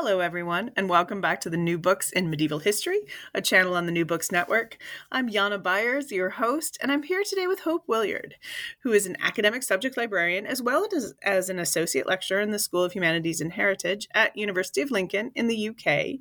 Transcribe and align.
Hello, 0.00 0.20
everyone, 0.20 0.70
and 0.76 0.88
welcome 0.88 1.20
back 1.20 1.40
to 1.40 1.50
the 1.50 1.56
New 1.56 1.76
Books 1.76 2.12
in 2.12 2.30
Medieval 2.30 2.60
History, 2.60 3.00
a 3.34 3.42
channel 3.42 3.74
on 3.74 3.86
the 3.86 3.90
New 3.90 4.04
Books 4.04 4.30
Network. 4.30 4.78
I'm 5.10 5.28
Jana 5.28 5.58
Byars, 5.58 6.12
your 6.12 6.30
host, 6.30 6.78
and 6.80 6.92
I'm 6.92 7.02
here 7.02 7.24
today 7.28 7.48
with 7.48 7.58
Hope 7.58 7.82
Williard, 7.88 8.36
who 8.84 8.92
is 8.92 9.06
an 9.06 9.16
academic 9.20 9.64
subject 9.64 9.96
librarian 9.96 10.46
as 10.46 10.62
well 10.62 10.86
as, 10.94 11.14
as 11.24 11.50
an 11.50 11.58
associate 11.58 12.06
lecturer 12.06 12.40
in 12.40 12.52
the 12.52 12.60
School 12.60 12.84
of 12.84 12.92
Humanities 12.92 13.40
and 13.40 13.54
Heritage 13.54 14.06
at 14.14 14.36
University 14.36 14.82
of 14.82 14.92
Lincoln 14.92 15.32
in 15.34 15.48
the 15.48 15.68
UK. 15.68 16.20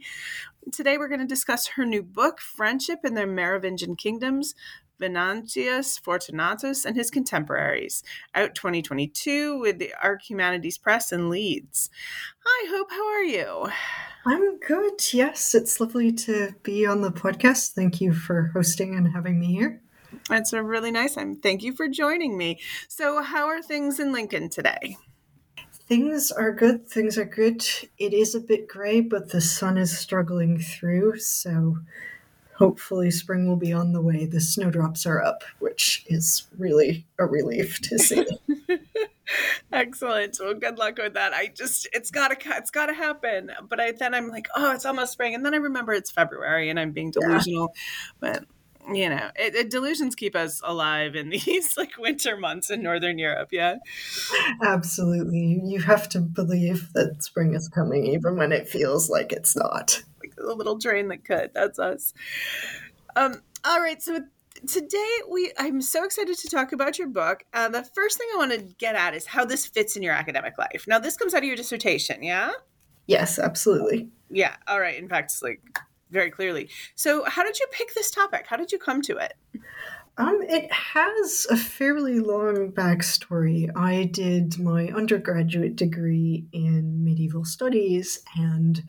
Today, 0.73 0.97
we're 0.97 1.07
going 1.07 1.21
to 1.21 1.27
discuss 1.27 1.67
her 1.67 1.85
new 1.85 2.01
book, 2.01 2.41
Friendship 2.41 3.01
in 3.03 3.13
the 3.13 3.27
Merovingian 3.27 3.95
Kingdoms 3.95 4.55
Venantius 4.99 5.97
Fortunatus 5.97 6.85
and 6.85 6.95
his 6.95 7.09
contemporaries, 7.09 8.03
out 8.33 8.55
2022 8.55 9.59
with 9.59 9.79
the 9.79 9.93
Arc 10.01 10.29
Humanities 10.29 10.77
Press 10.77 11.11
in 11.11 11.29
Leeds. 11.29 11.89
Hi, 12.45 12.69
Hope, 12.69 12.91
how 12.91 13.07
are 13.07 13.23
you? 13.23 13.71
I'm 14.25 14.59
good. 14.59 15.13
Yes, 15.13 15.55
it's 15.55 15.79
lovely 15.79 16.11
to 16.11 16.53
be 16.63 16.85
on 16.85 17.01
the 17.01 17.11
podcast. 17.11 17.73
Thank 17.73 18.01
you 18.01 18.13
for 18.13 18.51
hosting 18.53 18.95
and 18.95 19.13
having 19.13 19.39
me 19.39 19.53
here. 19.53 19.81
That's 20.29 20.53
a 20.53 20.63
really 20.63 20.91
nice 20.91 21.15
time. 21.15 21.35
Thank 21.35 21.63
you 21.63 21.73
for 21.73 21.87
joining 21.87 22.37
me. 22.37 22.59
So, 22.87 23.21
how 23.21 23.47
are 23.47 23.61
things 23.61 23.99
in 23.99 24.11
Lincoln 24.11 24.49
today? 24.49 24.97
Things 25.87 26.31
are 26.31 26.51
good. 26.51 26.89
Things 26.89 27.17
are 27.17 27.25
good. 27.25 27.65
It 27.97 28.13
is 28.13 28.35
a 28.35 28.41
bit 28.41 28.67
gray, 28.67 28.99
but 28.99 29.29
the 29.29 29.39
sun 29.39 29.77
is 29.77 29.97
struggling 29.97 30.59
through. 30.59 31.19
So, 31.19 31.77
hopefully 32.57 33.11
spring 33.11 33.47
will 33.47 33.55
be 33.55 33.71
on 33.71 33.93
the 33.93 34.01
way. 34.01 34.25
The 34.25 34.41
snowdrops 34.41 35.05
are 35.05 35.21
up, 35.21 35.43
which 35.59 36.03
is 36.07 36.47
really 36.57 37.05
a 37.19 37.25
relief 37.25 37.79
to 37.81 37.99
see. 37.99 38.25
Excellent. 39.71 40.37
Well, 40.39 40.55
good 40.55 40.77
luck 40.77 40.97
with 40.97 41.13
that. 41.13 41.33
I 41.33 41.47
just 41.47 41.87
it's 41.93 42.11
gotta 42.11 42.37
it's 42.57 42.71
gotta 42.71 42.93
happen. 42.93 43.51
But 43.67 43.79
I 43.79 43.91
then 43.91 44.13
I'm 44.13 44.29
like, 44.29 44.47
oh, 44.55 44.73
it's 44.73 44.85
almost 44.85 45.11
spring, 45.11 45.35
and 45.35 45.45
then 45.45 45.53
I 45.53 45.57
remember 45.57 45.93
it's 45.93 46.11
February, 46.11 46.69
and 46.69 46.79
I'm 46.79 46.91
being 46.91 47.11
delusional. 47.11 47.73
Yeah. 47.73 48.09
But 48.19 48.45
you 48.93 49.09
know, 49.09 49.29
it, 49.35 49.53
it, 49.53 49.69
delusions 49.69 50.15
keep 50.15 50.35
us 50.35 50.61
alive 50.63 51.15
in 51.15 51.29
these 51.45 51.77
like 51.77 51.97
winter 51.97 52.37
months 52.37 52.69
in 52.69 52.81
Northern 52.81 53.19
Europe. 53.19 53.49
Yeah, 53.51 53.75
absolutely. 54.63 55.61
You 55.63 55.81
have 55.81 56.09
to 56.09 56.19
believe 56.19 56.93
that 56.93 57.23
spring 57.23 57.53
is 57.53 57.67
coming, 57.67 58.07
even 58.07 58.37
when 58.37 58.51
it 58.51 58.67
feels 58.67 59.09
like 59.09 59.31
it's 59.31 59.55
not 59.55 60.01
a 60.47 60.53
little 60.53 60.79
train 60.79 61.07
that 61.09 61.25
could. 61.25 61.51
That's 61.53 61.79
us. 61.79 62.13
Um, 63.15 63.41
all 63.65 63.79
right, 63.81 64.01
so 64.01 64.19
today 64.67 65.17
we 65.29 65.51
I'm 65.57 65.81
so 65.81 66.03
excited 66.03 66.37
to 66.37 66.49
talk 66.49 66.71
about 66.71 66.97
your 66.97 67.07
book. 67.07 67.43
Uh, 67.53 67.69
the 67.69 67.83
first 67.83 68.17
thing 68.17 68.27
I 68.33 68.37
want 68.37 68.51
to 68.51 68.75
get 68.77 68.95
at 68.95 69.13
is 69.13 69.25
how 69.25 69.45
this 69.45 69.65
fits 69.65 69.95
in 69.95 70.03
your 70.03 70.13
academic 70.13 70.57
life. 70.57 70.85
Now, 70.87 70.99
this 70.99 71.17
comes 71.17 71.33
out 71.33 71.39
of 71.39 71.43
your 71.45 71.55
dissertation, 71.55 72.23
yeah? 72.23 72.51
Yes, 73.07 73.39
absolutely. 73.39 74.09
Yeah. 74.29 74.55
All 74.67 74.79
right. 74.79 74.97
In 74.97 75.07
fact, 75.07 75.31
it's 75.31 75.41
like 75.41 75.61
very 76.11 76.29
clearly. 76.29 76.69
So, 76.95 77.23
how 77.25 77.43
did 77.43 77.59
you 77.59 77.67
pick 77.71 77.93
this 77.93 78.11
topic? 78.11 78.45
How 78.47 78.57
did 78.57 78.71
you 78.71 78.79
come 78.79 79.01
to 79.03 79.17
it? 79.17 79.33
Um, 80.19 80.41
it 80.41 80.71
has 80.71 81.45
a 81.49 81.57
fairly 81.57 82.19
long 82.19 82.71
backstory. 82.71 83.69
I 83.75 84.05
did 84.05 84.57
my 84.57 84.87
undergraduate 84.87 85.75
degree 85.75 86.47
in 86.51 87.03
medieval 87.03 87.45
studies, 87.45 88.23
and 88.35 88.83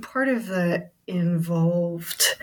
part 0.00 0.28
of 0.28 0.46
that 0.46 0.92
involved 1.06 2.36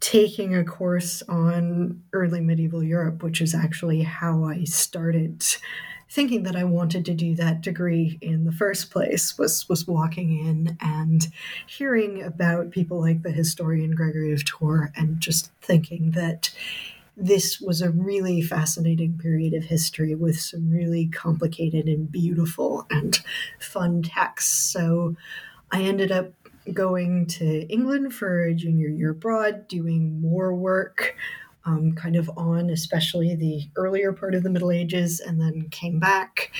taking 0.00 0.54
a 0.54 0.64
course 0.64 1.22
on 1.28 2.02
early 2.12 2.40
medieval 2.40 2.82
Europe, 2.82 3.22
which 3.22 3.40
is 3.40 3.54
actually 3.54 4.02
how 4.02 4.44
I 4.44 4.64
started 4.64 5.44
thinking 6.10 6.42
that 6.44 6.54
I 6.54 6.64
wanted 6.64 7.04
to 7.06 7.14
do 7.14 7.34
that 7.36 7.62
degree 7.62 8.18
in 8.20 8.44
the 8.44 8.52
first 8.52 8.90
place 8.90 9.36
was 9.36 9.68
was 9.68 9.86
walking 9.86 10.46
in 10.46 10.76
and 10.80 11.26
hearing 11.66 12.22
about 12.22 12.70
people 12.70 13.00
like 13.00 13.22
the 13.22 13.32
historian 13.32 13.92
Gregory 13.92 14.32
of 14.32 14.44
Tours 14.44 14.90
and 14.94 15.18
just 15.20 15.50
thinking 15.60 16.12
that 16.12 16.54
this 17.16 17.60
was 17.60 17.80
a 17.80 17.90
really 17.90 18.42
fascinating 18.42 19.18
period 19.18 19.54
of 19.54 19.64
history 19.64 20.14
with 20.14 20.38
some 20.38 20.70
really 20.70 21.06
complicated 21.06 21.86
and 21.86 22.10
beautiful 22.10 22.86
and 22.90 23.20
fun 23.58 24.02
texts. 24.02 24.54
So 24.54 25.16
I 25.70 25.82
ended 25.82 26.12
up 26.12 26.32
going 26.72 27.26
to 27.26 27.66
England 27.72 28.14
for 28.14 28.44
a 28.44 28.54
junior 28.54 28.88
year 28.88 29.10
abroad, 29.10 29.68
doing 29.68 30.20
more 30.20 30.54
work 30.54 31.14
um, 31.66 31.94
kind 31.94 32.16
of 32.16 32.30
on 32.36 32.70
especially 32.70 33.34
the 33.34 33.68
earlier 33.76 34.12
part 34.12 34.34
of 34.34 34.42
the 34.42 34.50
Middle 34.50 34.70
Ages, 34.70 35.20
and 35.20 35.40
then 35.40 35.68
came 35.70 35.98
back. 35.98 36.52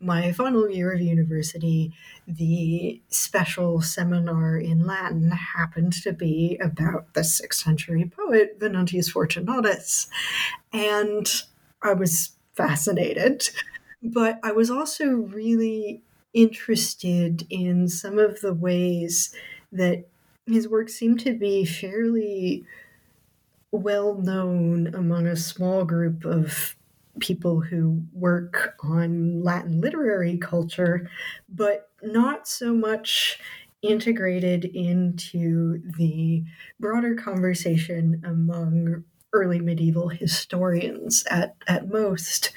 My 0.00 0.32
final 0.32 0.68
year 0.68 0.92
of 0.92 1.00
university, 1.00 1.92
the 2.26 3.00
special 3.08 3.80
seminar 3.80 4.58
in 4.58 4.84
Latin 4.84 5.30
happened 5.30 5.92
to 6.02 6.12
be 6.12 6.58
about 6.60 7.14
the 7.14 7.20
6th 7.20 7.54
century 7.54 8.10
poet 8.14 8.56
Venantius 8.58 9.08
Fortunatus. 9.08 10.08
And 10.72 11.28
I 11.82 11.94
was 11.94 12.32
fascinated, 12.54 13.48
but 14.02 14.40
I 14.42 14.50
was 14.50 14.70
also 14.70 15.06
really 15.06 16.02
interested 16.34 17.46
in 17.50 17.88
some 17.88 18.18
of 18.18 18.40
the 18.40 18.54
ways 18.54 19.34
that 19.70 20.06
his 20.46 20.68
work 20.68 20.88
seemed 20.88 21.20
to 21.20 21.34
be 21.34 21.64
fairly 21.64 22.64
well 23.70 24.14
known 24.14 24.94
among 24.94 25.26
a 25.26 25.36
small 25.36 25.84
group 25.84 26.24
of 26.24 26.76
people 27.20 27.60
who 27.60 28.02
work 28.12 28.74
on 28.82 29.42
Latin 29.42 29.80
literary 29.80 30.38
culture, 30.38 31.08
but 31.48 31.90
not 32.02 32.48
so 32.48 32.72
much 32.74 33.38
integrated 33.82 34.64
into 34.64 35.82
the 35.96 36.44
broader 36.78 37.14
conversation 37.14 38.22
among 38.24 39.04
early 39.32 39.60
medieval 39.60 40.08
historians 40.08 41.24
at, 41.30 41.56
at 41.66 41.88
most. 41.88 42.52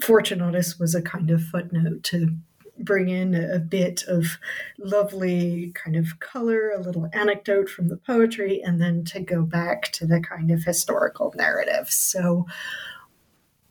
Fortunatus 0.00 0.78
was 0.78 0.94
a 0.94 1.02
kind 1.02 1.30
of 1.30 1.42
footnote 1.42 2.02
to 2.04 2.36
bring 2.78 3.08
in 3.08 3.34
a, 3.34 3.58
bit 3.58 4.04
of 4.08 4.38
lovely 4.78 5.72
kind 5.74 5.96
of 5.96 6.18
color, 6.20 6.70
a 6.70 6.80
little 6.80 7.08
anecdote 7.12 7.68
from 7.68 7.88
the 7.88 7.96
poetry, 7.96 8.60
and 8.62 8.80
then 8.80 9.04
to 9.04 9.20
go 9.20 9.42
back 9.42 9.92
to 9.92 10.06
the 10.06 10.20
kind 10.20 10.50
of 10.50 10.64
historical 10.64 11.32
narrative. 11.36 11.88
So 11.90 12.46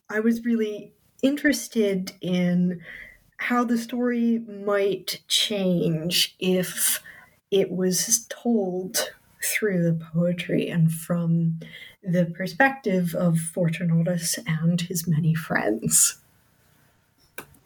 I 0.08 0.20
was 0.20 0.44
really 0.44 0.92
interested 1.22 2.12
in 2.20 2.80
how 3.36 3.64
the 3.64 3.78
story 3.78 4.38
might 4.38 5.20
change 5.28 6.34
if 6.38 7.02
it 7.50 7.70
was 7.70 8.26
told 8.28 9.12
through 9.42 9.82
the 9.82 10.04
poetry 10.12 10.68
and 10.68 10.92
from 10.92 11.60
the 12.02 12.24
perspective 12.24 13.14
of 13.14 13.38
Fortunatus 13.38 14.38
and 14.46 14.80
his 14.80 15.06
many 15.06 15.34
friends. 15.34 16.18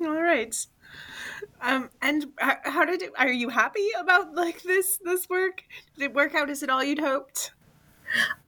All 0.00 0.22
right. 0.22 0.54
Um, 1.60 1.90
and 2.00 2.26
how 2.38 2.84
did 2.84 3.02
it? 3.02 3.12
Are 3.18 3.32
you 3.32 3.48
happy 3.48 3.88
about 3.98 4.34
like 4.34 4.62
this 4.62 4.98
this 5.04 5.28
work? 5.28 5.62
Did 5.96 6.04
it 6.04 6.14
work 6.14 6.34
out? 6.34 6.50
Is 6.50 6.62
it 6.62 6.70
all 6.70 6.84
you'd 6.84 7.00
hoped? 7.00 7.52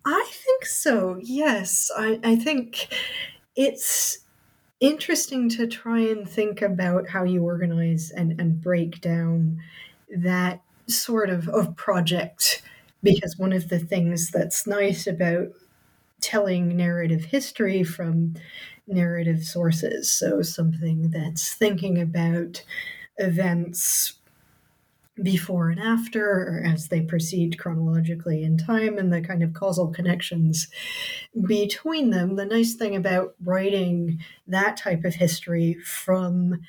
I 0.05 0.31
think 0.33 0.65
so. 0.65 1.19
Yes, 1.23 1.91
I, 1.97 2.19
I 2.23 2.37
think 2.37 2.89
it's 3.57 4.21
interesting 4.81 5.49
to 5.51 5.67
try 5.67 6.01
and 6.01 6.29
think 6.29 6.63
about 6.63 7.09
how 7.09 7.25
you 7.25 7.45
organize 7.45 8.11
and, 8.11 8.41
and 8.41 8.61
break 8.61 9.01
down 9.01 9.61
that 10.09 10.63
sort 10.87 11.29
of, 11.31 11.49
of 11.49 11.77
project 11.77 12.63
because 13.03 13.37
one 13.37 13.53
of 13.53 13.69
the 13.69 13.79
things 13.79 14.31
that's 14.31 14.67
nice 14.67 15.07
about 15.07 15.49
telling 16.21 16.77
narrative 16.77 17.27
history 17.27 17.83
from 17.83 18.35
narrative 18.87 19.45
sources 19.45 20.11
so 20.11 20.43
something 20.43 21.11
that's 21.11 21.55
thinking 21.55 22.01
about 22.01 22.63
events 23.21 24.15
before 25.23 25.71
and 25.71 25.81
after, 25.81 26.63
as 26.65 26.89
they 26.89 27.03
proceed 27.03 27.59
chronologically 27.59 28.43
in 28.43 28.57
time, 28.57 28.99
and 28.99 29.13
the 29.13 29.21
kind 29.21 29.43
of 29.43 29.53
causal 29.53 29.89
connections 29.89 30.69
between 31.47 32.11
them. 32.11 32.37
The 32.37 32.47
nice 32.47 32.75
thing 32.75 32.97
about 32.97 33.35
writing 33.45 34.21
that 34.47 34.77
type 34.77 35.05
of 35.05 35.15
history 35.15 35.75
from 35.85 36.61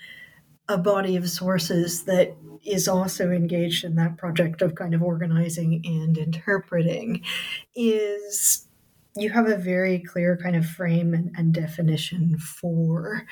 a 0.67 0.77
body 0.77 1.15
of 1.15 1.29
sources 1.29 2.03
that 2.03 2.35
is 2.65 2.87
also 2.87 3.31
engaged 3.31 3.83
in 3.83 3.95
that 3.95 4.17
project 4.17 4.61
of 4.61 4.75
kind 4.75 4.93
of 4.93 5.01
organizing 5.01 5.81
and 5.83 6.17
interpreting 6.17 7.21
is 7.75 8.67
you 9.15 9.29
have 9.29 9.47
a 9.47 9.57
very 9.57 9.99
clear 9.99 10.37
kind 10.41 10.55
of 10.55 10.65
frame 10.65 11.13
and, 11.13 11.31
and 11.35 11.53
definition 11.53 12.37
for 12.37 13.25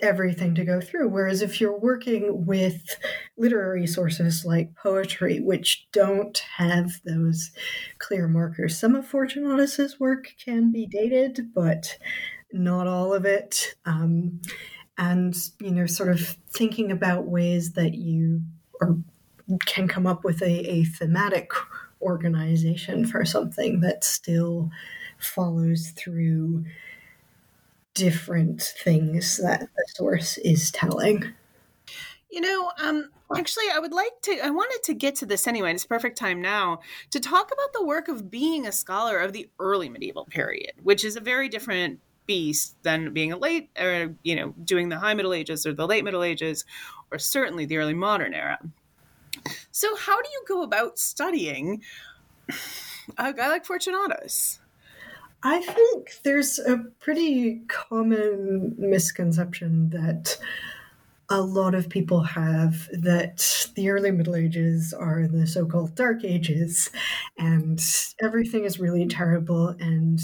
everything 0.00 0.54
to 0.54 0.64
go 0.64 0.80
through. 0.80 1.08
Whereas 1.08 1.42
if 1.42 1.60
you're 1.60 1.78
working 1.78 2.46
with 2.46 2.96
literary 3.36 3.86
sources 3.86 4.44
like 4.44 4.74
poetry, 4.74 5.40
which 5.40 5.86
don't 5.92 6.38
have 6.56 7.00
those 7.04 7.50
clear 7.98 8.28
markers, 8.28 8.78
some 8.78 8.94
of 8.94 9.06
Fortunatus's 9.06 9.98
work 9.98 10.34
can 10.42 10.70
be 10.70 10.86
dated, 10.86 11.48
but 11.54 11.98
not 12.52 12.86
all 12.86 13.12
of 13.12 13.24
it. 13.24 13.74
Um, 13.84 14.40
and 14.96 15.34
you 15.60 15.70
know, 15.70 15.86
sort 15.86 16.10
of 16.10 16.36
thinking 16.50 16.90
about 16.90 17.26
ways 17.26 17.72
that 17.72 17.94
you 17.94 18.42
are, 18.80 18.96
can 19.66 19.88
come 19.88 20.06
up 20.06 20.24
with 20.24 20.42
a, 20.42 20.70
a 20.70 20.84
thematic 20.84 21.50
organization 22.00 23.04
for 23.04 23.24
something 23.24 23.80
that 23.80 24.04
still 24.04 24.70
follows 25.18 25.90
through 25.96 26.64
different 27.98 28.62
things 28.62 29.38
that 29.38 29.60
the 29.60 29.84
source 29.96 30.38
is 30.38 30.70
telling. 30.70 31.34
You 32.30 32.40
know, 32.40 32.70
um, 32.78 33.10
actually, 33.36 33.64
I 33.74 33.80
would 33.80 33.92
like 33.92 34.12
to, 34.22 34.38
I 34.40 34.50
wanted 34.50 34.82
to 34.84 34.94
get 34.94 35.16
to 35.16 35.26
this 35.26 35.48
anyway. 35.48 35.72
It's 35.72 35.84
perfect 35.84 36.16
time 36.16 36.40
now 36.40 36.80
to 37.10 37.18
talk 37.18 37.50
about 37.52 37.72
the 37.72 37.84
work 37.84 38.06
of 38.06 38.30
being 38.30 38.66
a 38.66 38.72
scholar 38.72 39.18
of 39.18 39.32
the 39.32 39.48
early 39.58 39.88
medieval 39.88 40.26
period, 40.26 40.72
which 40.82 41.04
is 41.04 41.16
a 41.16 41.20
very 41.20 41.48
different 41.48 41.98
beast 42.26 42.76
than 42.84 43.12
being 43.12 43.32
a 43.32 43.36
late, 43.36 43.70
or, 43.76 44.14
you 44.22 44.36
know, 44.36 44.54
doing 44.62 44.90
the 44.90 44.98
high 44.98 45.14
Middle 45.14 45.32
Ages 45.32 45.66
or 45.66 45.72
the 45.72 45.86
late 45.86 46.04
Middle 46.04 46.22
Ages, 46.22 46.64
or 47.10 47.18
certainly 47.18 47.64
the 47.64 47.78
early 47.78 47.94
modern 47.94 48.34
era. 48.34 48.58
So, 49.72 49.96
how 49.96 50.20
do 50.22 50.28
you 50.30 50.44
go 50.46 50.62
about 50.62 50.98
studying 50.98 51.82
a 53.16 53.32
guy 53.32 53.48
like 53.48 53.64
Fortunatus? 53.64 54.60
I 55.42 55.60
think 55.60 56.20
there's 56.24 56.58
a 56.58 56.78
pretty 57.00 57.62
common 57.68 58.74
misconception 58.78 59.90
that 59.90 60.36
a 61.30 61.40
lot 61.42 61.74
of 61.74 61.88
people 61.90 62.22
have 62.22 62.88
that 62.92 63.68
the 63.74 63.90
early 63.90 64.10
Middle 64.10 64.36
Ages 64.36 64.94
are 64.94 65.28
the 65.28 65.46
so 65.46 65.66
called 65.66 65.94
Dark 65.94 66.24
Ages 66.24 66.90
and 67.38 67.80
everything 68.22 68.64
is 68.64 68.80
really 68.80 69.06
terrible 69.06 69.68
and 69.80 70.20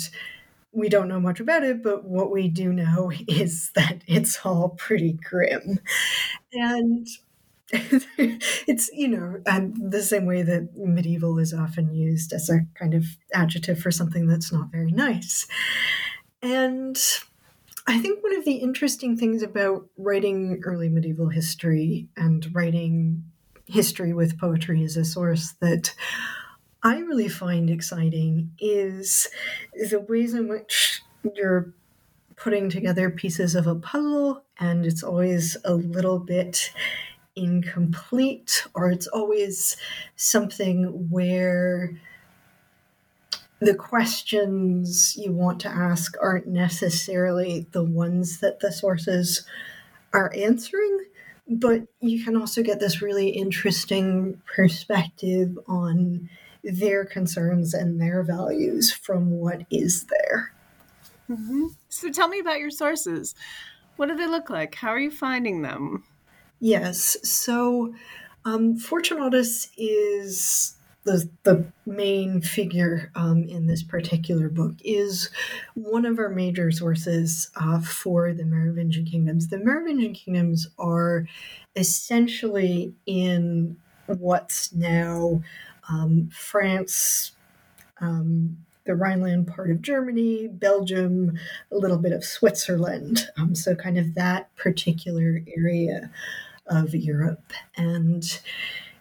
we 0.72 0.88
don't 0.88 1.08
know 1.08 1.20
much 1.20 1.40
about 1.40 1.64
it, 1.64 1.82
but 1.82 2.04
what 2.04 2.30
we 2.32 2.48
do 2.48 2.72
know 2.72 3.12
is 3.28 3.70
that 3.76 4.02
it's 4.06 4.38
all 4.44 4.70
pretty 4.70 5.12
grim. 5.14 5.80
And 6.52 7.06
it's 8.68 8.88
you 8.92 9.08
know 9.08 9.40
the 9.44 10.02
same 10.02 10.26
way 10.26 10.42
that 10.42 10.76
medieval 10.76 11.38
is 11.38 11.52
often 11.52 11.92
used 11.92 12.32
as 12.32 12.48
a 12.48 12.60
kind 12.74 12.94
of 12.94 13.04
adjective 13.32 13.80
for 13.80 13.90
something 13.90 14.26
that's 14.26 14.52
not 14.52 14.70
very 14.70 14.92
nice. 14.92 15.46
And 16.42 16.96
i 17.86 17.98
think 17.98 18.22
one 18.22 18.36
of 18.36 18.44
the 18.44 18.54
interesting 18.54 19.16
things 19.16 19.42
about 19.42 19.86
writing 19.96 20.60
early 20.64 20.88
medieval 20.88 21.28
history 21.28 22.08
and 22.16 22.54
writing 22.54 23.24
history 23.66 24.12
with 24.12 24.38
poetry 24.38 24.82
as 24.84 24.96
a 24.96 25.04
source 25.04 25.52
that 25.60 25.94
i 26.82 26.98
really 26.98 27.28
find 27.28 27.68
exciting 27.68 28.50
is 28.58 29.28
the 29.90 30.00
ways 30.00 30.34
in 30.34 30.48
which 30.48 31.02
you're 31.34 31.74
putting 32.36 32.68
together 32.68 33.10
pieces 33.10 33.54
of 33.54 33.66
a 33.66 33.74
puzzle 33.74 34.44
and 34.58 34.86
it's 34.86 35.02
always 35.02 35.56
a 35.64 35.74
little 35.74 36.18
bit 36.18 36.72
incomplete 37.36 38.66
or 38.74 38.90
it's 38.90 39.06
always 39.08 39.76
something 40.16 41.08
where 41.10 41.90
the 43.60 43.74
questions 43.74 45.16
you 45.16 45.32
want 45.32 45.60
to 45.60 45.68
ask 45.68 46.14
aren't 46.20 46.46
necessarily 46.46 47.66
the 47.72 47.82
ones 47.82 48.40
that 48.40 48.60
the 48.60 48.70
sources 48.70 49.46
are 50.12 50.32
answering, 50.36 51.06
but 51.48 51.82
you 52.00 52.22
can 52.24 52.36
also 52.36 52.62
get 52.62 52.78
this 52.78 53.00
really 53.00 53.30
interesting 53.30 54.40
perspective 54.54 55.58
on 55.66 56.28
their 56.62 57.04
concerns 57.04 57.74
and 57.74 58.00
their 58.00 58.22
values 58.22 58.92
from 58.92 59.30
what 59.30 59.62
is 59.70 60.04
there. 60.04 60.52
Mm-hmm. 61.30 61.66
So 61.88 62.10
tell 62.10 62.28
me 62.28 62.38
about 62.38 62.60
your 62.60 62.70
sources. 62.70 63.34
What 63.96 64.08
do 64.08 64.16
they 64.16 64.26
look 64.26 64.50
like? 64.50 64.74
How 64.74 64.88
are 64.88 64.98
you 64.98 65.10
finding 65.10 65.62
them? 65.62 66.04
Yes. 66.60 67.16
So 67.22 67.94
um, 68.44 68.76
Fortunatus 68.76 69.70
is 69.76 70.76
the, 71.04 71.28
the 71.42 71.64
main 71.84 72.40
figure 72.40 73.10
um, 73.14 73.44
in 73.44 73.66
this 73.66 73.82
particular 73.82 74.48
book 74.48 74.72
is 74.84 75.30
one 75.74 76.06
of 76.06 76.18
our 76.18 76.30
major 76.30 76.70
sources 76.70 77.50
uh, 77.56 77.80
for 77.80 78.32
the 78.32 78.44
Merovingian 78.44 79.04
kingdoms. 79.04 79.48
The 79.48 79.58
Merovingian 79.58 80.14
kingdoms 80.14 80.66
are 80.78 81.26
essentially 81.76 82.94
in 83.06 83.76
what's 84.06 84.72
now 84.72 85.42
um, 85.90 86.30
France, 86.32 87.32
um, 88.00 88.56
the 88.84 88.94
Rhineland 88.94 89.46
part 89.46 89.70
of 89.70 89.82
Germany, 89.82 90.48
Belgium, 90.48 91.38
a 91.72 91.76
little 91.76 91.98
bit 91.98 92.12
of 92.12 92.24
Switzerland. 92.24 93.28
Um, 93.36 93.54
so, 93.54 93.74
kind 93.74 93.98
of 93.98 94.14
that 94.14 94.54
particular 94.56 95.42
area 95.56 96.10
of 96.66 96.94
Europe. 96.94 97.52
And 97.76 98.40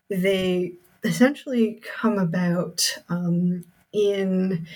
they 0.09 0.73
essentially 1.03 1.81
come 1.99 2.17
about 2.17 2.97
um, 3.09 3.65
in 3.91 4.67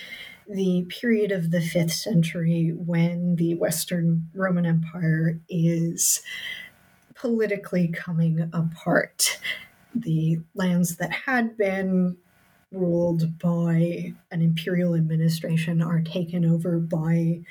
the 0.48 0.86
period 0.90 1.32
of 1.32 1.52
the 1.52 1.62
fifth 1.62 1.94
century 1.94 2.74
when 2.76 3.36
the 3.36 3.56
Western 3.56 4.30
Roman 4.34 4.66
Empire 4.66 5.40
is 5.50 6.22
politically 7.16 7.90
coming 7.90 8.50
apart. 8.54 9.40
The 9.94 10.40
lands 10.54 10.98
that 10.98 11.12
had 11.12 11.58
been 11.58 12.18
ruled 12.72 13.40
by 13.40 14.14
an 14.32 14.42
imperial 14.42 14.96
administration 14.96 15.82
are 15.82 16.02
taken 16.02 16.46
over 16.46 16.80
by 16.80 17.42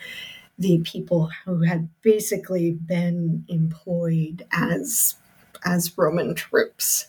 the 0.59 0.81
people 0.85 1.31
who 1.45 1.63
had 1.63 1.89
basically 2.03 2.73
been 2.73 3.45
employed 3.49 4.47
as 4.53 5.17
as 5.65 5.97
Roman 5.97 6.35
troops. 6.35 7.09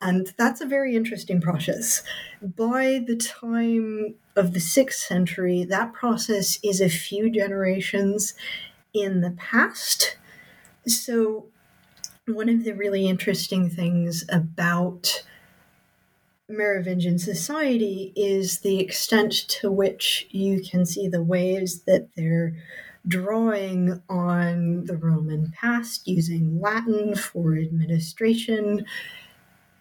And 0.00 0.32
that's 0.36 0.60
a 0.60 0.66
very 0.66 0.96
interesting 0.96 1.40
process. 1.40 2.02
By 2.40 3.04
the 3.06 3.16
time 3.16 4.16
of 4.34 4.52
the 4.52 4.60
sixth 4.60 5.00
century, 5.00 5.64
that 5.64 5.92
process 5.92 6.58
is 6.64 6.80
a 6.80 6.88
few 6.88 7.30
generations 7.30 8.34
in 8.92 9.20
the 9.20 9.30
past. 9.30 10.16
So, 10.86 11.46
one 12.26 12.48
of 12.48 12.64
the 12.64 12.72
really 12.72 13.06
interesting 13.06 13.70
things 13.70 14.24
about 14.28 15.24
Merovingian 16.52 17.18
society 17.18 18.12
is 18.14 18.60
the 18.60 18.78
extent 18.78 19.32
to 19.32 19.70
which 19.70 20.26
you 20.30 20.62
can 20.62 20.86
see 20.86 21.08
the 21.08 21.22
ways 21.22 21.82
that 21.82 22.08
they're 22.16 22.54
drawing 23.06 24.00
on 24.08 24.84
the 24.84 24.96
Roman 24.96 25.52
past, 25.52 26.06
using 26.06 26.60
Latin 26.60 27.14
for 27.16 27.56
administration, 27.56 28.86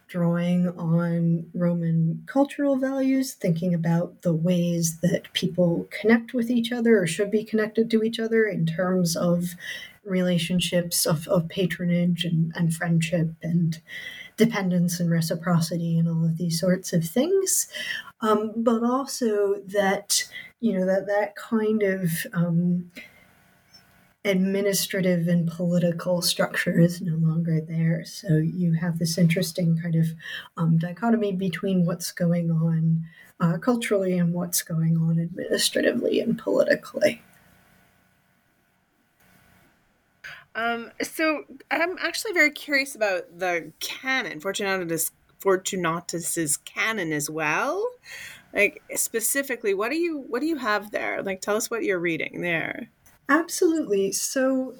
drawing 0.07 0.67
on 0.77 1.45
Roman 1.53 2.23
cultural 2.25 2.75
values, 2.77 3.33
thinking 3.33 3.73
about 3.73 4.23
the 4.23 4.33
ways 4.33 4.99
that 5.01 5.31
people 5.33 5.87
connect 5.89 6.33
with 6.33 6.49
each 6.49 6.71
other 6.71 7.01
or 7.01 7.07
should 7.07 7.31
be 7.31 7.43
connected 7.43 7.89
to 7.91 8.03
each 8.03 8.19
other 8.19 8.45
in 8.45 8.65
terms 8.65 9.15
of 9.15 9.55
relationships 10.03 11.05
of, 11.05 11.27
of 11.27 11.47
patronage 11.47 12.25
and, 12.25 12.51
and 12.55 12.73
friendship 12.73 13.29
and 13.43 13.79
dependence 14.45 14.99
and 14.99 15.11
reciprocity 15.11 15.99
and 15.99 16.07
all 16.07 16.25
of 16.25 16.37
these 16.37 16.59
sorts 16.59 16.93
of 16.93 17.03
things. 17.05 17.67
Um, 18.21 18.53
but 18.55 18.83
also 18.83 19.61
that, 19.67 20.09
you 20.59 20.73
know, 20.73 20.85
that 20.85 21.05
that 21.05 21.35
kind 21.35 21.83
of 21.83 22.11
um, 22.33 22.91
administrative 24.25 25.27
and 25.27 25.47
political 25.47 26.21
structure 26.21 26.79
is 26.79 27.01
no 27.01 27.15
longer 27.27 27.61
there. 27.61 28.03
So 28.05 28.37
you 28.37 28.73
have 28.73 28.97
this 28.97 29.17
interesting 29.17 29.77
kind 29.81 29.95
of 29.95 30.07
um, 30.57 30.77
dichotomy 30.77 31.33
between 31.33 31.85
what's 31.85 32.11
going 32.11 32.49
on 32.51 33.03
uh, 33.39 33.57
culturally 33.57 34.17
and 34.17 34.33
what's 34.33 34.61
going 34.61 34.97
on 34.97 35.19
administratively 35.19 36.19
and 36.19 36.37
politically. 36.37 37.21
Um, 40.55 40.91
so 41.01 41.43
I'm 41.69 41.97
actually 41.99 42.33
very 42.33 42.51
curious 42.51 42.95
about 42.95 43.39
the 43.39 43.71
canon, 43.79 44.39
Fortunatus 44.39 45.11
Fortunatus's 45.39 46.57
canon 46.57 47.11
as 47.11 47.29
well. 47.29 47.83
Like 48.53 48.81
specifically, 48.95 49.73
what 49.73 49.89
do 49.89 49.97
you 49.97 50.25
what 50.27 50.41
do 50.41 50.47
you 50.47 50.57
have 50.57 50.91
there? 50.91 51.23
Like, 51.23 51.41
tell 51.41 51.55
us 51.55 51.71
what 51.71 51.83
you're 51.83 51.99
reading 51.99 52.41
there. 52.41 52.89
Absolutely. 53.29 54.11
So, 54.11 54.73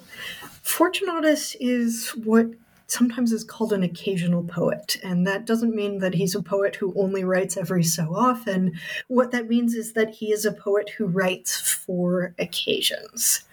Fortunatus 0.61 1.55
is 1.61 2.09
what 2.09 2.47
sometimes 2.87 3.31
is 3.31 3.45
called 3.45 3.71
an 3.71 3.83
occasional 3.83 4.43
poet. 4.43 4.97
And 5.01 5.25
that 5.25 5.45
doesn't 5.45 5.73
mean 5.73 5.99
that 5.99 6.13
he's 6.13 6.35
a 6.35 6.43
poet 6.43 6.75
who 6.75 6.93
only 6.97 7.23
writes 7.23 7.55
every 7.55 7.83
so 7.83 8.13
often. 8.13 8.73
What 9.07 9.31
that 9.31 9.47
means 9.47 9.73
is 9.73 9.93
that 9.93 10.09
he 10.09 10.33
is 10.33 10.43
a 10.43 10.51
poet 10.51 10.89
who 10.89 11.05
writes 11.05 11.57
for 11.57 12.35
occasions. 12.37 13.45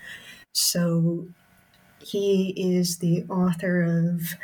So 0.53 1.29
he 2.11 2.55
is 2.57 2.99
the 2.99 3.25
author 3.25 3.83
of 3.83 4.35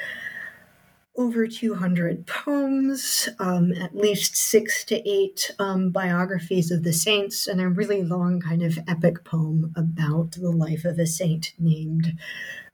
over 1.17 1.47
200 1.47 2.27
poems, 2.27 3.29
um, 3.39 3.73
at 3.73 3.97
least 3.97 4.37
six 4.37 4.85
to 4.85 5.09
eight 5.09 5.53
um, 5.61 5.91
biographies 5.91 6.73
of 6.73 6.83
the 6.83 6.93
saints, 6.93 7.47
and 7.47 7.61
a 7.61 7.69
really 7.69 8.03
long 8.03 8.41
kind 8.41 8.63
of 8.63 8.79
epic 8.89 9.25
poem 9.25 9.73
about 9.77 10.33
the 10.33 10.51
life 10.51 10.85
of 10.85 10.99
a 10.99 11.07
saint 11.07 11.53
named 11.59 12.19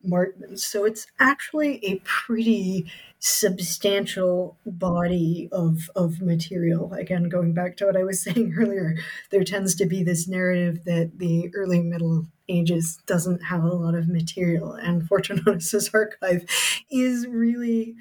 Martin. 0.03 0.57
So 0.57 0.85
it's 0.85 1.07
actually 1.19 1.85
a 1.85 2.01
pretty 2.05 2.91
substantial 3.19 4.57
body 4.65 5.49
of, 5.53 5.91
of 5.95 6.23
material. 6.23 6.93
Again, 6.95 7.29
going 7.29 7.53
back 7.53 7.77
to 7.77 7.87
what 7.87 7.97
I 7.97 8.05
was 8.05 8.23
saying 8.25 8.55
earlier, 8.59 8.97
there 9.31 9.45
tends 9.45 9.75
to 9.77 9.87
be 9.87 10.03
this 10.03 10.27
narrative 10.27 10.85
that 10.85 11.13
the 11.19 11.51
early 11.55 11.81
Middle 11.81 12.27
Ages 12.49 12.99
doesn't 13.07 13.45
have 13.45 13.63
a 13.63 13.69
lot 13.69 13.95
of 13.95 14.09
material, 14.09 14.73
and 14.73 15.07
Fortunatus's 15.07 15.91
archive 15.95 16.45
is 16.91 17.27
really 17.29 17.95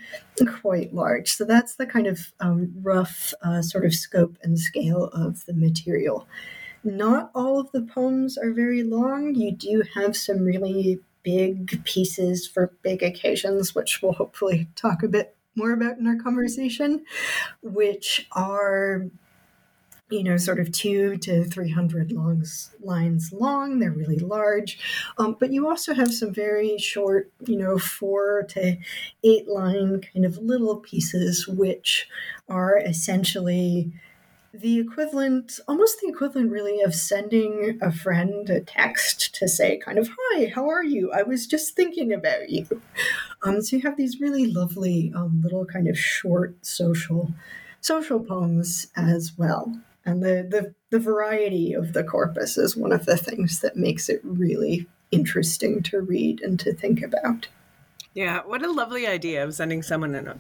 quite 0.62 0.92
large. 0.92 1.32
So 1.32 1.46
that's 1.46 1.76
the 1.76 1.86
kind 1.86 2.08
of 2.08 2.34
um, 2.40 2.74
rough 2.82 3.34
uh, 3.44 3.62
sort 3.62 3.86
of 3.86 3.94
scope 3.94 4.38
and 4.42 4.58
scale 4.58 5.06
of 5.14 5.46
the 5.46 5.54
material. 5.54 6.28
Not 6.84 7.30
all 7.36 7.60
of 7.60 7.72
the 7.74 7.82
poems 7.82 8.38
are 8.38 8.52
very 8.52 8.84
long. 8.84 9.36
You 9.36 9.52
do 9.52 9.84
have 9.94 10.16
some 10.16 10.40
really 10.40 11.00
big 11.30 11.84
pieces 11.84 12.48
for 12.48 12.74
big 12.82 13.04
occasions, 13.04 13.76
which 13.76 14.02
we'll 14.02 14.14
hopefully 14.14 14.68
talk 14.76 15.04
a 15.04 15.08
bit 15.08 15.36
more 15.56 15.74
about 15.74 15.98
in 15.98 16.08
our 16.08 16.16
conversation, 16.16 17.04
which 17.62 18.28
are 18.32 19.06
you 20.10 20.24
know, 20.24 20.38
sort 20.38 20.60
of 20.60 20.72
two 20.72 21.18
to 21.18 21.44
300 21.44 22.12
longs, 22.12 22.72
lines 22.82 23.32
long. 23.32 23.78
They're 23.78 23.92
really 23.92 24.18
large. 24.18 24.80
Um, 25.20 25.38
but 25.40 25.54
you 25.54 25.70
also 25.70 25.94
have 25.94 26.12
some 26.12 26.34
very 26.34 26.80
short, 26.80 27.32
you 27.46 27.56
know, 27.56 27.78
four 27.78 28.42
to 28.50 28.76
eight 29.24 29.48
line 29.48 30.02
kind 30.02 30.26
of 30.26 30.40
little 30.40 30.78
pieces, 30.78 31.48
which 31.48 32.10
are 32.48 32.80
essentially 32.80 33.94
the 34.54 34.80
equivalent, 34.80 35.60
almost 35.68 36.00
the 36.02 36.08
equivalent, 36.08 36.52
really, 36.52 36.82
of 36.82 36.96
sending 36.96 37.78
a 37.82 37.92
friend 37.92 38.50
a 38.50 38.62
text 38.62 39.36
to 39.36 39.48
say, 39.48 39.78
kind 39.78 40.00
of, 40.00 40.10
"Hi, 40.18 40.52
how 40.54 40.68
are 40.70 40.84
you? 40.84 41.12
I 41.12 41.24
was 41.24 41.46
just 41.46 41.76
thinking 41.76 42.12
about 42.12 42.50
you." 42.50 42.82
Um, 43.44 43.62
so 43.62 43.76
you 43.76 43.84
have 43.84 43.98
these 43.98 44.20
really 44.20 44.48
lovely 44.48 45.14
um, 45.16 45.42
little 45.42 45.66
kind 45.66 45.88
of 45.88 45.98
short 45.98 46.56
social 46.66 47.32
social 47.82 48.20
poems 48.20 48.88
as 48.96 49.38
well, 49.38 49.80
and 50.06 50.24
the, 50.24 50.48
the 50.50 50.74
the 50.90 51.00
variety 51.00 51.74
of 51.74 51.94
the 51.94 52.04
corpus 52.04 52.58
is 52.58 52.76
one 52.76 52.92
of 52.92 53.06
the 53.06 53.18
things 53.18 53.60
that 53.60 53.78
makes 53.78 54.10
it 54.10 54.20
really 54.24 54.88
interesting 55.12 55.84
to 55.84 56.02
read 56.02 56.42
and 56.42 56.60
to 56.60 56.74
think 56.74 57.02
about. 57.02 57.48
Yeah, 58.14 58.42
what 58.46 58.64
a 58.64 58.72
lovely 58.72 59.06
idea 59.06 59.44
of 59.44 59.54
sending 59.54 59.84
someone 59.84 60.16
a 60.16 60.38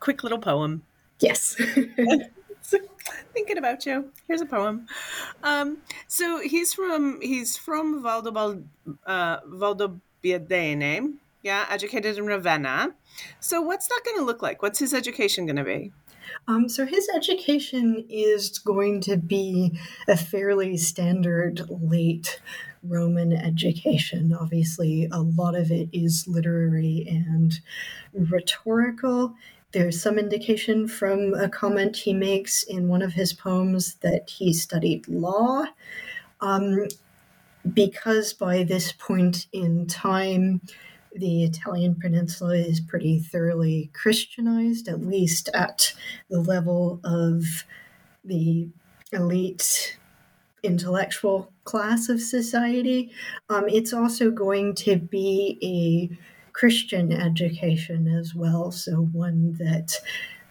quick 0.00 0.22
little 0.22 0.38
poem. 0.38 0.82
Yes. 1.18 1.60
thinking 3.32 3.58
about 3.58 3.86
you. 3.86 4.10
Here's 4.28 4.40
a 4.40 4.46
poem. 4.46 4.86
Um, 5.42 5.78
so 6.06 6.40
he's 6.40 6.74
from 6.74 7.20
he's 7.20 7.56
from 7.56 8.02
Valdobal, 8.02 8.64
uh, 9.06 9.40
yeah, 11.42 11.66
educated 11.68 12.18
in 12.18 12.26
Ravenna. 12.26 12.94
So 13.40 13.60
what's 13.60 13.88
that 13.88 14.00
going 14.04 14.18
to 14.18 14.24
look 14.24 14.42
like? 14.42 14.62
What's 14.62 14.78
his 14.78 14.94
education 14.94 15.46
going 15.46 15.56
to 15.56 15.64
be? 15.64 15.92
Um, 16.46 16.68
so 16.68 16.86
his 16.86 17.08
education 17.14 18.06
is 18.08 18.58
going 18.58 19.00
to 19.02 19.16
be 19.16 19.78
a 20.08 20.16
fairly 20.16 20.76
standard 20.76 21.62
late 21.68 22.40
Roman 22.82 23.32
education. 23.32 24.36
Obviously, 24.38 25.08
a 25.10 25.20
lot 25.20 25.54
of 25.54 25.70
it 25.70 25.88
is 25.92 26.26
literary 26.26 27.06
and 27.08 27.60
rhetorical. 28.12 29.34
There's 29.72 30.00
some 30.00 30.18
indication 30.18 30.86
from 30.86 31.34
a 31.34 31.48
comment 31.48 31.96
he 31.96 32.12
makes 32.12 32.62
in 32.62 32.88
one 32.88 33.02
of 33.02 33.14
his 33.14 33.32
poems 33.32 33.94
that 33.96 34.28
he 34.28 34.52
studied 34.52 35.08
law. 35.08 35.64
Um, 36.40 36.86
because 37.72 38.32
by 38.32 38.64
this 38.64 38.92
point 38.92 39.46
in 39.52 39.86
time, 39.86 40.60
the 41.14 41.44
Italian 41.44 41.94
peninsula 41.94 42.54
is 42.54 42.80
pretty 42.80 43.18
thoroughly 43.18 43.90
Christianized, 43.92 44.88
at 44.88 45.00
least 45.00 45.48
at 45.54 45.94
the 46.28 46.40
level 46.40 47.00
of 47.04 47.44
the 48.24 48.68
elite 49.12 49.98
intellectual 50.62 51.52
class 51.64 52.08
of 52.08 52.20
society. 52.20 53.10
Um, 53.48 53.68
it's 53.68 53.92
also 53.92 54.30
going 54.30 54.74
to 54.76 54.96
be 54.96 55.58
a 55.62 56.31
Christian 56.52 57.12
education 57.12 58.08
as 58.08 58.34
well. 58.34 58.70
So, 58.70 59.08
one 59.12 59.54
that 59.54 59.92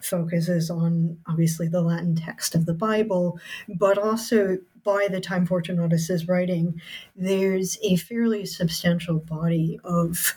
focuses 0.02 0.70
on 0.70 1.18
obviously 1.28 1.68
the 1.68 1.82
Latin 1.82 2.16
text 2.16 2.56
of 2.56 2.66
the 2.66 2.74
Bible, 2.74 3.40
but 3.68 3.98
also 3.98 4.58
by 4.84 5.08
the 5.10 5.22
time 5.22 5.46
Fortunatus 5.46 6.10
is 6.10 6.28
writing, 6.28 6.82
there's 7.16 7.78
a 7.84 7.96
fairly 7.98 8.46
substantial 8.46 9.20
body 9.20 9.80
of 9.84 10.36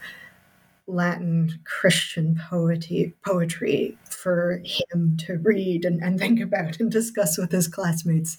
Latin 0.86 1.60
Christian 1.64 2.38
poetry, 2.50 3.14
poetry 3.24 3.96
for 4.10 4.60
him 4.64 5.16
to 5.26 5.38
read 5.38 5.84
and, 5.84 6.02
and 6.02 6.18
think 6.18 6.40
about 6.40 6.78
and 6.78 6.90
discuss 6.90 7.38
with 7.38 7.52
his 7.52 7.68
classmates 7.68 8.36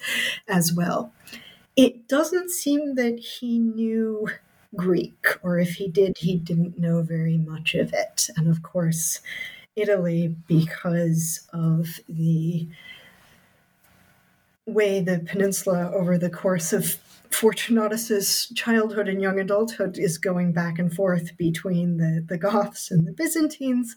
as 0.48 0.72
well. 0.72 1.12
It 1.76 2.08
doesn't 2.08 2.52
seem 2.52 2.96
that 2.96 3.20
he 3.20 3.60
knew 3.60 4.30
Greek, 4.76 5.26
or 5.44 5.60
if 5.60 5.76
he 5.76 5.88
did, 5.88 6.18
he 6.18 6.36
didn't 6.36 6.80
know 6.80 7.02
very 7.02 7.38
much 7.38 7.76
of 7.76 7.94
it. 7.94 8.30
And 8.38 8.48
of 8.48 8.64
course, 8.64 9.22
Italy, 9.76 10.36
because 10.48 11.48
of 11.54 12.00
the 12.08 12.68
way 14.66 15.00
the 15.00 15.20
peninsula 15.20 15.92
over 15.94 16.18
the 16.18 16.30
course 16.30 16.74
of 16.74 16.98
Fortunatus's 17.30 18.48
childhood 18.56 19.08
and 19.08 19.22
young 19.22 19.40
adulthood 19.40 19.98
is 19.98 20.18
going 20.18 20.54
back 20.54 20.80
and 20.80 20.94
forth 20.94 21.36
between 21.38 21.98
the, 21.98 22.24
the 22.28 22.38
Goths 22.38 22.92
and 22.92 23.06
the 23.06 23.12
Byzantines. 23.12 23.96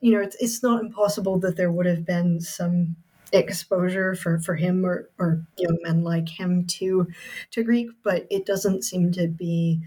You 0.00 0.12
know, 0.12 0.20
it's, 0.20 0.36
it's 0.40 0.62
not 0.62 0.82
impossible 0.82 1.38
that 1.40 1.56
there 1.56 1.70
would 1.70 1.86
have 1.86 2.04
been 2.04 2.40
some 2.40 2.96
exposure 3.32 4.14
for, 4.14 4.40
for 4.40 4.56
him 4.56 4.84
or, 4.84 5.08
or 5.18 5.46
young 5.56 5.78
men 5.82 6.02
like 6.02 6.28
him 6.28 6.66
to 6.66 7.06
to 7.52 7.62
Greek, 7.62 7.88
but 8.02 8.26
it 8.28 8.44
doesn't 8.44 8.82
seem 8.82 9.12
to 9.12 9.28
be 9.28 9.80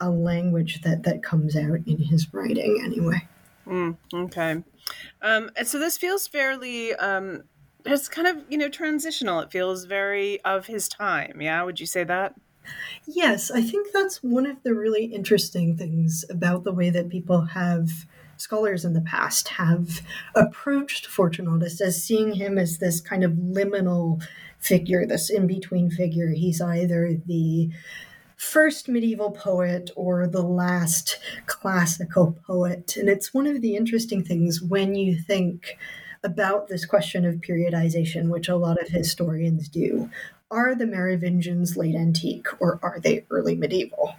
a 0.00 0.10
language 0.10 0.82
that 0.82 1.02
that 1.04 1.22
comes 1.22 1.56
out 1.56 1.80
in 1.86 1.98
his 1.98 2.32
writing 2.32 2.80
anyway. 2.84 3.26
Mm, 3.66 3.96
okay, 4.14 4.62
um, 5.22 5.50
and 5.56 5.66
so 5.66 5.78
this 5.78 5.96
feels 5.96 6.26
fairly. 6.26 6.94
Um, 6.94 7.44
it's 7.84 8.08
kind 8.08 8.28
of 8.28 8.44
you 8.48 8.58
know 8.58 8.68
transitional. 8.68 9.40
It 9.40 9.50
feels 9.50 9.84
very 9.84 10.40
of 10.42 10.66
his 10.66 10.88
time. 10.88 11.40
Yeah, 11.40 11.62
would 11.62 11.80
you 11.80 11.86
say 11.86 12.04
that? 12.04 12.34
Yes, 13.06 13.50
I 13.50 13.62
think 13.62 13.88
that's 13.92 14.22
one 14.22 14.46
of 14.46 14.62
the 14.62 14.74
really 14.74 15.04
interesting 15.04 15.76
things 15.76 16.24
about 16.28 16.64
the 16.64 16.72
way 16.72 16.90
that 16.90 17.08
people 17.08 17.42
have 17.42 18.06
scholars 18.36 18.84
in 18.84 18.92
the 18.92 19.00
past 19.00 19.48
have 19.48 20.02
approached 20.34 21.06
Fortunatus 21.06 21.80
as 21.80 22.02
seeing 22.02 22.34
him 22.34 22.58
as 22.58 22.78
this 22.78 23.00
kind 23.00 23.24
of 23.24 23.32
liminal 23.32 24.22
figure, 24.58 25.06
this 25.06 25.30
in 25.30 25.46
between 25.46 25.90
figure. 25.90 26.30
He's 26.30 26.60
either 26.60 27.16
the 27.26 27.70
first 28.36 28.88
medieval 28.88 29.30
poet 29.30 29.90
or 29.96 30.26
the 30.26 30.42
last 30.42 31.18
classical 31.46 32.38
poet. 32.46 32.96
And 32.96 33.08
it's 33.08 33.34
one 33.34 33.46
of 33.46 33.62
the 33.62 33.76
interesting 33.76 34.22
things 34.22 34.62
when 34.62 34.94
you 34.94 35.18
think 35.18 35.78
about 36.22 36.68
this 36.68 36.84
question 36.84 37.24
of 37.24 37.36
periodization, 37.36 38.28
which 38.28 38.48
a 38.48 38.56
lot 38.56 38.80
of 38.80 38.88
historians 38.88 39.68
do. 39.68 40.10
Are 40.50 40.74
the 40.74 40.86
Merovingians 40.86 41.76
late 41.76 41.96
antique 41.96 42.46
or 42.60 42.78
are 42.82 43.00
they 43.00 43.24
early 43.30 43.56
medieval? 43.56 44.14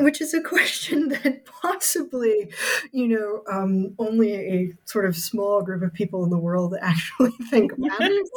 Which 0.00 0.20
is 0.20 0.34
a 0.34 0.40
question 0.40 1.08
that 1.22 1.44
possibly, 1.44 2.50
you 2.92 3.08
know, 3.08 3.42
um, 3.50 3.94
only 3.98 4.34
a 4.34 4.72
sort 4.84 5.06
of 5.06 5.16
small 5.16 5.62
group 5.62 5.82
of 5.82 5.92
people 5.92 6.24
in 6.24 6.30
the 6.30 6.38
world 6.38 6.74
actually 6.82 7.32
think 7.50 7.76
matters. 7.78 8.30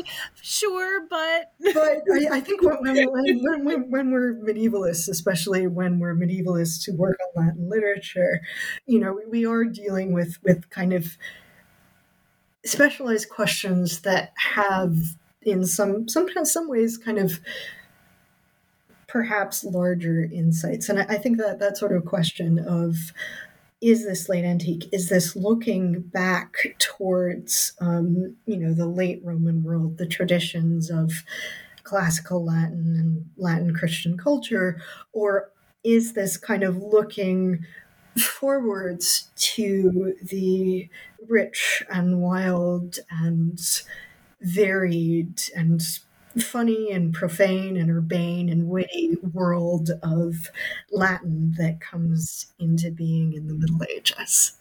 sure, 0.42 1.06
but 1.08 1.52
but 1.74 2.02
I, 2.12 2.36
I 2.36 2.40
think 2.40 2.62
when, 2.62 2.82
when, 2.82 3.64
when, 3.64 3.90
when, 3.90 4.10
we're 4.10 4.34
medievalists, 4.34 5.08
especially 5.08 5.66
when 5.66 5.98
we're 5.98 6.14
medievalists 6.14 6.86
who 6.86 6.94
work 6.96 7.18
on 7.36 7.46
Latin 7.46 7.68
literature, 7.68 8.40
you 8.86 8.98
know, 8.98 9.18
we 9.28 9.46
are 9.46 9.64
dealing 9.64 10.12
with 10.12 10.38
with 10.42 10.68
kind 10.70 10.92
of 10.92 11.16
specialized 12.64 13.28
questions 13.28 14.00
that 14.00 14.32
have 14.36 14.94
in 15.42 15.64
some 15.64 16.08
sometimes 16.08 16.52
some 16.52 16.68
ways 16.68 16.98
kind 16.98 17.18
of 17.18 17.40
perhaps 19.08 19.64
larger 19.64 20.22
insights. 20.22 20.88
And 20.88 21.00
I, 21.00 21.06
I 21.08 21.16
think 21.16 21.38
that 21.38 21.58
that 21.58 21.76
sort 21.76 21.92
of 21.92 22.04
question 22.04 22.58
of 22.58 23.12
is 23.80 24.04
this 24.04 24.28
late 24.28 24.44
antique? 24.44 24.88
Is 24.92 25.08
this 25.08 25.36
looking 25.36 26.00
back 26.00 26.74
towards, 26.78 27.72
um, 27.80 28.36
you 28.44 28.56
know, 28.56 28.74
the 28.74 28.88
late 28.88 29.20
Roman 29.24 29.62
world, 29.62 29.98
the 29.98 30.06
traditions 30.06 30.90
of 30.90 31.12
classical 31.84 32.44
Latin 32.44 32.96
and 32.98 33.24
Latin 33.36 33.74
Christian 33.74 34.18
culture, 34.18 34.80
or 35.12 35.50
is 35.84 36.12
this 36.12 36.36
kind 36.36 36.64
of 36.64 36.76
looking 36.76 37.64
forwards 38.20 39.30
to 39.36 40.14
the 40.22 40.88
rich 41.28 41.84
and 41.90 42.20
wild 42.20 42.98
and 43.10 43.60
varied 44.40 45.40
and 45.54 45.80
funny 46.42 46.90
and 46.90 47.12
profane 47.12 47.76
and 47.76 47.90
urbane 47.90 48.48
and 48.48 48.68
witty 48.68 49.16
world 49.32 49.90
of 50.02 50.50
Latin 50.90 51.54
that 51.58 51.80
comes 51.80 52.52
into 52.58 52.90
being 52.90 53.32
in 53.32 53.48
the 53.48 53.54
Middle 53.54 53.82
Ages. 53.94 54.52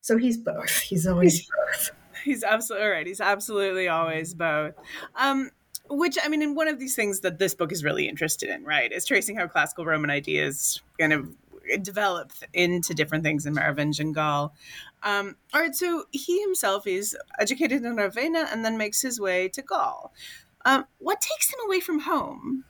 So 0.00 0.16
he's 0.16 0.36
both. 0.36 0.80
He's 0.80 1.06
always 1.06 1.46
both. 1.68 1.90
He's 2.24 2.44
absolutely 2.44 2.88
right. 2.88 3.06
He's 3.06 3.20
absolutely 3.20 3.88
always 3.88 4.34
both. 4.34 4.74
Um, 5.16 5.50
which 5.88 6.16
I 6.22 6.28
mean, 6.28 6.42
in 6.42 6.54
one 6.54 6.68
of 6.68 6.78
these 6.78 6.94
things 6.94 7.20
that 7.20 7.38
this 7.38 7.54
book 7.54 7.72
is 7.72 7.82
really 7.82 8.08
interested 8.08 8.48
in, 8.48 8.64
right, 8.64 8.92
is 8.92 9.04
tracing 9.04 9.36
how 9.36 9.48
classical 9.48 9.84
Roman 9.84 10.10
ideas 10.10 10.80
kind 10.98 11.12
of 11.12 11.28
develop 11.82 12.32
into 12.52 12.94
different 12.94 13.24
things 13.24 13.46
in 13.46 13.54
Merovingian 13.54 14.12
Gaul. 14.12 14.54
Um, 15.02 15.36
all 15.52 15.60
right, 15.60 15.74
so 15.74 16.04
he 16.10 16.40
himself 16.42 16.86
is 16.86 17.16
educated 17.38 17.84
in 17.84 17.96
Ravenna 17.96 18.48
and 18.50 18.64
then 18.64 18.76
makes 18.76 19.02
his 19.02 19.20
way 19.20 19.48
to 19.50 19.62
Gaul. 19.62 20.12
Um, 20.64 20.84
what 20.98 21.20
takes 21.20 21.52
him 21.52 21.60
away 21.66 21.80
from 21.80 22.00
home? 22.00 22.64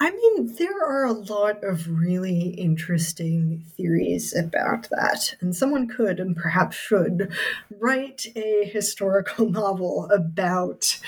I 0.00 0.10
mean, 0.10 0.56
there 0.56 0.84
are 0.84 1.04
a 1.04 1.12
lot 1.12 1.62
of 1.62 1.88
really 1.88 2.48
interesting 2.58 3.62
theories 3.76 4.34
about 4.34 4.88
that. 4.90 5.36
And 5.40 5.54
someone 5.54 5.86
could, 5.86 6.18
and 6.18 6.36
perhaps 6.36 6.76
should, 6.76 7.32
write 7.78 8.26
a 8.34 8.64
historical 8.64 9.48
novel 9.50 10.10
about 10.10 10.98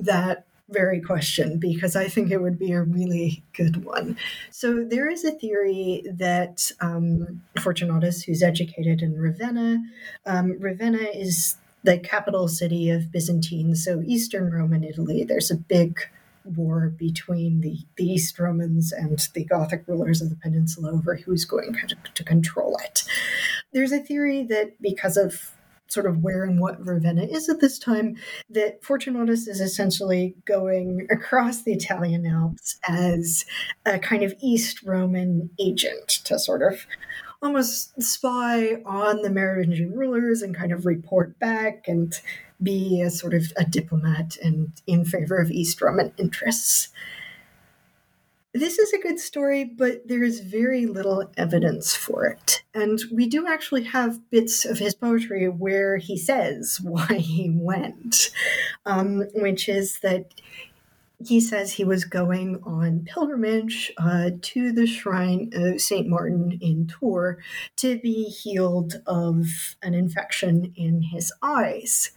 that 0.00 0.44
very 0.72 1.00
question 1.00 1.58
because 1.58 1.94
I 1.94 2.08
think 2.08 2.32
it 2.32 2.42
would 2.42 2.58
be 2.58 2.72
a 2.72 2.82
really 2.82 3.44
good 3.52 3.84
one. 3.84 4.16
So 4.50 4.82
there 4.82 5.08
is 5.08 5.24
a 5.24 5.30
theory 5.30 6.02
that 6.10 6.72
um, 6.80 7.42
Fortunatus, 7.60 8.24
who's 8.24 8.42
educated 8.42 9.02
in 9.02 9.16
Ravenna, 9.16 9.78
um, 10.26 10.58
Ravenna 10.58 10.98
is 11.14 11.56
the 11.82 11.98
capital 11.98 12.48
city 12.48 12.90
of 12.90 13.10
Byzantine, 13.10 13.74
so 13.74 14.02
Eastern 14.04 14.50
Roman 14.50 14.84
Italy. 14.84 15.24
There's 15.24 15.50
a 15.50 15.56
big 15.56 15.98
war 16.44 16.92
between 16.96 17.60
the, 17.60 17.78
the 17.96 18.04
East 18.04 18.38
Romans 18.38 18.92
and 18.92 19.18
the 19.34 19.44
Gothic 19.44 19.84
rulers 19.86 20.20
of 20.20 20.30
the 20.30 20.36
peninsula 20.36 20.92
over 20.92 21.16
who's 21.16 21.44
going 21.44 21.74
to, 21.88 21.96
to 22.14 22.24
control 22.24 22.76
it. 22.84 23.04
There's 23.72 23.92
a 23.92 24.00
theory 24.00 24.42
that 24.44 24.80
because 24.80 25.16
of 25.16 25.52
sort 25.92 26.06
of 26.06 26.22
where 26.22 26.44
and 26.44 26.58
what 26.58 26.84
Ravenna 26.84 27.24
is 27.24 27.48
at 27.48 27.60
this 27.60 27.78
time, 27.78 28.16
that 28.48 28.82
Fortunatus 28.82 29.46
is 29.46 29.60
essentially 29.60 30.34
going 30.46 31.06
across 31.10 31.62
the 31.62 31.74
Italian 31.74 32.24
Alps 32.24 32.78
as 32.88 33.44
a 33.84 33.98
kind 33.98 34.22
of 34.22 34.34
East 34.40 34.82
Roman 34.82 35.50
agent 35.60 36.08
to 36.24 36.38
sort 36.38 36.62
of 36.62 36.86
almost 37.42 38.00
spy 38.00 38.80
on 38.86 39.22
the 39.22 39.30
Merovingian 39.30 39.92
rulers 39.92 40.42
and 40.42 40.54
kind 40.54 40.72
of 40.72 40.86
report 40.86 41.38
back 41.38 41.88
and 41.88 42.20
be 42.62 43.02
a 43.02 43.10
sort 43.10 43.34
of 43.34 43.52
a 43.56 43.64
diplomat 43.64 44.36
and 44.42 44.72
in 44.86 45.04
favor 45.04 45.36
of 45.38 45.50
East 45.50 45.80
Roman 45.82 46.12
interests. 46.16 46.90
This 48.54 48.78
is 48.78 48.92
a 48.92 48.98
good 48.98 49.18
story, 49.18 49.64
but 49.64 50.06
there 50.06 50.22
is 50.22 50.40
very 50.40 50.84
little 50.84 51.30
evidence 51.38 51.96
for 51.96 52.26
it. 52.26 52.62
And 52.74 53.00
we 53.10 53.26
do 53.26 53.46
actually 53.46 53.84
have 53.84 54.30
bits 54.30 54.66
of 54.66 54.78
his 54.78 54.94
poetry 54.94 55.48
where 55.48 55.96
he 55.96 56.18
says 56.18 56.78
why 56.82 57.14
he 57.14 57.50
went, 57.50 58.30
um, 58.84 59.24
which 59.34 59.68
is 59.68 60.00
that 60.00 60.34
he 61.24 61.40
says 61.40 61.72
he 61.72 61.84
was 61.84 62.04
going 62.04 62.60
on 62.64 63.04
pilgrimage 63.04 63.92
uh, 63.98 64.30
to 64.40 64.72
the 64.72 64.86
shrine 64.86 65.50
of 65.54 65.80
St. 65.80 66.08
Martin 66.08 66.58
in 66.60 66.86
Tours 66.86 67.42
to 67.76 67.98
be 67.98 68.24
healed 68.24 69.02
of 69.06 69.76
an 69.82 69.94
infection 69.94 70.72
in 70.76 71.02
his 71.02 71.32
eyes. 71.42 72.10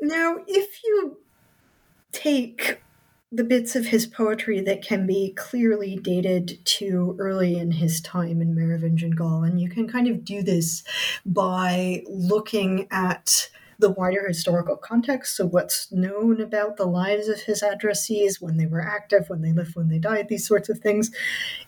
Now, 0.00 0.36
if 0.46 0.82
you 0.84 1.18
take 2.12 2.80
the 3.32 3.44
bits 3.44 3.74
of 3.74 3.86
his 3.86 4.06
poetry 4.06 4.60
that 4.60 4.82
can 4.82 5.06
be 5.06 5.32
clearly 5.36 5.96
dated 5.96 6.64
to 6.64 7.16
early 7.18 7.58
in 7.58 7.72
his 7.72 8.00
time 8.00 8.40
in 8.40 8.54
Merovingian 8.54 9.10
Gaul, 9.10 9.42
and 9.42 9.60
you 9.60 9.68
can 9.68 9.88
kind 9.88 10.08
of 10.08 10.24
do 10.24 10.42
this 10.42 10.84
by 11.24 12.02
looking 12.06 12.86
at 12.90 13.50
the 13.78 13.90
wider 13.90 14.26
historical 14.26 14.76
context. 14.76 15.36
So, 15.36 15.46
what's 15.46 15.90
known 15.92 16.40
about 16.40 16.76
the 16.76 16.86
lives 16.86 17.28
of 17.28 17.40
his 17.40 17.62
addressees, 17.62 18.40
when 18.40 18.56
they 18.56 18.66
were 18.66 18.80
active, 18.80 19.28
when 19.28 19.42
they 19.42 19.52
lived, 19.52 19.76
when 19.76 19.88
they 19.88 19.98
died, 19.98 20.28
these 20.28 20.46
sorts 20.46 20.68
of 20.68 20.78
things. 20.78 21.10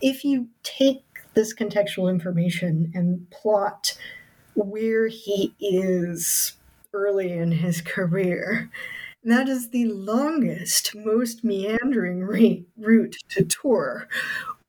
If 0.01 0.25
you 0.25 0.49
take 0.63 1.05
this 1.35 1.55
contextual 1.55 2.11
information 2.11 2.91
and 2.95 3.29
plot 3.31 3.97
where 4.55 5.07
he 5.07 5.55
is 5.61 6.55
early 6.93 7.33
in 7.33 7.53
his 7.53 7.81
career, 7.83 8.71
that 9.25 9.49
is 9.49 9.71
the 9.71 9.87
longest, 9.87 10.95
most 10.95 11.45
meandering 11.45 12.23
route 12.77 13.17
to 13.29 13.45
Tours 13.45 14.05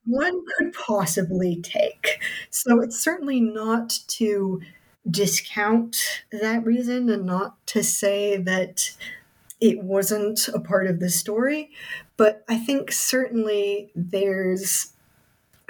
one 0.10 0.41
could 0.58 0.73
possibly 0.73 1.62
take. 1.62 2.21
So 2.49 2.82
it's 2.82 2.99
certainly 2.99 3.39
not 3.39 3.97
to 4.08 4.62
discount 5.10 6.24
that 6.32 6.65
reason 6.65 7.10
and 7.10 7.26
not 7.26 7.65
to 7.67 7.84
say 7.84 8.38
that 8.38 8.91
it 9.60 9.84
wasn't 9.84 10.48
a 10.50 10.60
part 10.60 10.88
of 10.88 11.00
the 11.00 11.10
story, 11.10 11.72
but 12.17 12.43
I 12.48 12.58
think 12.58 12.91
certainly 12.91 13.91
there's 13.95 14.93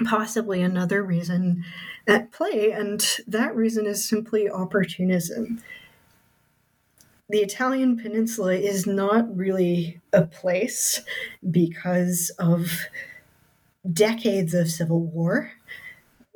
possibly 0.04 0.62
another 0.62 1.02
reason 1.02 1.64
at 2.06 2.32
play, 2.32 2.70
and 2.72 3.04
that 3.26 3.54
reason 3.54 3.86
is 3.86 4.08
simply 4.08 4.48
opportunism. 4.48 5.62
The 7.28 7.38
Italian 7.38 7.96
peninsula 7.96 8.54
is 8.54 8.86
not 8.86 9.36
really 9.36 10.00
a 10.12 10.22
place 10.22 11.02
because 11.50 12.30
of 12.38 12.86
decades 13.92 14.54
of 14.54 14.70
civil 14.70 15.00
war 15.00 15.52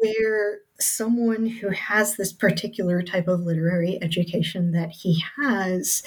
where 0.04 0.60
someone 0.78 1.46
who 1.46 1.70
has 1.70 2.16
this 2.16 2.32
particular 2.32 3.02
type 3.02 3.28
of 3.28 3.40
literary 3.40 3.98
education 4.02 4.72
that 4.72 4.90
he 4.90 5.22
has 5.40 6.02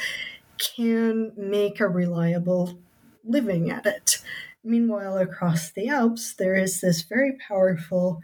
can 0.58 1.32
make 1.36 1.80
a 1.80 1.88
reliable 1.88 2.78
living 3.24 3.72
at 3.72 3.86
it. 3.86 4.22
Meanwhile, 4.64 5.18
across 5.18 5.72
the 5.72 5.88
Alps, 5.88 6.34
there 6.34 6.56
is 6.56 6.82
this 6.82 7.02
very 7.02 7.38
powerful, 7.48 8.22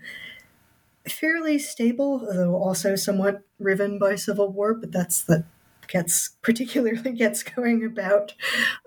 fairly 1.08 1.58
stable, 1.58 2.20
though 2.20 2.56
also 2.56 2.96
somewhat 2.96 3.42
riven 3.60 3.98
by 3.98 4.16
civil 4.16 4.52
war, 4.52 4.74
but 4.74 4.92
that's 4.92 5.24
the 5.24 5.46
gets 5.88 6.36
particularly 6.42 7.12
gets 7.18 7.44
going 7.44 7.86
about 7.86 8.34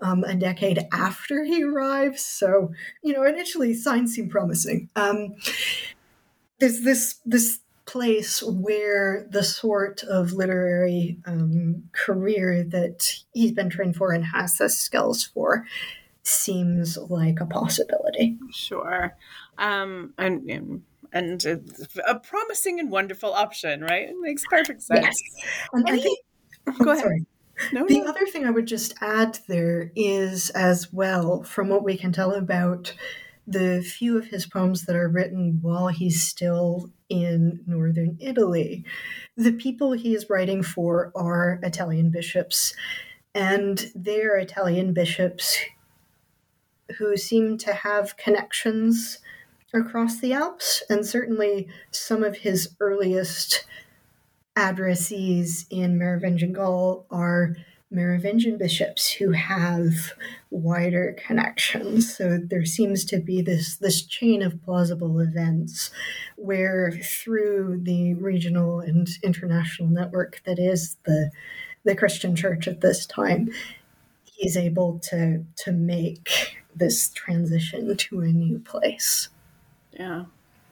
um, 0.01 0.23
a 0.23 0.35
decade 0.35 0.85
after 0.91 1.43
he 1.43 1.63
arrives. 1.63 2.25
So 2.25 2.71
you 3.03 3.13
know, 3.13 3.23
initially 3.23 3.73
signs 3.73 4.13
seem 4.13 4.29
promising. 4.29 4.89
Um, 4.95 5.35
there's 6.59 6.81
this 6.81 7.19
this 7.25 7.59
place 7.85 8.43
where 8.43 9.25
the 9.29 9.43
sort 9.43 10.03
of 10.03 10.33
literary 10.33 11.17
um, 11.25 11.83
career 11.91 12.63
that 12.63 13.13
he's 13.33 13.51
been 13.51 13.69
trained 13.69 13.95
for 13.95 14.11
and 14.11 14.25
has 14.25 14.57
the 14.57 14.69
skills 14.69 15.23
for 15.23 15.65
seems 16.23 16.97
like 16.97 17.39
a 17.39 17.45
possibility. 17.45 18.37
Sure, 18.51 19.15
um, 19.57 20.13
and. 20.17 20.83
and 21.13 21.45
a 22.05 22.19
promising 22.19 22.81
and 22.81 22.91
wonderful 22.91 23.31
option, 23.33 23.81
right? 23.81 24.09
It 24.09 24.15
makes 24.19 24.43
perfect 24.49 24.83
sense. 24.83 25.05
Yes. 25.05 25.15
And, 25.71 25.87
and 25.87 25.97
I 25.97 26.03
think, 26.03 26.19
go 26.83 26.91
ahead. 26.91 27.01
Sorry. 27.01 27.25
No, 27.71 27.87
the 27.87 28.01
no. 28.01 28.07
other 28.07 28.25
thing 28.25 28.45
I 28.45 28.51
would 28.51 28.67
just 28.67 28.93
add 28.99 29.39
there 29.47 29.89
is, 29.95 30.49
as 30.49 30.91
well, 30.91 31.43
from 31.43 31.69
what 31.69 31.85
we 31.85 31.95
can 31.97 32.11
tell 32.11 32.33
about 32.33 32.93
the 33.47 33.81
few 33.81 34.17
of 34.17 34.27
his 34.27 34.45
poems 34.45 34.83
that 34.83 34.95
are 34.95 35.07
written 35.07 35.59
while 35.61 35.87
he's 35.87 36.21
still 36.21 36.91
in 37.09 37.61
northern 37.65 38.17
Italy. 38.19 38.83
The 39.37 39.53
people 39.53 39.93
he 39.93 40.13
is 40.13 40.29
writing 40.29 40.61
for 40.61 41.13
are 41.15 41.59
Italian 41.63 42.11
bishops, 42.11 42.75
and 43.33 43.89
they're 43.95 44.37
Italian 44.37 44.93
bishops 44.93 45.57
who 46.97 47.15
seem 47.15 47.57
to 47.59 47.73
have 47.73 48.17
connections 48.17 49.19
across 49.73 50.19
the 50.19 50.33
Alps, 50.33 50.83
and 50.89 51.05
certainly 51.05 51.67
some 51.91 52.23
of 52.23 52.37
his 52.37 52.75
earliest 52.79 53.65
addressees 54.57 55.65
in 55.69 55.97
Merovingian 55.97 56.51
Gaul 56.51 57.05
are 57.11 57.55
Merovingian 57.89 58.57
bishops 58.57 59.11
who 59.11 59.31
have 59.31 60.13
wider 60.49 61.15
connections. 61.25 62.15
So 62.15 62.37
there 62.37 62.65
seems 62.65 63.05
to 63.05 63.19
be 63.19 63.41
this, 63.41 63.77
this 63.77 64.05
chain 64.05 64.41
of 64.43 64.61
plausible 64.63 65.19
events 65.19 65.91
where 66.35 66.91
through 66.91 67.79
the 67.83 68.13
regional 68.15 68.81
and 68.81 69.07
international 69.23 69.89
network 69.89 70.41
that 70.45 70.59
is 70.59 70.97
the 71.05 71.31
the 71.87 71.95
Christian 71.95 72.35
church 72.35 72.67
at 72.67 72.81
this 72.81 73.05
time, 73.05 73.49
he's 74.25 74.57
able 74.57 74.99
to 74.99 75.45
to 75.55 75.71
make 75.71 76.57
this 76.75 77.09
transition 77.09 77.95
to 77.95 78.21
a 78.21 78.27
new 78.27 78.59
place. 78.59 79.29
Yeah. 79.91 80.25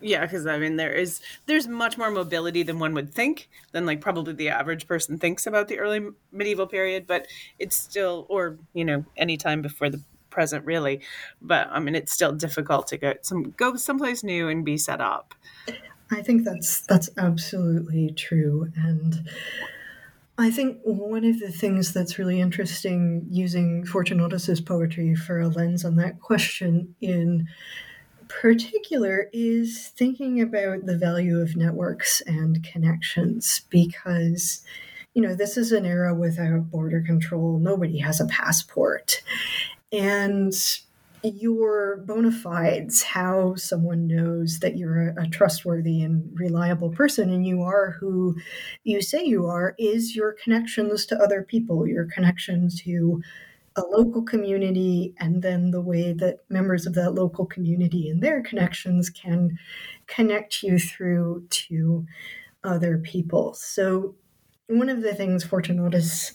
Yeah, 0.06 0.22
because 0.22 0.46
I 0.46 0.60
mean 0.60 0.76
there 0.76 0.94
is 0.94 1.20
there's 1.48 1.68
much 1.68 1.98
more 1.98 2.12
mobility 2.12 2.62
than 2.62 2.78
one 2.78 2.94
would 2.94 3.12
think 3.12 3.50
than 3.72 3.88
like 3.88 4.02
probably 4.02 4.34
the 4.34 4.50
average 4.50 4.88
person 4.88 5.18
thinks 5.18 5.48
about 5.48 5.68
the 5.68 5.80
early 5.80 6.10
medieval 6.32 6.68
period, 6.68 7.08
but 7.08 7.26
it's 7.58 7.76
still 7.76 8.28
or 8.30 8.60
you 8.76 8.86
know 8.86 9.04
any 9.18 9.36
time 9.36 9.64
before 9.64 9.90
the 9.90 10.00
present 10.30 10.64
really, 10.64 11.02
but 11.42 11.70
I 11.72 11.80
mean 11.80 11.96
it's 11.96 12.14
still 12.14 12.34
difficult 12.34 12.86
to 12.90 12.98
get 12.98 13.26
some 13.26 13.56
go 13.58 13.78
someplace 13.78 14.24
new 14.24 14.48
and 14.48 14.64
be 14.64 14.78
set 14.78 15.02
up. 15.02 15.34
I 16.12 16.22
think 16.22 16.44
that's 16.44 16.82
that's 16.82 17.10
absolutely 17.18 18.12
true, 18.12 18.72
and 18.76 19.28
I 20.38 20.52
think 20.52 20.82
one 20.84 21.26
of 21.26 21.40
the 21.40 21.52
things 21.52 21.94
that's 21.94 22.20
really 22.20 22.40
interesting 22.40 23.26
using 23.32 23.86
Fortunatus's 23.86 24.62
poetry 24.62 25.16
for 25.16 25.40
a 25.40 25.48
lens 25.48 25.84
on 25.84 25.96
that 25.96 26.22
question 26.22 26.94
in 27.02 27.48
particular 28.28 29.30
is 29.34 29.90
thinking 29.96 30.42
about 30.42 30.86
the 30.86 30.98
value 30.98 31.40
of 31.40 31.56
networks 31.56 32.22
and 32.22 32.64
connections 32.64 33.62
because 33.70 34.64
you 35.14 35.22
know 35.22 35.36
this 35.36 35.58
is 35.58 35.72
an 35.72 35.86
era 35.86 36.14
without 36.14 36.70
border 36.70 37.02
control. 37.02 37.60
Nobody 37.60 38.00
has 38.00 38.20
a 38.20 38.26
passport. 38.26 39.22
And 39.92 40.54
your 41.24 41.98
bona 42.06 42.32
fides 42.32 43.02
how 43.02 43.56
someone 43.56 44.08
knows 44.08 44.60
that 44.60 44.78
you're 44.78 45.10
a, 45.18 45.28
trustworthy 45.30 46.04
and 46.04 46.30
reliable 46.40 46.90
person 46.90 47.32
and 47.32 47.48
you 47.48 47.62
are 47.62 47.92
who 48.00 48.36
you 48.84 49.02
say 49.02 49.24
you 49.24 49.48
are 49.48 49.74
is 49.80 50.16
your 50.16 50.34
connections 50.44 51.06
to 51.06 51.18
other 51.18 51.42
people 51.42 51.88
your 51.88 52.06
connection 52.06 52.70
to 52.70 53.22
a 53.76 53.82
local 53.82 54.22
community 54.22 55.14
and 55.20 55.42
then 55.42 55.72
the 55.72 55.82
way 55.82 56.14
that 56.14 56.40
members 56.50 56.86
of 56.86 56.94
that 56.96 57.12
local 57.14 57.46
community 57.46 58.10
and 58.10 58.22
their 58.22 58.42
connections 58.42 59.10
can 59.10 59.58
connect 60.08 60.64
you 60.64 60.80
through 60.80 61.46
to 61.50 62.06
other 62.64 62.98
people. 62.98 63.54
So, 63.54 64.16
one 64.68 64.90
of 64.90 65.02
the 65.02 65.14
things 65.14 65.44
Fortunatus 65.44 66.34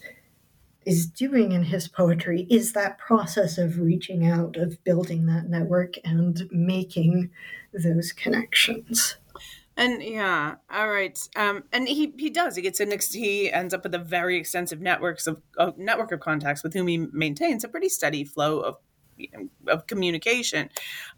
is 0.86 1.06
doing 1.06 1.52
in 1.52 1.64
his 1.64 1.88
poetry 1.88 2.46
is 2.48 2.72
that 2.72 2.98
process 2.98 3.58
of 3.58 3.78
reaching 3.78 4.26
out, 4.26 4.56
of 4.56 4.82
building 4.84 5.26
that 5.26 5.48
network 5.48 5.94
and 6.04 6.48
making 6.50 7.30
those 7.72 8.12
connections. 8.12 9.16
And 9.80 10.02
yeah, 10.02 10.56
all 10.70 10.90
right. 10.90 11.18
Um, 11.36 11.64
and 11.72 11.88
he 11.88 12.12
he 12.18 12.28
does. 12.28 12.54
He 12.54 12.60
gets 12.60 12.80
an 12.80 12.92
he 13.12 13.50
ends 13.50 13.72
up 13.72 13.82
with 13.82 13.94
a 13.94 13.98
very 13.98 14.36
extensive 14.36 14.78
networks 14.78 15.26
of, 15.26 15.40
of 15.56 15.78
network 15.78 16.12
of 16.12 16.20
contacts 16.20 16.62
with 16.62 16.74
whom 16.74 16.86
he 16.86 16.98
maintains 16.98 17.64
a 17.64 17.68
pretty 17.68 17.88
steady 17.88 18.22
flow 18.22 18.60
of 18.60 18.76
of 19.66 19.86
communication. 19.86 20.68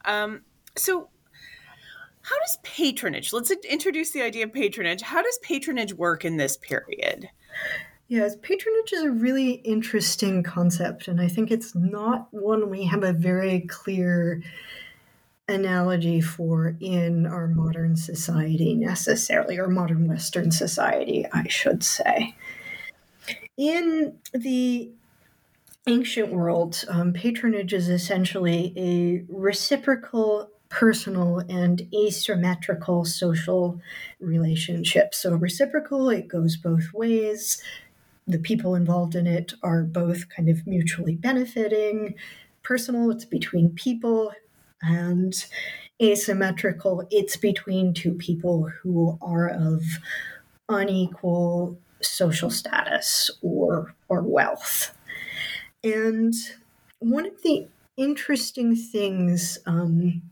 Um, 0.05 0.43
so 0.77 1.09
how 2.23 2.39
does 2.39 2.59
patronage? 2.63 3.33
Let's 3.33 3.51
introduce 3.51 4.13
the 4.13 4.23
idea 4.23 4.45
of 4.45 4.53
patronage. 4.53 5.03
How 5.03 5.23
does 5.23 5.39
patronage 5.43 5.95
work 5.95 6.25
in 6.25 6.37
this 6.37 6.57
period? 6.57 7.29
Yes, 8.07 8.37
patronage 8.43 8.93
is 8.93 9.03
a 9.03 9.11
really 9.11 9.55
interesting 9.65 10.45
concept, 10.45 11.09
and 11.09 11.21
I 11.21 11.27
think 11.27 11.51
it's 11.51 11.75
not 11.75 12.29
one 12.31 12.71
we 12.71 12.85
have 12.85 13.03
a 13.03 13.13
very 13.13 13.63
clear 13.63 14.41
analogy 15.49 16.21
for 16.21 16.77
in 16.81 17.27
our 17.27 17.49
modern 17.49 17.97
society 17.97 18.75
necessarily, 18.75 19.59
or 19.59 19.69
modern 19.69 20.09
Western 20.09 20.51
society, 20.51 21.27
I 21.33 21.49
should 21.49 21.83
say. 21.83 22.35
In 23.57 24.19
the 24.33 24.91
ancient 25.87 26.33
world, 26.33 26.85
um, 26.89 27.13
patronage 27.13 27.75
is 27.75 27.89
essentially 27.89 28.73
a 28.77 29.25
reciprocal, 29.33 30.49
personal, 30.69 31.41
and 31.49 31.89
asymmetrical 31.95 33.05
social 33.05 33.81
relationship. 34.21 35.15
So, 35.15 35.35
reciprocal, 35.35 36.09
it 36.09 36.29
goes 36.29 36.57
both 36.57 36.93
ways. 36.95 37.63
The 38.27 38.39
people 38.39 38.77
involved 38.77 39.17
in 39.17 39.27
it 39.27 39.55
are 39.63 39.83
both 39.83 40.29
kind 40.29 40.49
of 40.49 40.67
mutually 40.67 41.17
benefiting. 41.17 42.15
Personal, 42.63 43.11
it's 43.11 43.25
between 43.25 43.71
people 43.71 44.33
and 44.83 45.47
asymmetrical, 46.03 47.07
it's 47.11 47.37
between 47.37 47.95
two 47.95 48.15
people 48.15 48.69
who 48.83 49.19
are 49.23 49.49
of 49.49 49.83
unequal 50.69 51.79
social 52.01 52.51
status 52.51 53.31
or 53.41 53.95
or 54.09 54.23
wealth. 54.23 54.95
And 55.85 56.35
one 56.99 57.27
of 57.27 57.43
the 57.43 57.69
interesting 57.97 58.75
things 58.77 59.59
um, 59.67 60.23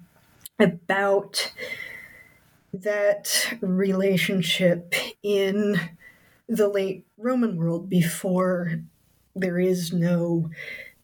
about 0.59 1.53
that 2.73 3.57
relationship 3.61 4.95
in 5.23 5.81
the 6.49 6.69
late 6.69 7.05
Roman 7.17 7.57
world 7.57 7.89
before 7.89 8.81
there 9.35 9.59
is 9.59 9.93
no 9.93 10.51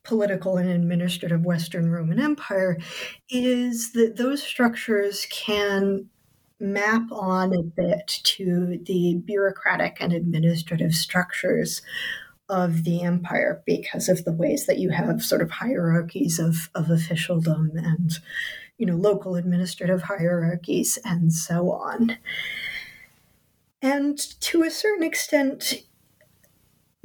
political 0.06 0.56
and 0.56 0.68
administrative 0.68 1.44
Western 1.44 1.90
Roman 1.90 2.20
Empire 2.20 2.78
is 3.28 3.92
that 3.92 4.16
those 4.16 4.42
structures 4.42 5.26
can 5.30 6.08
map 6.58 7.02
on 7.10 7.52
a 7.52 7.62
bit 7.62 8.20
to 8.22 8.78
the 8.84 9.16
bureaucratic 9.24 9.98
and 10.00 10.12
administrative 10.12 10.94
structures 10.94 11.82
of 12.48 12.84
the 12.84 13.02
empire 13.02 13.62
because 13.66 14.08
of 14.08 14.24
the 14.24 14.32
ways 14.32 14.66
that 14.66 14.78
you 14.78 14.90
have 14.90 15.22
sort 15.22 15.42
of 15.42 15.50
hierarchies 15.50 16.38
of, 16.38 16.70
of 16.74 16.90
officialdom 16.90 17.72
and 17.74 18.18
you 18.78 18.86
know 18.86 18.94
local 18.94 19.34
administrative 19.34 20.02
hierarchies 20.02 20.98
and 21.04 21.32
so 21.32 21.72
on. 21.72 22.16
And 23.82 24.18
to 24.40 24.62
a 24.62 24.70
certain 24.70 25.04
extent 25.04 25.82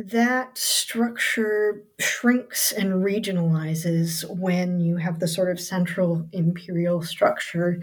that 0.06 0.58
structure 0.58 1.84
shrinks 2.00 2.72
and 2.72 3.04
regionalizes 3.04 4.28
when 4.30 4.80
you 4.80 4.98
have 4.98 5.20
the 5.20 5.28
sort 5.28 5.52
of 5.52 5.60
central 5.60 6.28
imperial 6.32 7.02
structure 7.02 7.82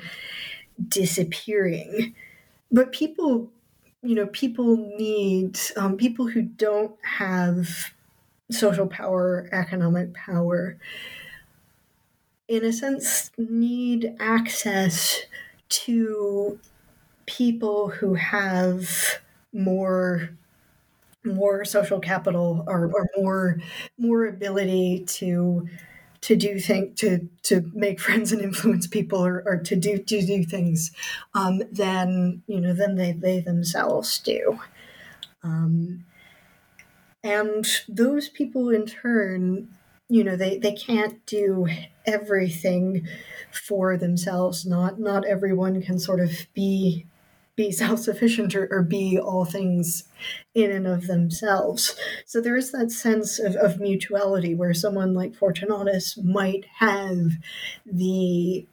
disappearing. 0.88 2.14
But 2.70 2.92
people, 2.92 3.50
you 4.02 4.14
know, 4.14 4.26
people 4.26 4.76
need 4.76 5.58
um, 5.76 5.96
people 5.96 6.28
who 6.28 6.42
don't 6.42 6.96
have 7.02 7.68
social 8.50 8.86
power, 8.86 9.48
economic 9.52 10.14
power, 10.14 10.78
in 12.48 12.64
a 12.64 12.72
sense, 12.72 13.30
need 13.36 14.14
access 14.18 15.20
to 15.68 16.58
people 17.26 17.88
who 17.88 18.14
have 18.14 19.20
more 19.52 20.30
more 21.24 21.64
social 21.64 22.00
capital 22.00 22.64
or, 22.66 22.90
or 22.94 23.08
more 23.16 23.58
more 23.98 24.26
ability 24.26 25.04
to 25.06 25.68
to 26.20 26.36
do 26.36 26.58
things 26.58 26.98
to 27.00 27.28
to 27.42 27.70
make 27.74 28.00
friends 28.06 28.32
and 28.32 28.42
influence 28.42 28.86
people 28.86 29.24
or, 29.24 29.42
or 29.46 29.56
to 29.58 29.76
do 29.76 29.98
to 29.98 30.22
do 30.26 30.44
things 30.44 30.92
um, 31.34 31.62
than 31.72 32.42
you 32.46 32.60
know 32.60 32.72
than 32.72 32.96
they 32.96 33.12
they 33.12 33.40
themselves 33.40 34.18
do. 34.18 34.58
Um, 35.42 36.04
and 37.22 37.66
those 37.88 38.28
people 38.28 38.70
in 38.70 38.86
turn 38.86 39.68
you 40.08 40.24
know 40.24 40.36
they 40.36 40.58
they 40.58 40.72
can't 40.72 41.24
do 41.26 41.68
everything 42.06 43.06
for 43.52 43.96
themselves. 43.96 44.64
Not 44.66 44.98
not 44.98 45.26
everyone 45.26 45.80
can 45.82 45.98
sort 45.98 46.20
of 46.20 46.46
be 46.54 47.06
be 47.58 47.70
self 47.82 47.98
sufficient 48.00 48.54
or, 48.54 48.66
or, 48.70 48.82
be 48.82 49.18
all 49.18 49.44
things 49.44 50.04
in 50.54 50.70
and 50.70 50.86
of 50.86 51.06
themselves. 51.06 51.94
So 52.24 52.40
there 52.40 52.56
is 52.56 52.72
that 52.72 52.90
sense 52.90 53.38
of, 53.38 53.56
of 53.56 53.80
mutuality 53.80 54.54
where 54.54 54.72
someone 54.72 55.12
like 55.12 55.34
Fortunatus 55.34 56.16
might 56.16 56.64
have 56.78 57.32
the 57.84 58.66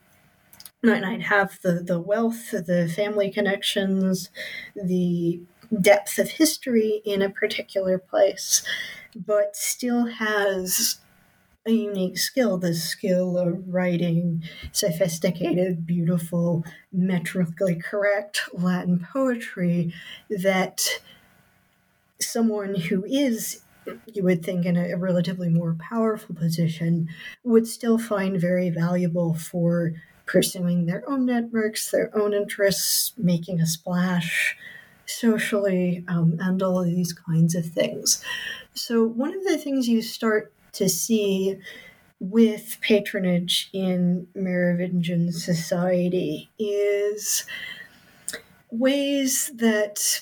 might 0.84 1.24
have 1.24 1.60
the, 1.64 1.82
the 1.84 2.00
wealth, 2.00 2.52
the 2.52 2.88
family 2.96 3.32
connections, 3.32 4.30
the 4.76 5.42
depth 5.82 6.20
of 6.20 6.30
history 6.30 7.02
in 7.04 7.24
a 7.24 7.30
particular 7.30 7.98
place, 7.98 8.64
but 9.16 9.56
still 9.56 10.06
has 10.06 11.00
a 11.66 11.72
unique 11.72 12.18
skill 12.18 12.58
the 12.58 12.74
skill 12.74 13.38
of 13.38 13.74
writing 13.74 14.44
sophisticated, 14.72 15.86
beautiful, 15.86 16.64
metrically 16.92 17.76
correct 17.76 18.42
Latin 18.54 19.06
poetry 19.12 19.94
that 20.30 21.02
someone 22.22 22.76
who 22.76 23.04
is 23.06 23.62
you 24.08 24.24
would 24.24 24.44
think 24.44 24.66
in 24.66 24.78
a, 24.78 24.96
relatively 24.96 25.50
more 25.50 25.76
powerful 25.80 26.34
position 26.36 27.08
would 27.44 27.68
still 27.68 27.98
find 28.00 28.40
very 28.40 28.70
valuable 28.70 29.36
for 29.36 29.94
pursuing 30.26 30.86
their 30.86 31.08
own 31.08 31.26
networks, 31.26 31.92
their 31.92 32.16
own 32.18 32.34
interests, 32.34 33.14
making 33.18 33.62
a 33.62 33.66
splash 33.68 34.58
socially, 35.06 36.04
um, 36.08 36.38
and 36.40 36.64
all 36.64 36.80
of 36.80 36.88
these 36.88 37.14
kinds 37.14 37.54
of 37.54 37.66
things. 37.66 38.24
So, 38.74 39.04
one 39.04 39.36
of 39.36 39.44
the 39.44 39.58
things 39.58 39.88
you 39.88 40.02
start 40.02 40.52
to 40.76 40.90
see 40.90 41.58
with 42.20 42.78
patronage 42.82 43.70
in 43.74 44.28
Merovingian 44.34 45.32
society 45.32 46.50
is 46.58 47.46
ways 48.72 49.52
that 49.56 50.22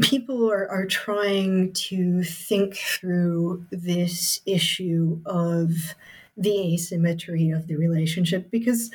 people 0.00 0.50
are, 0.50 0.68
are 0.68 0.86
trying 0.86 1.72
to 1.72 2.22
think 2.22 2.76
through 2.76 3.64
this 3.70 4.40
issue 4.46 5.20
of 5.26 5.94
the 6.36 6.74
asymmetry 6.74 7.50
of 7.50 7.66
the 7.66 7.76
relationship 7.76 8.50
because 8.50 8.90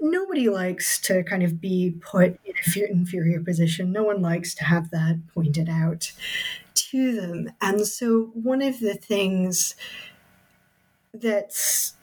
nobody 0.00 0.48
likes 0.50 1.00
to 1.00 1.22
kind 1.22 1.42
of 1.42 1.60
be 1.60 1.96
put 2.00 2.38
in 2.44 2.54
an 2.76 2.88
inferior 2.90 3.40
position. 3.40 3.90
No 3.90 4.04
one 4.04 4.20
likes 4.20 4.54
to 4.56 4.64
have 4.64 4.90
that 4.90 5.20
pointed 5.32 5.68
out 5.68 6.12
to 6.74 7.20
them. 7.20 7.50
And 7.60 7.86
so, 7.86 8.30
one 8.34 8.62
of 8.62 8.80
the 8.80 8.94
things 8.94 9.74
that's 11.12 11.94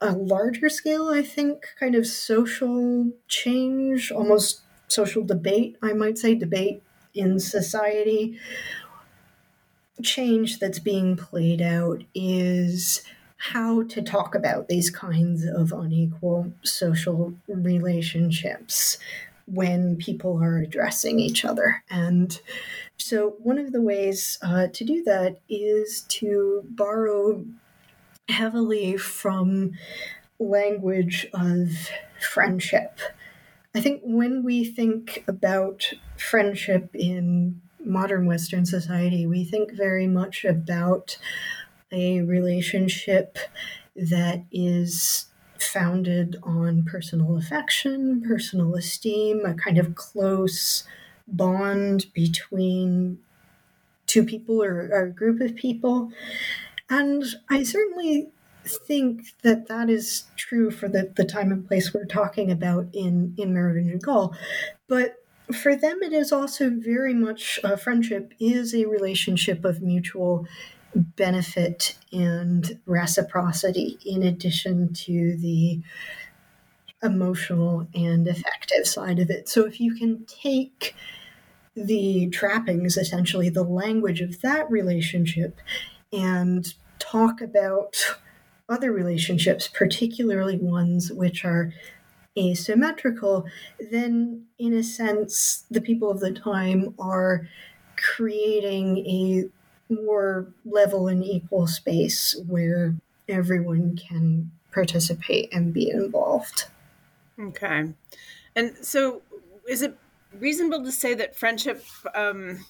a 0.00 0.12
larger 0.12 0.68
scale, 0.68 1.08
I 1.08 1.22
think, 1.22 1.66
kind 1.78 1.94
of 1.94 2.06
social 2.06 3.10
change, 3.28 4.10
almost 4.10 4.60
social 4.88 5.24
debate, 5.24 5.76
I 5.82 5.92
might 5.92 6.18
say, 6.18 6.34
debate 6.34 6.82
in 7.14 7.40
society. 7.40 8.38
Change 10.02 10.58
that's 10.58 10.78
being 10.78 11.16
played 11.16 11.62
out 11.62 12.04
is 12.14 13.02
how 13.38 13.82
to 13.84 14.02
talk 14.02 14.34
about 14.34 14.68
these 14.68 14.90
kinds 14.90 15.44
of 15.44 15.72
unequal 15.72 16.52
social 16.62 17.34
relationships 17.46 18.98
when 19.46 19.96
people 19.96 20.42
are 20.42 20.58
addressing 20.58 21.20
each 21.20 21.44
other. 21.44 21.82
And 21.90 22.38
so, 22.98 23.36
one 23.38 23.58
of 23.58 23.72
the 23.72 23.82
ways 23.82 24.38
uh, 24.42 24.68
to 24.72 24.84
do 24.84 25.02
that 25.04 25.40
is 25.48 26.02
to 26.08 26.62
borrow 26.70 27.44
heavily 28.28 28.96
from 28.96 29.72
language 30.38 31.26
of 31.32 31.70
friendship. 32.20 32.98
I 33.74 33.80
think 33.80 34.00
when 34.02 34.42
we 34.42 34.64
think 34.64 35.24
about 35.28 35.92
friendship 36.16 36.90
in 36.94 37.60
modern 37.84 38.26
Western 38.26 38.64
society, 38.64 39.26
we 39.26 39.44
think 39.44 39.72
very 39.72 40.06
much 40.06 40.44
about 40.44 41.18
a 41.92 42.22
relationship 42.22 43.38
that 43.94 44.44
is 44.50 45.26
founded 45.58 46.36
on 46.42 46.84
personal 46.84 47.36
affection, 47.36 48.22
personal 48.26 48.74
esteem, 48.74 49.44
a 49.44 49.54
kind 49.54 49.78
of 49.78 49.94
close 49.94 50.84
bond 51.28 52.06
between 52.12 53.18
two 54.06 54.24
people 54.24 54.62
or, 54.62 54.88
or 54.92 55.04
a 55.04 55.10
group 55.10 55.40
of 55.40 55.56
people. 55.56 56.10
And 56.88 57.24
I 57.50 57.62
certainly 57.64 58.28
think 58.64 59.32
that 59.42 59.68
that 59.68 59.90
is 59.90 60.24
true 60.36 60.70
for 60.70 60.88
the, 60.88 61.12
the 61.16 61.24
time 61.24 61.52
and 61.52 61.66
place 61.66 61.92
we're 61.92 62.04
talking 62.04 62.50
about 62.50 62.88
in, 62.92 63.34
in 63.36 63.54
Merovingian 63.54 63.98
Gaul. 63.98 64.34
But 64.88 65.16
for 65.52 65.76
them, 65.76 66.02
it 66.02 66.12
is 66.12 66.32
also 66.32 66.70
very 66.70 67.14
much 67.14 67.60
a 67.62 67.76
friendship 67.76 68.34
is 68.40 68.74
a 68.74 68.86
relationship 68.86 69.64
of 69.64 69.82
mutual 69.82 70.46
benefit 70.94 71.96
and 72.12 72.78
reciprocity 72.86 73.98
in 74.04 74.22
addition 74.22 74.92
to 74.94 75.36
the 75.36 75.80
emotional 77.02 77.86
and 77.94 78.26
affective 78.26 78.86
side 78.86 79.18
of 79.18 79.30
it. 79.30 79.48
So 79.48 79.66
if 79.66 79.80
you 79.80 79.94
can 79.94 80.24
take 80.24 80.94
the 81.76 82.28
trappings, 82.30 82.96
essentially 82.96 83.48
the 83.48 83.62
language 83.62 84.20
of 84.20 84.40
that 84.40 84.70
relationship, 84.70 85.60
and 86.12 86.74
talk 86.98 87.40
about 87.40 88.16
other 88.68 88.90
relationships, 88.90 89.68
particularly 89.68 90.56
ones 90.56 91.12
which 91.12 91.44
are 91.44 91.72
asymmetrical, 92.38 93.46
then 93.90 94.44
in 94.58 94.72
a 94.72 94.82
sense, 94.82 95.64
the 95.70 95.80
people 95.80 96.10
of 96.10 96.20
the 96.20 96.32
time 96.32 96.94
are 96.98 97.48
creating 97.96 98.98
a 99.06 99.44
more 99.92 100.46
level 100.64 101.08
and 101.08 101.24
equal 101.24 101.66
space 101.66 102.36
where 102.46 102.94
everyone 103.28 103.96
can 103.96 104.50
participate 104.72 105.52
and 105.52 105.72
be 105.72 105.88
involved. 105.88 106.66
Okay. 107.40 107.92
And 108.54 108.76
so 108.82 109.22
is 109.68 109.82
it 109.82 109.96
reasonable 110.40 110.84
to 110.84 110.92
say 110.92 111.14
that 111.14 111.36
friendship 111.36 111.84
um, 112.14 112.64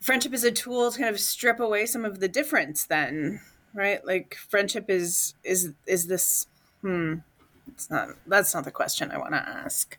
friendship 0.00 0.32
is 0.32 0.44
a 0.44 0.50
tool 0.50 0.90
to 0.90 0.98
kind 0.98 1.10
of 1.14 1.20
strip 1.20 1.60
away 1.60 1.86
some 1.86 2.04
of 2.04 2.20
the 2.20 2.28
difference 2.28 2.84
then 2.84 3.40
right? 3.74 4.04
Like 4.04 4.34
friendship 4.34 4.86
is 4.88 5.34
is 5.44 5.72
is 5.86 6.06
this 6.06 6.46
hmm 6.82 7.14
it's 7.68 7.90
not 7.90 8.08
that's 8.26 8.54
not 8.54 8.64
the 8.64 8.70
question 8.70 9.10
i 9.10 9.18
want 9.18 9.32
to 9.32 9.48
ask. 9.48 9.98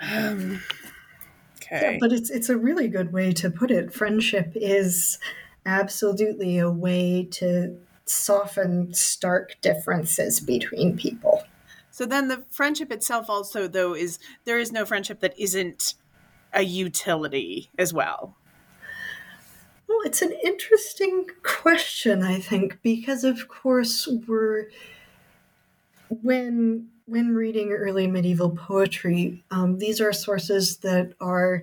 Um, 0.00 0.62
okay. 1.56 1.94
yeah, 1.94 1.98
but 2.00 2.12
it's 2.12 2.30
it's 2.30 2.48
a 2.48 2.56
really 2.56 2.88
good 2.88 3.12
way 3.12 3.32
to 3.32 3.50
put 3.50 3.70
it. 3.70 3.92
Friendship 3.92 4.52
is 4.54 5.18
absolutely 5.66 6.58
a 6.58 6.70
way 6.70 7.24
to 7.32 7.76
soften 8.04 8.94
stark 8.94 9.56
differences 9.60 10.40
between 10.40 10.96
people 10.96 11.42
so 11.98 12.06
then 12.06 12.28
the 12.28 12.44
friendship 12.48 12.92
itself 12.92 13.28
also 13.28 13.66
though 13.66 13.94
is 13.94 14.18
there 14.44 14.58
is 14.58 14.70
no 14.70 14.84
friendship 14.84 15.20
that 15.20 15.34
isn't 15.38 15.94
a 16.52 16.62
utility 16.62 17.70
as 17.76 17.92
well 17.92 18.36
well, 19.88 20.00
it's 20.04 20.20
an 20.20 20.34
interesting 20.44 21.26
question, 21.42 22.22
I 22.22 22.40
think, 22.40 22.78
because 22.82 23.24
of 23.24 23.48
course 23.48 24.06
we're 24.26 24.68
when 26.10 26.88
when 27.06 27.34
reading 27.34 27.72
early 27.72 28.06
medieval 28.06 28.50
poetry, 28.50 29.42
um, 29.50 29.78
these 29.78 29.98
are 29.98 30.12
sources 30.12 30.76
that 30.78 31.14
are 31.20 31.62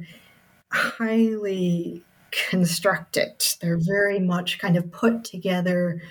highly 0.72 2.04
constructed. 2.32 3.44
They're 3.62 3.78
very 3.78 4.20
much 4.20 4.58
kind 4.58 4.76
of 4.76 4.92
put 4.92 5.24
together 5.24 6.02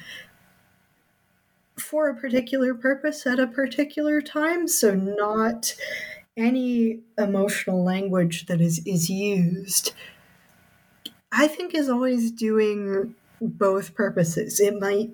for 1.78 2.08
a 2.08 2.14
particular 2.14 2.74
purpose 2.74 3.26
at 3.26 3.40
a 3.40 3.46
particular 3.46 4.20
time. 4.20 4.68
So 4.68 4.94
not 4.94 5.74
any 6.36 7.00
emotional 7.16 7.84
language 7.84 8.46
that 8.46 8.60
is 8.60 8.80
is 8.86 9.08
used 9.08 9.92
I 11.36 11.48
think 11.48 11.74
is 11.74 11.88
always 11.88 12.30
doing 12.30 13.14
both 13.40 13.94
purposes. 13.94 14.60
It 14.60 14.78
might 14.78 15.10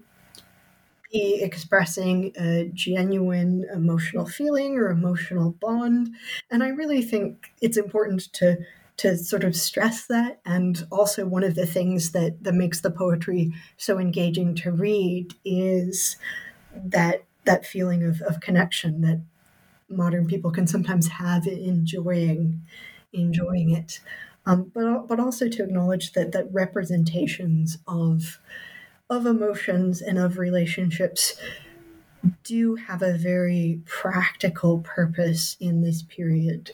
be 1.10 1.42
expressing 1.42 2.32
a 2.38 2.70
genuine 2.74 3.66
emotional 3.72 4.26
feeling 4.26 4.76
or 4.76 4.90
emotional 4.90 5.52
bond. 5.52 6.10
And 6.50 6.62
I 6.62 6.68
really 6.68 7.02
think 7.02 7.52
it's 7.60 7.78
important 7.78 8.32
to 8.34 8.58
to 8.98 9.16
sort 9.16 9.44
of 9.44 9.56
stress 9.56 10.06
that. 10.08 10.40
And 10.44 10.86
also 10.92 11.24
one 11.24 11.42
of 11.42 11.54
the 11.54 11.64
things 11.64 12.12
that, 12.12 12.44
that 12.44 12.52
makes 12.52 12.82
the 12.82 12.90
poetry 12.90 13.50
so 13.78 13.98
engaging 13.98 14.54
to 14.56 14.70
read 14.70 15.32
is 15.42 16.18
that 16.74 17.24
that 17.44 17.66
feeling 17.66 18.02
of, 18.02 18.20
of 18.22 18.40
connection 18.40 19.00
that 19.00 19.20
modern 19.88 20.26
people 20.26 20.50
can 20.50 20.66
sometimes 20.66 21.08
have 21.08 21.46
enjoying 21.46 22.62
enjoying 23.12 23.70
it 23.70 24.00
um, 24.46 24.70
but 24.74 25.06
but 25.06 25.20
also 25.20 25.48
to 25.48 25.64
acknowledge 25.64 26.12
that 26.12 26.32
that 26.32 26.52
representations 26.52 27.78
of 27.86 28.40
of 29.08 29.26
emotions 29.26 30.00
and 30.00 30.18
of 30.18 30.38
relationships 30.38 31.40
do 32.44 32.76
have 32.76 33.02
a 33.02 33.16
very 33.16 33.80
practical 33.86 34.80
purpose 34.80 35.56
in 35.58 35.82
this 35.82 36.02
period 36.02 36.70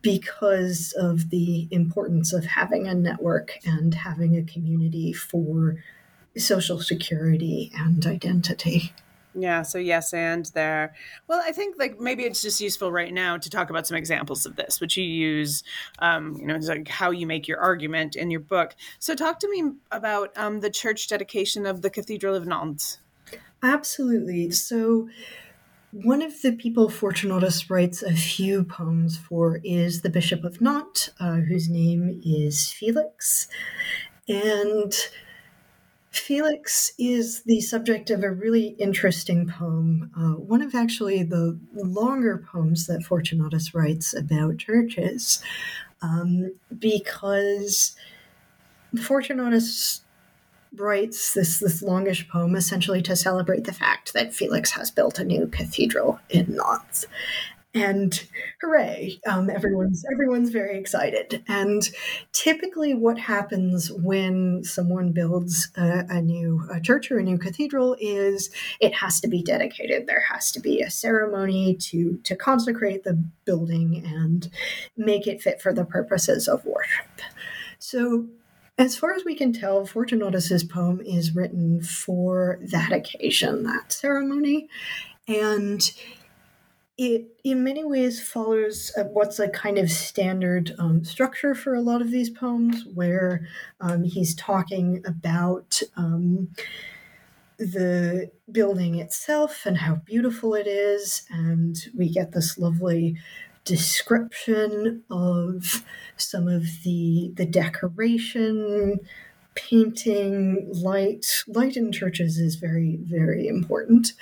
because 0.00 0.94
of 0.96 1.30
the 1.30 1.68
importance 1.70 2.32
of 2.32 2.44
having 2.44 2.86
a 2.86 2.94
network 2.94 3.58
and 3.66 3.94
having 3.94 4.36
a 4.36 4.42
community 4.42 5.12
for 5.12 5.82
social 6.36 6.80
security 6.80 7.70
and 7.74 8.06
identity. 8.06 8.92
Yeah, 9.40 9.62
so 9.62 9.78
yes 9.78 10.12
and 10.12 10.46
there. 10.46 10.94
Well, 11.28 11.40
I 11.44 11.52
think 11.52 11.76
like 11.78 12.00
maybe 12.00 12.24
it's 12.24 12.42
just 12.42 12.60
useful 12.60 12.90
right 12.90 13.12
now 13.12 13.36
to 13.36 13.48
talk 13.48 13.70
about 13.70 13.86
some 13.86 13.96
examples 13.96 14.46
of 14.46 14.56
this, 14.56 14.80
which 14.80 14.96
you 14.96 15.04
use, 15.04 15.62
um, 16.00 16.36
you 16.40 16.46
know, 16.46 16.56
like 16.56 16.88
how 16.88 17.10
you 17.10 17.26
make 17.26 17.46
your 17.46 17.60
argument 17.60 18.16
in 18.16 18.30
your 18.30 18.40
book. 18.40 18.74
So 18.98 19.14
talk 19.14 19.38
to 19.40 19.50
me 19.50 19.72
about 19.92 20.36
um, 20.36 20.60
the 20.60 20.70
church 20.70 21.06
dedication 21.08 21.66
of 21.66 21.82
the 21.82 21.90
Cathedral 21.90 22.34
of 22.34 22.46
Nantes. 22.46 22.98
Absolutely. 23.62 24.50
So 24.50 25.08
one 25.92 26.22
of 26.22 26.42
the 26.42 26.52
people 26.52 26.88
Fortunatus 26.88 27.70
writes 27.70 28.02
a 28.02 28.14
few 28.14 28.64
poems 28.64 29.16
for 29.16 29.60
is 29.64 30.02
the 30.02 30.10
Bishop 30.10 30.44
of 30.44 30.60
Nantes, 30.60 31.10
uh, 31.20 31.36
whose 31.36 31.68
name 31.68 32.20
is 32.24 32.70
Felix. 32.72 33.48
And 34.28 34.92
Felix 36.10 36.92
is 36.98 37.42
the 37.42 37.60
subject 37.60 38.10
of 38.10 38.22
a 38.22 38.30
really 38.30 38.68
interesting 38.78 39.46
poem, 39.46 40.10
uh, 40.16 40.40
one 40.40 40.62
of 40.62 40.74
actually 40.74 41.22
the 41.22 41.58
longer 41.74 42.44
poems 42.50 42.86
that 42.86 43.02
Fortunatus 43.02 43.74
writes 43.74 44.14
about 44.14 44.56
churches, 44.58 45.42
um, 46.00 46.52
because 46.78 47.94
Fortunatus 49.02 50.02
writes 50.74 51.34
this 51.34 51.60
this 51.60 51.82
longish 51.82 52.28
poem 52.28 52.54
essentially 52.54 53.02
to 53.02 53.16
celebrate 53.16 53.64
the 53.64 53.72
fact 53.72 54.12
that 54.12 54.34
Felix 54.34 54.72
has 54.72 54.90
built 54.90 55.18
a 55.18 55.24
new 55.24 55.46
cathedral 55.46 56.20
in 56.30 56.56
Nantes. 56.56 57.06
And 57.74 58.26
hooray! 58.62 59.20
Um, 59.26 59.50
everyone's 59.50 60.02
everyone's 60.10 60.48
very 60.48 60.78
excited. 60.78 61.44
And 61.48 61.88
typically, 62.32 62.94
what 62.94 63.18
happens 63.18 63.92
when 63.92 64.64
someone 64.64 65.12
builds 65.12 65.70
a, 65.76 66.04
a 66.08 66.22
new 66.22 66.66
a 66.72 66.80
church 66.80 67.10
or 67.10 67.18
a 67.18 67.22
new 67.22 67.36
cathedral 67.36 67.94
is 68.00 68.50
it 68.80 68.94
has 68.94 69.20
to 69.20 69.28
be 69.28 69.42
dedicated. 69.42 70.06
There 70.06 70.24
has 70.30 70.50
to 70.52 70.60
be 70.60 70.80
a 70.80 70.90
ceremony 70.90 71.74
to 71.74 72.18
to 72.24 72.34
consecrate 72.34 73.04
the 73.04 73.22
building 73.44 74.02
and 74.06 74.50
make 74.96 75.26
it 75.26 75.42
fit 75.42 75.60
for 75.60 75.74
the 75.74 75.84
purposes 75.84 76.48
of 76.48 76.64
worship. 76.64 77.20
So 77.78 78.28
as 78.78 78.96
far 78.96 79.12
as 79.12 79.24
we 79.24 79.34
can 79.34 79.52
tell, 79.52 79.84
Fortunatus's 79.84 80.64
poem 80.64 81.00
is 81.00 81.34
written 81.34 81.82
for 81.82 82.60
that 82.62 82.92
occasion, 82.92 83.64
that 83.64 83.92
ceremony, 83.92 84.68
and 85.26 85.82
it 86.98 87.28
in 87.44 87.62
many 87.62 87.84
ways 87.84 88.20
follows 88.20 88.92
what's 89.12 89.38
a 89.38 89.48
kind 89.48 89.78
of 89.78 89.90
standard 89.90 90.74
um, 90.78 91.04
structure 91.04 91.54
for 91.54 91.74
a 91.74 91.80
lot 91.80 92.02
of 92.02 92.10
these 92.10 92.28
poems, 92.28 92.84
where 92.92 93.46
um, 93.80 94.02
he's 94.02 94.34
talking 94.34 95.02
about 95.06 95.80
um, 95.96 96.48
the 97.58 98.30
building 98.50 98.96
itself 98.96 99.64
and 99.64 99.78
how 99.78 99.96
beautiful 99.96 100.54
it 100.54 100.66
is, 100.66 101.22
and 101.30 101.76
we 101.96 102.08
get 102.08 102.32
this 102.32 102.58
lovely 102.58 103.16
description 103.64 105.02
of 105.10 105.84
some 106.16 106.48
of 106.48 106.64
the 106.84 107.32
the 107.36 107.46
decoration 107.46 108.98
painting 109.54 110.66
light 110.72 111.44
light 111.46 111.76
in 111.76 111.92
churches 111.92 112.38
is 112.38 112.56
very 112.56 112.98
very 113.02 113.46
important. 113.46 114.14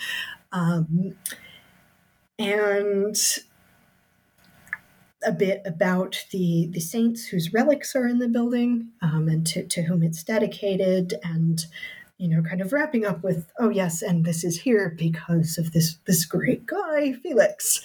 Um, 0.52 1.14
and 2.38 3.16
a 5.24 5.32
bit 5.32 5.62
about 5.64 6.24
the 6.30 6.68
the 6.70 6.80
saints 6.80 7.26
whose 7.26 7.52
relics 7.52 7.96
are 7.96 8.06
in 8.06 8.18
the 8.18 8.28
building 8.28 8.88
um, 9.02 9.28
and 9.28 9.46
to, 9.46 9.66
to 9.66 9.82
whom 9.82 10.02
it's 10.02 10.22
dedicated 10.22 11.14
and 11.24 11.66
you 12.18 12.28
know 12.28 12.42
kind 12.42 12.60
of 12.60 12.72
wrapping 12.72 13.04
up 13.04 13.22
with 13.22 13.50
oh 13.58 13.68
yes 13.68 14.02
and 14.02 14.24
this 14.24 14.44
is 14.44 14.60
here 14.60 14.94
because 14.96 15.58
of 15.58 15.72
this 15.72 15.98
this 16.06 16.24
great 16.24 16.66
guy 16.66 17.12
felix. 17.22 17.80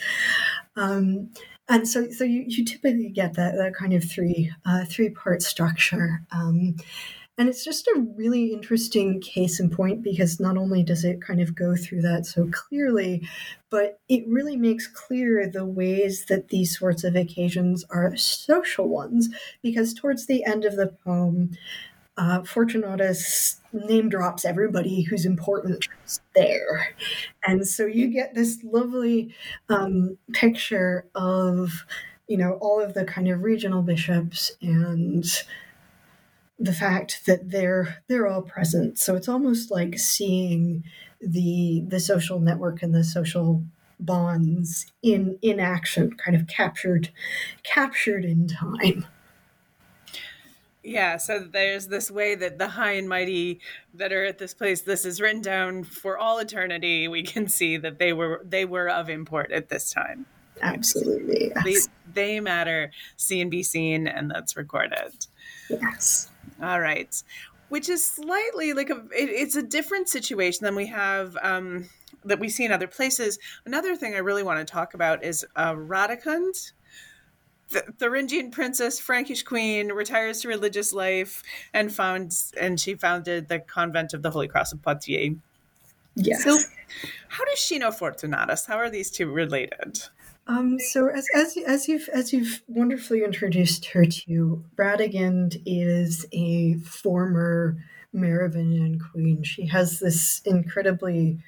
Um, 0.75 1.31
and 1.67 1.87
so 1.87 2.09
so 2.09 2.23
you, 2.23 2.43
you 2.47 2.65
typically 2.65 3.09
get 3.09 3.33
that, 3.35 3.55
that 3.55 3.73
kind 3.73 3.93
of 3.93 4.03
three 4.03 4.51
uh, 4.65 4.85
three 4.85 5.09
part 5.09 5.41
structure. 5.41 6.21
Um, 6.31 6.75
and 7.41 7.49
it's 7.49 7.65
just 7.65 7.87
a 7.87 8.05
really 8.15 8.53
interesting 8.53 9.19
case 9.19 9.59
in 9.59 9.67
point 9.67 10.03
because 10.03 10.39
not 10.39 10.57
only 10.57 10.83
does 10.83 11.03
it 11.03 11.23
kind 11.23 11.41
of 11.41 11.55
go 11.55 11.75
through 11.75 12.03
that 12.03 12.27
so 12.27 12.47
clearly 12.51 13.27
but 13.71 13.99
it 14.07 14.23
really 14.27 14.55
makes 14.55 14.85
clear 14.85 15.47
the 15.47 15.65
ways 15.65 16.25
that 16.27 16.49
these 16.49 16.77
sorts 16.77 17.03
of 17.03 17.15
occasions 17.15 17.83
are 17.89 18.15
social 18.15 18.87
ones 18.87 19.29
because 19.63 19.91
towards 19.91 20.27
the 20.27 20.45
end 20.45 20.65
of 20.65 20.75
the 20.75 20.95
poem 21.03 21.49
uh, 22.15 22.43
Fortunatus 22.43 23.59
name 23.73 24.07
drops 24.07 24.45
everybody 24.45 25.01
who's 25.01 25.25
important 25.25 25.87
there. 26.35 26.93
And 27.47 27.67
so 27.67 27.87
you 27.87 28.09
get 28.09 28.35
this 28.35 28.59
lovely 28.63 29.33
um, 29.69 30.17
picture 30.33 31.07
of, 31.15 31.85
you 32.27 32.37
know, 32.37 32.59
all 32.61 32.79
of 32.79 32.93
the 32.93 33.05
kind 33.05 33.29
of 33.29 33.41
regional 33.41 33.81
bishops 33.81 34.51
and 34.61 35.25
the 36.61 36.73
fact 36.73 37.25
that 37.25 37.49
they're 37.49 38.03
they're 38.07 38.27
all 38.27 38.43
present. 38.43 38.99
So 38.99 39.15
it's 39.15 39.27
almost 39.27 39.71
like 39.71 39.97
seeing 39.97 40.83
the 41.19 41.83
the 41.87 41.99
social 41.99 42.39
network 42.39 42.81
and 42.83 42.93
the 42.93 43.03
social 43.03 43.63
bonds 43.99 44.85
in 45.01 45.37
in 45.41 45.59
action, 45.59 46.15
kind 46.17 46.35
of 46.35 46.47
captured 46.47 47.09
captured 47.63 48.25
in 48.25 48.47
time. 48.47 49.05
Yeah, 50.83 51.17
so 51.17 51.39
there's 51.39 51.87
this 51.87 52.09
way 52.09 52.33
that 52.33 52.57
the 52.57 52.69
high 52.69 52.93
and 52.93 53.07
mighty 53.07 53.59
that 53.93 54.11
are 54.11 54.25
at 54.25 54.39
this 54.39 54.55
place, 54.55 54.81
this 54.81 55.05
is 55.05 55.21
written 55.21 55.41
down 55.41 55.83
for 55.83 56.17
all 56.17 56.39
eternity. 56.39 57.07
We 57.07 57.21
can 57.23 57.47
see 57.47 57.77
that 57.77 57.99
they 57.99 58.13
were 58.13 58.41
they 58.43 58.65
were 58.65 58.89
of 58.89 59.09
import 59.09 59.51
at 59.51 59.69
this 59.69 59.91
time. 59.91 60.25
Absolutely. 60.61 61.51
Yes. 61.55 61.63
They, 61.63 62.33
they 62.35 62.39
matter, 62.39 62.91
see 63.17 63.41
and 63.41 63.49
be 63.49 63.63
seen, 63.63 64.07
and 64.07 64.29
that's 64.29 64.55
recorded. 64.55 65.27
Yes. 65.69 66.30
All 66.61 66.79
right. 66.79 67.21
Which 67.69 67.89
is 67.89 68.05
slightly 68.05 68.73
like 68.73 68.89
a 68.89 68.97
it, 69.15 69.29
it's 69.29 69.55
a 69.55 69.63
different 69.63 70.09
situation 70.09 70.65
than 70.65 70.75
we 70.75 70.87
have 70.87 71.37
um, 71.41 71.89
that 72.25 72.39
we 72.39 72.49
see 72.49 72.65
in 72.65 72.71
other 72.71 72.87
places. 72.87 73.39
Another 73.65 73.95
thing 73.95 74.13
I 74.13 74.19
really 74.19 74.43
want 74.43 74.59
to 74.59 74.71
talk 74.71 74.93
about 74.93 75.23
is 75.23 75.45
uh, 75.55 75.73
Radegund 75.73 76.73
the 77.71 77.81
Thuringian 77.97 78.51
princess, 78.51 78.99
Frankish 78.99 79.43
queen, 79.43 79.89
retires 79.89 80.41
to 80.41 80.47
religious 80.47 80.93
life 80.93 81.41
and 81.73 81.91
founds 81.91 82.53
and 82.59 82.79
she 82.79 82.95
founded 82.95 83.47
the 83.47 83.59
convent 83.59 84.13
of 84.13 84.21
the 84.21 84.29
Holy 84.29 84.47
Cross 84.47 84.73
of 84.73 84.81
Poitiers. 84.81 85.37
Yes. 86.15 86.43
So, 86.43 86.57
how 87.29 87.45
does 87.45 87.59
she 87.59 87.79
know 87.79 87.91
Fortunatus? 87.91 88.65
How 88.65 88.75
are 88.75 88.89
these 88.89 89.09
two 89.09 89.31
related? 89.31 89.99
Um, 90.47 90.79
so 90.79 91.07
as, 91.07 91.27
as 91.35 91.55
as 91.67 91.87
you've 91.87 92.09
as 92.09 92.33
you've 92.33 92.61
wonderfully 92.67 93.23
introduced 93.23 93.85
her 93.87 94.05
to, 94.05 94.63
Radegund 94.75 95.61
is 95.65 96.25
a 96.31 96.75
former 96.79 97.77
Merovingian 98.11 98.99
queen. 98.99 99.43
She 99.43 99.67
has 99.67 99.99
this 99.99 100.41
incredibly 100.45 101.39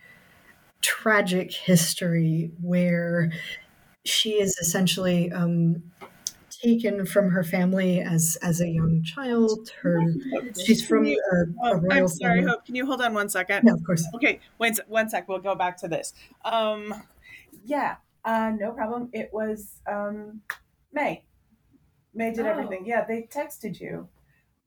tragic 0.82 1.52
history 1.52 2.52
where 2.62 3.32
she 4.06 4.34
is 4.34 4.58
essentially 4.58 5.32
um, 5.32 5.82
taken 6.50 7.06
from 7.06 7.32
her 7.32 7.44
family 7.44 8.00
as 8.00 8.38
as 8.42 8.62
a 8.62 8.68
young 8.68 9.04
child. 9.04 9.72
Her 9.82 10.02
she's 10.64 10.86
from 10.86 11.06
a, 11.08 11.12
a 11.12 11.46
oh, 11.64 11.74
royal. 11.76 11.92
I'm 11.92 12.08
sorry, 12.08 12.40
family. 12.40 12.52
Hope. 12.52 12.66
Can 12.66 12.76
you 12.76 12.86
hold 12.86 13.02
on 13.02 13.14
one 13.14 13.30
second? 13.30 13.64
Yeah, 13.66 13.74
of 13.74 13.84
course. 13.84 14.06
Okay, 14.16 14.40
wait 14.60 14.80
one 14.88 15.10
sec. 15.10 15.28
We'll 15.28 15.40
go 15.40 15.56
back 15.56 15.78
to 15.78 15.88
this. 15.88 16.14
Um, 16.46 16.94
yeah, 17.66 17.96
uh, 18.26 18.52
no 18.58 18.72
problem. 18.72 19.10
It 19.14 19.30
was 19.34 19.80
um, 19.90 20.42
May. 20.92 21.26
May 22.14 22.32
did 22.32 22.46
Oh. 22.46 22.50
everything. 22.50 22.86
Yeah, 22.86 23.06
they 23.06 23.24
texted 23.24 23.80
you, 23.80 24.08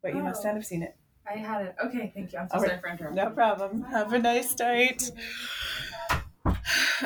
but 0.03 0.15
you 0.15 0.23
must 0.23 0.45
Oh. 0.45 0.49
not 0.49 0.55
have 0.57 0.67
seen 0.67 0.83
it. 0.83 0.97
I 1.29 1.39
had 1.39 1.67
it. 1.67 1.75
Okay, 1.85 2.13
thank 2.15 2.33
you. 2.33 2.39
I'm 2.39 2.49
so 2.49 2.55
All 2.55 2.61
sorry 2.61 2.73
right. 2.75 2.81
for 2.81 2.89
interrupting. 2.89 3.17
No 3.25 3.31
problem. 3.31 3.83
Have 3.85 4.13
a 4.13 4.19
nice 4.19 4.57
night. 4.59 5.11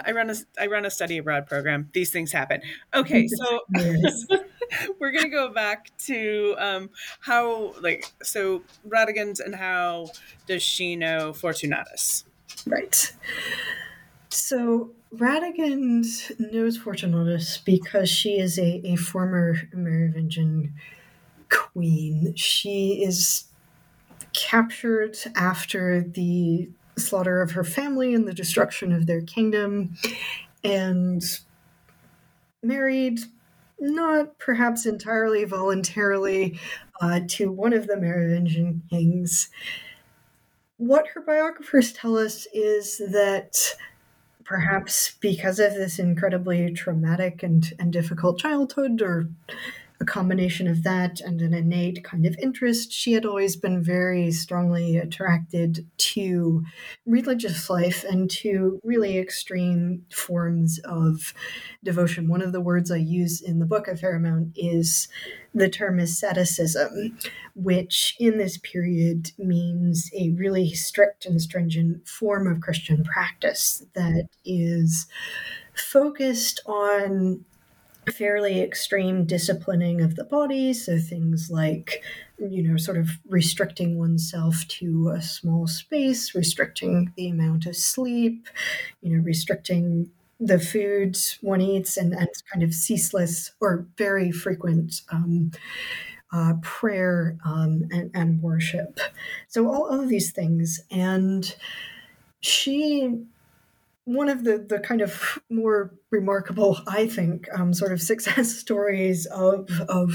I 0.05 0.13
run 0.13 0.31
a 0.31 0.35
I 0.59 0.67
run 0.67 0.85
a 0.85 0.91
study 0.91 1.19
abroad 1.19 1.47
program. 1.47 1.89
These 1.95 2.11
things 2.11 2.31
happen. 2.33 2.61
Okay, 2.95 3.27
so 3.27 3.61
we're 5.01 5.11
gonna 5.11 5.29
go 5.31 5.49
back 5.53 5.91
to 6.07 6.55
um, 6.59 6.91
how 7.21 7.75
like 7.81 8.05
so 8.23 8.63
Radegund 8.87 9.41
and 9.41 9.55
how 9.55 10.11
does 10.47 10.63
she 10.63 10.97
know 10.97 11.33
Fortunatus? 11.33 12.25
Right. 12.67 13.13
So 14.29 14.91
Radegund 15.15 16.05
knows 16.39 16.77
Fortunatus 16.77 17.59
because 17.59 18.09
she 18.09 18.39
is 18.39 18.59
a, 18.59 18.81
a 18.85 18.97
former 18.97 19.57
Merovingian 19.73 20.75
queen. 21.49 22.33
She 22.37 23.03
is 23.03 23.47
captured 24.33 25.17
after 25.35 26.03
the 26.03 26.69
slaughter 26.97 27.43
of 27.43 27.53
her 27.53 27.65
family 27.65 28.15
and 28.15 28.29
the 28.29 28.35
destruction 28.35 28.93
of 28.93 29.07
their 29.07 29.23
kingdom 29.23 29.97
and 30.63 31.23
married 32.63 33.21
not 33.81 34.39
perhaps 34.39 34.87
entirely 34.87 35.45
voluntarily 35.45 36.59
uh, 37.01 37.21
to 37.27 37.51
one 37.51 37.73
of 37.73 37.87
the 37.87 37.97
Merovingian 37.97 38.83
kings 38.91 39.51
what 40.81 41.07
her 41.09 41.21
biographers 41.21 41.93
tell 41.93 42.17
us 42.17 42.47
is 42.55 43.03
that 43.13 43.75
perhaps 44.51 45.13
because 45.21 45.61
of 45.61 45.75
this 45.75 46.01
incredibly 46.01 46.73
traumatic 46.73 47.41
and, 47.41 47.73
and 47.79 47.93
difficult 47.93 48.37
childhood 48.37 49.01
or 49.01 49.29
a 50.01 50.05
combination 50.05 50.67
of 50.67 50.83
that 50.83 51.21
and 51.21 51.43
an 51.43 51.53
innate 51.53 52.03
kind 52.03 52.25
of 52.25 52.35
interest, 52.39 52.91
she 52.91 53.13
had 53.13 53.27
always 53.27 53.55
been 53.55 53.83
very 53.83 54.33
strongly 54.33 54.97
attracted 54.97 55.87
to 55.99 56.65
religious 57.05 57.69
life 57.69 58.03
and 58.05 58.31
to 58.31 58.81
really 58.83 59.19
extreme 59.19 60.07
forms 60.11 60.81
of 60.85 61.35
devotion. 61.85 62.29
One 62.29 62.41
of 62.41 62.53
the 62.53 62.63
words 62.63 62.91
I 62.91 62.97
use 62.97 63.43
in 63.43 63.59
the 63.59 63.67
book 63.67 63.89
a 63.89 63.97
fair 63.97 64.17
amount 64.17 64.53
is 64.57 65.09
the 65.55 65.69
term 65.69 65.99
asceticism, 65.99 67.19
which 67.55 68.17
in 68.19 68.39
this 68.39 68.57
period 68.57 69.33
means 69.37 70.11
a 70.17 70.31
really 70.31 70.73
strict 70.73 71.27
and 71.27 71.43
stringent 71.43 72.09
form 72.09 72.47
of 72.47 72.63
Christian 72.63 73.05
practice 73.05 73.85
that 73.95 74.29
is 74.47 75.07
focused 75.75 76.63
on 76.65 77.45
fairly 78.09 78.61
extreme 78.61 79.25
disciplining 79.25 80.01
of 80.01 80.17
the 80.17 80.25
body. 80.25 80.73
So 80.73 80.99
things 80.99 81.51
like, 81.51 82.03
you 82.39 82.63
know, 82.63 82.77
sort 82.77 82.97
of 82.97 83.11
restricting 83.29 83.99
oneself 83.99 84.67
to 84.69 85.11
a 85.11 85.23
small 85.23 85.67
space, 85.67 86.35
restricting 86.35 87.13
the 87.17 87.29
amount 87.29 87.67
of 87.67 87.77
sleep, 87.77 88.49
you 89.03 89.17
know, 89.17 89.23
restricting 89.23 90.11
the 90.39 90.59
foods 90.59 91.39
one 91.43 91.61
eats, 91.61 91.99
and, 91.99 92.15
and 92.15 92.29
kind 92.51 92.63
of 92.63 92.73
ceaseless 92.73 93.53
or 93.61 93.87
very 93.97 94.31
frequent. 94.33 95.03
Um, 95.13 95.53
uh, 96.33 96.55
prayer 96.63 97.37
um, 97.45 97.89
and, 97.91 98.09
and 98.15 98.41
worship. 98.41 99.01
So, 99.49 99.67
all, 99.67 99.91
all 99.91 100.01
of 100.01 100.09
these 100.09 100.31
things. 100.31 100.81
And 100.89 101.53
she 102.39 103.19
one 104.11 104.29
of 104.29 104.43
the, 104.43 104.59
the 104.59 104.81
kind 104.81 105.03
of 105.03 105.39
more 105.49 105.95
remarkable, 106.11 106.81
I 106.89 107.07
think, 107.07 107.47
um, 107.57 107.73
sort 107.73 107.93
of 107.93 108.03
success 108.03 108.51
stories 108.59 109.25
of, 109.27 109.71
of 109.89 110.13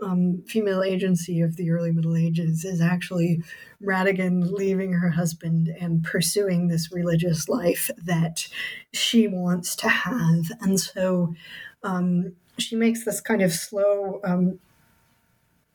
um, 0.00 0.44
female 0.46 0.84
agency 0.84 1.40
of 1.40 1.56
the 1.56 1.72
early 1.72 1.90
Middle 1.90 2.16
Ages 2.16 2.64
is 2.64 2.80
actually 2.80 3.42
Radegund 3.82 4.52
leaving 4.52 4.92
her 4.92 5.10
husband 5.10 5.74
and 5.80 6.04
pursuing 6.04 6.68
this 6.68 6.92
religious 6.92 7.48
life 7.48 7.90
that 8.04 8.46
she 8.92 9.26
wants 9.26 9.74
to 9.76 9.88
have. 9.88 10.44
And 10.60 10.78
so 10.78 11.34
um, 11.82 12.36
she 12.58 12.76
makes 12.76 13.04
this 13.04 13.20
kind 13.20 13.42
of 13.42 13.52
slow 13.52 14.20
um, 14.22 14.60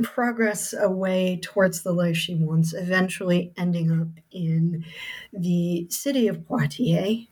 progress 0.02 0.74
away 0.74 1.38
towards 1.43 1.84
the 1.84 1.91
life 1.91 2.16
she 2.16 2.34
wants, 2.36 2.74
eventually 2.74 3.52
ending 3.58 3.91
up 3.91 4.24
in 4.32 4.86
the 5.34 5.86
city 5.89 6.30
of 6.30 6.47
Poitiers, 6.47 7.28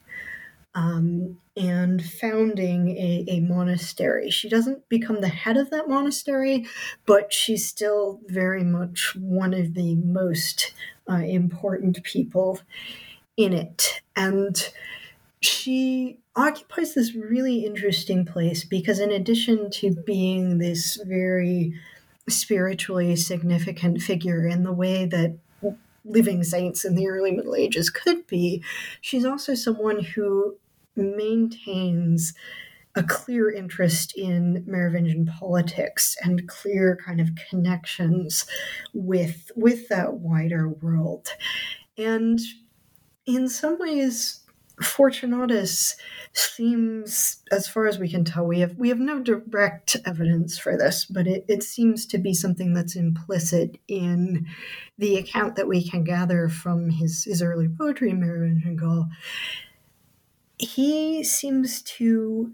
um, 0.76 1.38
and 1.58 2.04
founding 2.04 2.90
a, 2.90 3.26
a, 3.28 3.40
monastery. 3.42 4.30
She 4.30 4.48
doesn't 4.48 4.88
become 4.88 5.20
the 5.20 5.30
head 5.30 5.58
of 5.58 5.72
that 5.72 5.90
monastery, 5.90 6.68
but 7.06 7.34
she's 7.34 7.68
still 7.68 8.22
very 8.28 8.64
much 8.64 9.16
one 9.16 9.54
of 9.54 9.74
the 9.74 9.96
most 9.96 10.74
uh, 11.10 11.16
important 11.16 12.04
people 12.04 12.60
in 13.36 13.54
it. 13.54 14.02
And 14.16 14.56
she 15.42 16.20
occupies 16.36 16.94
this 16.94 17.16
really 17.16 17.66
interesting 17.66 18.26
place 18.26 18.64
because, 18.64 19.00
in 19.00 19.12
addition 19.12 19.72
to 19.72 19.96
being 20.06 20.60
this 20.60 21.02
very 21.06 21.74
spiritually 22.28 23.16
significant 23.16 24.02
figure 24.02 24.46
in 24.46 24.64
the 24.64 24.72
way 24.72 25.06
that 25.06 25.38
living 26.10 26.44
saints 26.44 26.84
in 26.84 26.96
the 26.96 27.08
early 27.08 27.32
Middle 27.32 27.56
Ages 27.56 27.90
could 27.90 28.28
be, 28.28 28.64
she's 29.00 29.26
also 29.26 29.54
someone 29.54 30.04
who 30.04 30.58
maintains 30.96 32.34
a 32.96 33.04
clear 33.04 33.52
interest 33.52 34.14
in 34.18 34.64
Merovingian 34.68 35.26
politics 35.26 36.18
and 36.24 36.48
clear 36.48 36.98
kind 37.06 37.22
of 37.22 37.30
connections 37.50 38.46
with 38.94 39.52
with 39.56 39.88
that 39.90 40.16
wider 40.16 40.68
world. 40.68 41.30
And 41.98 42.40
in 43.26 43.48
some 43.48 43.78
ways, 43.78 44.44
Fortunatus 44.82 45.96
seems, 46.34 47.44
as 47.52 47.68
far 47.68 47.88
as 47.88 48.00
we 48.00 48.10
can 48.10 48.24
tell, 48.24 48.46
we 48.46 48.60
have 48.60 48.78
we 48.78 48.90
have 48.90 49.00
no 49.00 49.20
direct 49.20 49.98
evidence 50.06 50.58
for 50.58 50.78
this, 50.78 51.06
but 51.06 51.28
it, 51.28 51.46
it 51.48 51.64
seems 51.64 52.06
to 52.08 52.18
be 52.18 52.34
something 52.34 52.74
that's 52.74 52.96
implicit 52.96 53.78
in 53.88 54.48
the 54.98 55.18
account 55.18 55.56
that 55.56 55.68
we 55.68 55.88
can 55.88 56.04
gather 56.04 56.50
from 56.50 56.90
his, 56.90 57.24
his 57.24 57.42
early 57.42 57.68
poetry, 57.68 58.14
Merovingian. 58.14 59.10
He 60.58 61.24
seems 61.24 61.82
to 61.84 62.54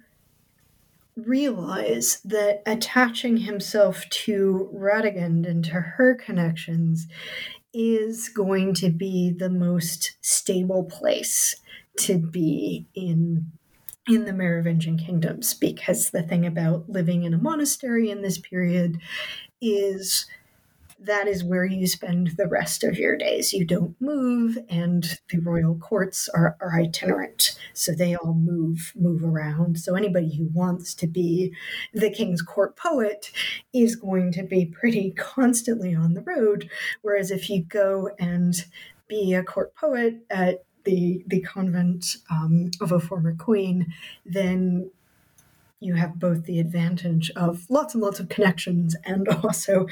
realize 1.15 2.19
that 2.25 2.61
attaching 2.65 3.37
himself 3.37 4.07
to 4.09 4.69
Radegund 4.73 5.47
and 5.47 5.63
to 5.65 5.71
her 5.71 6.13
connections 6.15 7.07
is 7.73 8.29
going 8.29 8.73
to 8.73 8.89
be 8.89 9.31
the 9.31 9.49
most 9.49 10.15
stable 10.21 10.83
place 10.83 11.55
to 11.99 12.17
be 12.17 12.87
in 12.93 13.51
in 14.07 14.25
the 14.25 14.33
Merovingian 14.33 14.97
kingdoms 14.97 15.55
because 15.55 16.11
the 16.11 16.21
thing 16.21 16.45
about 16.45 16.87
living 16.87 17.23
in 17.23 17.33
a 17.33 17.39
monastery 17.39 18.11
in 18.11 18.21
this 18.21 18.37
period 18.37 18.99
is 19.59 20.27
that 20.99 21.27
is 21.27 21.43
where 21.43 21.65
you 21.65 21.87
spend 21.87 22.31
the 22.37 22.47
rest 22.47 22.83
of 22.83 22.97
your 22.97 23.17
days. 23.17 23.51
You 23.51 23.65
don't 23.65 23.99
move, 23.99 24.57
and 24.69 25.19
the 25.29 25.39
royal 25.39 25.75
courts 25.75 26.29
are, 26.29 26.55
are 26.61 26.79
itinerant, 26.79 27.57
so 27.73 27.91
they 27.91 28.15
all 28.15 28.33
move 28.33 28.93
move 28.95 29.23
around. 29.23 29.79
So 29.79 29.95
anybody 29.95 30.35
who 30.35 30.45
wants 30.53 30.93
to 30.95 31.07
be 31.07 31.53
the 31.93 32.09
king's 32.09 32.41
court 32.41 32.75
poet 32.75 33.31
is 33.73 33.95
going 33.95 34.31
to 34.33 34.43
be 34.43 34.65
pretty 34.65 35.11
constantly 35.17 35.93
on 35.93 36.13
the 36.13 36.21
road. 36.21 36.69
Whereas 37.01 37.31
if 37.31 37.49
you 37.49 37.63
go 37.63 38.09
and 38.19 38.65
be 39.07 39.33
a 39.33 39.43
court 39.43 39.75
poet 39.75 40.15
at 40.29 40.63
the 40.85 41.23
the 41.27 41.41
convent 41.41 42.17
um, 42.29 42.71
of 42.81 42.91
a 42.91 42.99
former 42.99 43.35
queen, 43.35 43.93
then 44.25 44.89
you 45.79 45.95
have 45.95 46.19
both 46.19 46.45
the 46.45 46.59
advantage 46.59 47.31
of 47.35 47.69
lots 47.69 47.93
and 47.93 48.01
lots 48.01 48.19
of 48.19 48.29
connections 48.29 48.95
and 49.05 49.27
also 49.43 49.87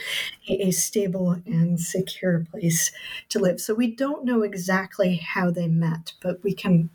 a, 0.49 0.67
a, 0.67 0.71
stable 0.71 1.37
and 1.45 1.79
secure 1.79 2.45
place 2.51 2.91
to 3.29 3.37
live. 3.37 3.59
So 3.59 3.73
we 3.73 3.93
don't 3.93 4.25
know 4.25 4.41
exactly 4.41 5.17
how 5.17 5.51
they 5.51 5.67
met, 5.67 6.13
but 6.21 6.43
we 6.43 6.53
can 6.53 6.89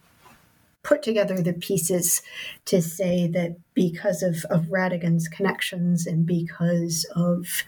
put 0.82 1.02
together 1.02 1.42
the 1.42 1.52
pieces 1.52 2.22
to 2.64 2.80
say 2.80 3.26
that 3.26 3.56
because 3.74 4.22
of, 4.22 4.44
of 4.48 4.66
Radegund's 4.66 5.28
connections 5.28 6.06
and 6.06 6.24
because 6.26 7.04
of 7.14 7.64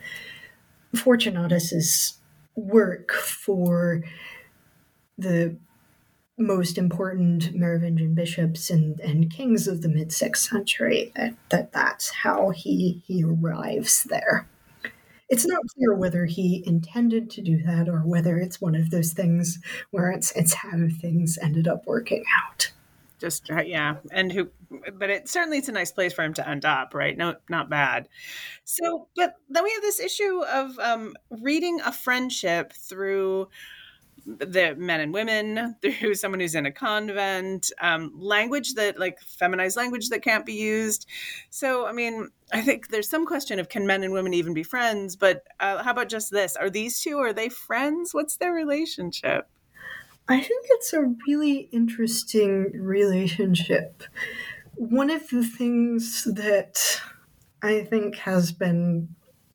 Fortunatus's 0.94 2.14
work 2.56 3.12
for 3.12 4.02
the 5.18 5.56
most 6.40 6.78
important 6.78 7.54
Merovingian 7.54 8.14
bishops 8.14 8.70
and, 8.70 8.98
and 9.00 9.30
kings 9.30 9.68
of 9.68 9.82
the 9.82 9.88
mid 9.88 10.12
sixth 10.12 10.50
century 10.50 11.12
that, 11.14 11.34
that 11.50 11.72
that's 11.72 12.10
how 12.10 12.50
he 12.50 13.02
he 13.06 13.22
arrives 13.22 14.04
there. 14.04 14.48
It's 15.28 15.46
not 15.46 15.62
clear 15.76 15.94
whether 15.94 16.24
he 16.24 16.64
intended 16.66 17.30
to 17.30 17.40
do 17.40 17.62
that 17.62 17.88
or 17.88 18.00
whether 18.00 18.38
it's 18.38 18.60
one 18.60 18.74
of 18.74 18.90
those 18.90 19.12
things 19.12 19.60
where 19.90 20.10
it's 20.10 20.32
it's 20.32 20.54
how 20.54 20.88
things 21.00 21.38
ended 21.40 21.68
up 21.68 21.86
working 21.86 22.24
out. 22.42 22.72
Just 23.20 23.50
uh, 23.50 23.60
yeah, 23.60 23.96
and 24.10 24.32
who, 24.32 24.48
but 24.94 25.10
it 25.10 25.28
certainly 25.28 25.58
it's 25.58 25.68
a 25.68 25.72
nice 25.72 25.92
place 25.92 26.14
for 26.14 26.24
him 26.24 26.32
to 26.34 26.48
end 26.48 26.64
up, 26.64 26.94
right? 26.94 27.16
No, 27.16 27.36
not 27.50 27.68
bad. 27.68 28.08
So, 28.64 29.08
but 29.14 29.34
then 29.50 29.62
we 29.62 29.70
have 29.72 29.82
this 29.82 30.00
issue 30.00 30.42
of 30.42 30.78
um, 30.78 31.14
reading 31.28 31.80
a 31.84 31.92
friendship 31.92 32.72
through 32.72 33.48
the 34.38 34.74
men 34.76 35.00
and 35.00 35.12
women 35.12 35.76
through 35.82 36.14
someone 36.14 36.40
who's 36.40 36.54
in 36.54 36.66
a 36.66 36.72
convent 36.72 37.72
um, 37.80 38.12
language 38.16 38.74
that 38.74 38.98
like 38.98 39.20
feminized 39.20 39.76
language 39.76 40.08
that 40.10 40.22
can't 40.22 40.46
be 40.46 40.54
used. 40.54 41.06
So 41.50 41.86
i 41.86 41.92
mean 41.92 42.28
i 42.52 42.60
think 42.60 42.88
there's 42.88 43.08
some 43.08 43.26
question 43.26 43.58
of 43.58 43.68
can 43.68 43.86
men 43.86 44.02
and 44.02 44.12
women 44.12 44.34
even 44.34 44.54
be 44.54 44.62
friends 44.62 45.16
but 45.16 45.44
uh, 45.60 45.82
how 45.82 45.92
about 45.92 46.08
just 46.08 46.30
this? 46.30 46.56
Are 46.56 46.70
these 46.70 47.00
two 47.00 47.18
are 47.18 47.32
they 47.32 47.48
friends? 47.48 48.14
What's 48.14 48.36
their 48.36 48.52
relationship? 48.52 49.48
I 50.28 50.40
think 50.40 50.66
it's 50.70 50.92
a 50.92 51.12
really 51.26 51.68
interesting 51.72 52.70
relationship. 52.74 54.04
One 54.76 55.10
of 55.10 55.28
the 55.28 55.44
things 55.44 56.24
that 56.24 57.00
i 57.62 57.82
think 57.82 58.16
has 58.16 58.52
been 58.52 59.08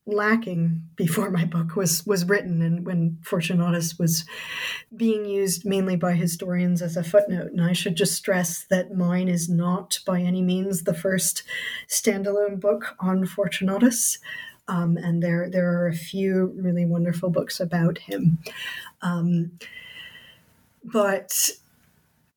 lacking 0.08 0.84
before 0.96 1.32
my 1.32 1.46
book 1.46 1.76
was 1.76 2.06
was 2.06 2.26
written 2.26 2.62
and 2.62 2.86
when 2.86 3.18
Fortunatus 3.24 3.98
was 3.98 4.26
being 4.96 5.26
used 5.26 5.66
mainly 5.66 5.96
by 5.96 6.14
historians 6.14 6.82
as 6.82 6.96
a 6.96 7.04
footnote. 7.04 7.52
And 7.52 7.62
I 7.62 7.74
should 7.74 7.96
just 7.96 8.14
stress 8.14 8.66
that 8.70 8.96
mine 8.96 9.28
is 9.28 9.50
not 9.50 10.00
by 10.06 10.22
any 10.22 10.42
means 10.42 10.84
the 10.84 10.94
first 10.94 11.44
standalone 11.88 12.60
book 12.60 12.96
on 13.00 13.26
Fortunatus. 13.26 14.20
Um, 14.68 14.98
and 14.98 15.22
there 15.22 15.50
there 15.50 15.72
are 15.80 15.88
a 15.88 15.94
few 15.94 16.54
really 16.58 16.86
wonderful 16.86 17.30
books 17.30 17.60
about 17.60 17.98
him. 17.98 18.40
Um, 19.02 19.60
but 20.84 21.50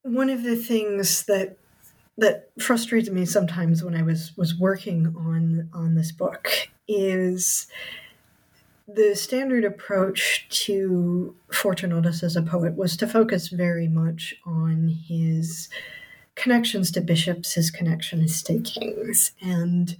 one 0.02 0.30
of 0.30 0.42
the 0.42 0.56
things 0.56 1.24
that 1.24 1.56
that 2.16 2.50
frustrated 2.58 3.12
me 3.12 3.24
sometimes 3.24 3.84
when 3.84 3.94
I 3.94 4.02
was 4.02 4.32
was 4.36 4.58
working 4.58 5.14
on 5.16 5.68
on 5.72 5.94
this 5.94 6.12
book 6.12 6.50
is 6.88 7.68
the 8.88 9.14
standard 9.14 9.64
approach 9.64 10.46
to 10.48 11.34
Fortunatus 11.52 12.22
as 12.22 12.36
a 12.36 12.42
poet 12.42 12.74
was 12.74 12.96
to 12.96 13.06
focus 13.06 13.48
very 13.48 13.86
much 13.86 14.34
on 14.46 14.88
his 14.88 15.68
connections 16.34 16.90
to 16.92 17.00
bishops, 17.02 17.52
his 17.52 17.70
connections 17.70 18.42
to 18.44 18.60
kings, 18.60 19.32
and 19.42 19.96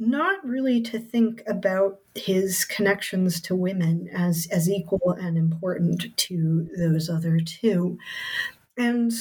not 0.00 0.44
really 0.44 0.80
to 0.80 0.98
think 0.98 1.42
about 1.46 2.00
his 2.14 2.64
connections 2.64 3.40
to 3.42 3.54
women 3.54 4.08
as, 4.12 4.48
as 4.50 4.68
equal 4.68 5.12
and 5.12 5.36
important 5.36 6.16
to 6.16 6.68
those 6.76 7.08
other 7.08 7.38
two. 7.38 7.98
And 8.76 9.12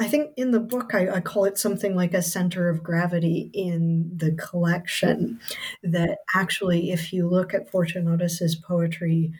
I 0.00 0.08
think 0.08 0.32
in 0.38 0.50
the 0.50 0.60
book, 0.60 0.94
I, 0.94 1.10
I, 1.10 1.20
call 1.20 1.44
it 1.44 1.58
something 1.58 1.94
like 1.94 2.14
a 2.14 2.22
center 2.22 2.70
of 2.70 2.82
gravity 2.82 3.50
in 3.52 4.10
the 4.16 4.32
collection. 4.32 5.38
That 5.82 6.20
actually, 6.34 6.90
if 6.90 7.12
you 7.12 7.28
look 7.28 7.52
at 7.52 7.70
Fortunatus's 7.70 8.56
poetry 8.56 9.30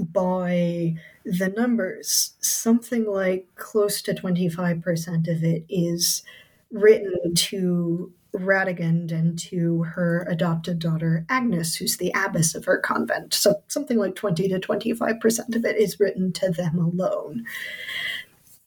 by 0.00 0.94
the 1.26 1.50
numbers, 1.54 2.32
something 2.40 3.04
like 3.04 3.46
close 3.56 4.00
to 4.02 4.14
25% 4.14 5.28
of 5.28 5.44
it 5.44 5.66
is 5.68 6.22
written 6.70 7.34
to 7.34 8.10
Radegund 8.34 9.12
and 9.12 9.38
to 9.38 9.82
her 9.82 10.26
adopted 10.28 10.78
daughter 10.78 11.24
Agnes, 11.28 11.76
who's 11.76 11.96
the 11.96 12.12
abbess 12.14 12.54
of 12.54 12.64
her 12.64 12.78
convent. 12.78 13.34
So 13.34 13.62
something 13.68 13.98
like 13.98 14.14
20 14.14 14.48
to 14.48 14.58
25% 14.58 15.56
of 15.56 15.64
it 15.64 15.76
is 15.76 16.00
written 16.00 16.32
to 16.34 16.50
them 16.50 16.78
alone. 16.78 17.44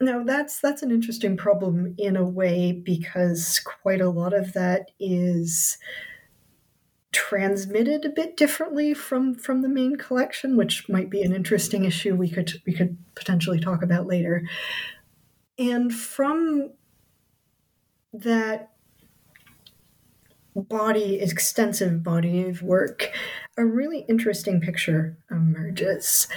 Now 0.02 0.24
that's 0.24 0.60
that's 0.60 0.82
an 0.82 0.92
interesting 0.92 1.38
problem 1.38 1.94
in 1.98 2.16
a 2.16 2.24
way 2.24 2.72
because 2.72 3.60
quite 3.60 4.02
a 4.02 4.10
lot 4.10 4.34
of 4.34 4.54
that 4.54 4.90
is 5.00 5.78
transmitted 7.12 8.06
a 8.06 8.10
bit 8.10 8.36
differently 8.36 8.94
from 8.94 9.36
from 9.36 9.62
the 9.62 9.70
main 9.70 9.96
collection, 9.98 10.58
which 10.58 10.90
might 10.90 11.10
be 11.10 11.22
an 11.22 11.34
interesting 11.34 11.86
issue 11.86 12.16
we 12.16 12.30
could 12.30 12.52
we 12.66 12.74
could 12.74 12.98
potentially 13.16 13.60
talk 13.60 13.84
about 13.84 14.08
later. 14.08 14.48
And 15.60 15.94
from 15.94 16.72
that 18.14 18.72
body, 20.56 21.20
extensive 21.20 22.04
body 22.04 22.44
of 22.48 22.62
work, 22.64 23.12
a 23.58 23.66
really 23.66 24.00
interesting 24.10 24.60
picture 24.60 25.18
emerges 25.30 26.28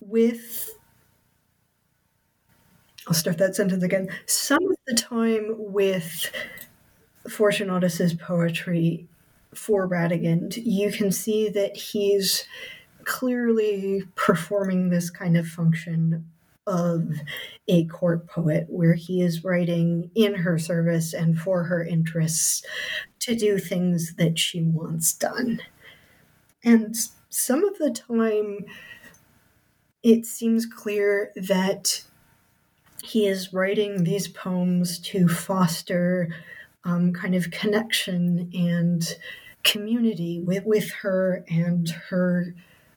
with 0.00 0.75
I'll 3.06 3.14
start 3.14 3.38
that 3.38 3.54
sentence 3.54 3.84
again. 3.84 4.08
Some 4.26 4.64
of 4.68 4.76
the 4.86 4.94
time 4.94 5.54
with 5.58 6.30
Fortunatus's 7.28 8.14
poetry 8.14 9.06
for 9.54 9.88
Radegund, 9.88 10.56
you 10.56 10.90
can 10.90 11.12
see 11.12 11.48
that 11.50 11.76
he's 11.76 12.46
clearly 13.04 14.02
performing 14.16 14.90
this 14.90 15.10
kind 15.10 15.36
of 15.36 15.46
function 15.46 16.26
of 16.66 17.12
a 17.68 17.84
court 17.86 18.26
poet 18.26 18.66
where 18.68 18.94
he 18.94 19.22
is 19.22 19.44
writing 19.44 20.10
in 20.16 20.34
her 20.34 20.58
service 20.58 21.14
and 21.14 21.38
for 21.38 21.62
her 21.64 21.84
interests 21.84 22.64
to 23.20 23.36
do 23.36 23.58
things 23.58 24.16
that 24.16 24.36
she 24.36 24.62
wants 24.62 25.12
done. 25.12 25.60
And 26.64 26.96
some 27.28 27.64
of 27.64 27.78
the 27.78 27.90
time, 27.90 28.64
it 30.02 30.26
seems 30.26 30.66
clear 30.66 31.30
that 31.36 32.02
he 33.06 33.26
is 33.26 33.52
writing 33.52 34.04
these 34.04 34.28
poems 34.28 34.98
to 34.98 35.28
foster 35.28 36.28
um, 36.84 37.12
kind 37.12 37.34
of 37.34 37.50
connection 37.50 38.50
and 38.52 39.16
community 39.62 40.40
with, 40.40 40.64
with 40.64 40.90
her 40.90 41.44
and 41.48 41.88
her 42.08 42.54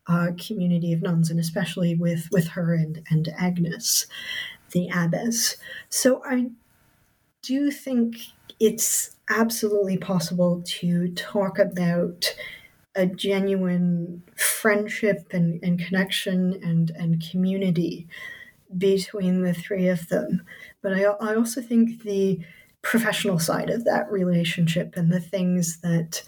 uh, 0.07 0.31
community 0.37 0.93
of 0.93 1.01
nuns, 1.01 1.29
and 1.29 1.39
especially 1.39 1.95
with, 1.95 2.27
with 2.31 2.47
her 2.49 2.73
and, 2.73 3.03
and 3.09 3.29
Agnes, 3.37 4.07
the 4.71 4.89
abbess. 4.89 5.57
So 5.89 6.23
I 6.25 6.49
do 7.41 7.69
think 7.69 8.17
it's 8.59 9.15
absolutely 9.29 9.97
possible 9.97 10.63
to 10.65 11.09
talk 11.09 11.59
about 11.59 12.35
a 12.95 13.05
genuine 13.05 14.23
friendship 14.35 15.27
and, 15.31 15.63
and 15.63 15.79
connection 15.79 16.59
and, 16.63 16.91
and 16.95 17.23
community 17.29 18.07
between 18.77 19.41
the 19.41 19.53
three 19.53 19.87
of 19.87 20.07
them. 20.09 20.43
But 20.81 20.93
I, 20.93 21.03
I 21.03 21.35
also 21.35 21.61
think 21.61 22.03
the 22.03 22.39
professional 22.81 23.39
side 23.39 23.69
of 23.69 23.83
that 23.85 24.11
relationship 24.11 24.93
and 24.95 25.11
the 25.11 25.19
things 25.19 25.81
that 25.81 26.23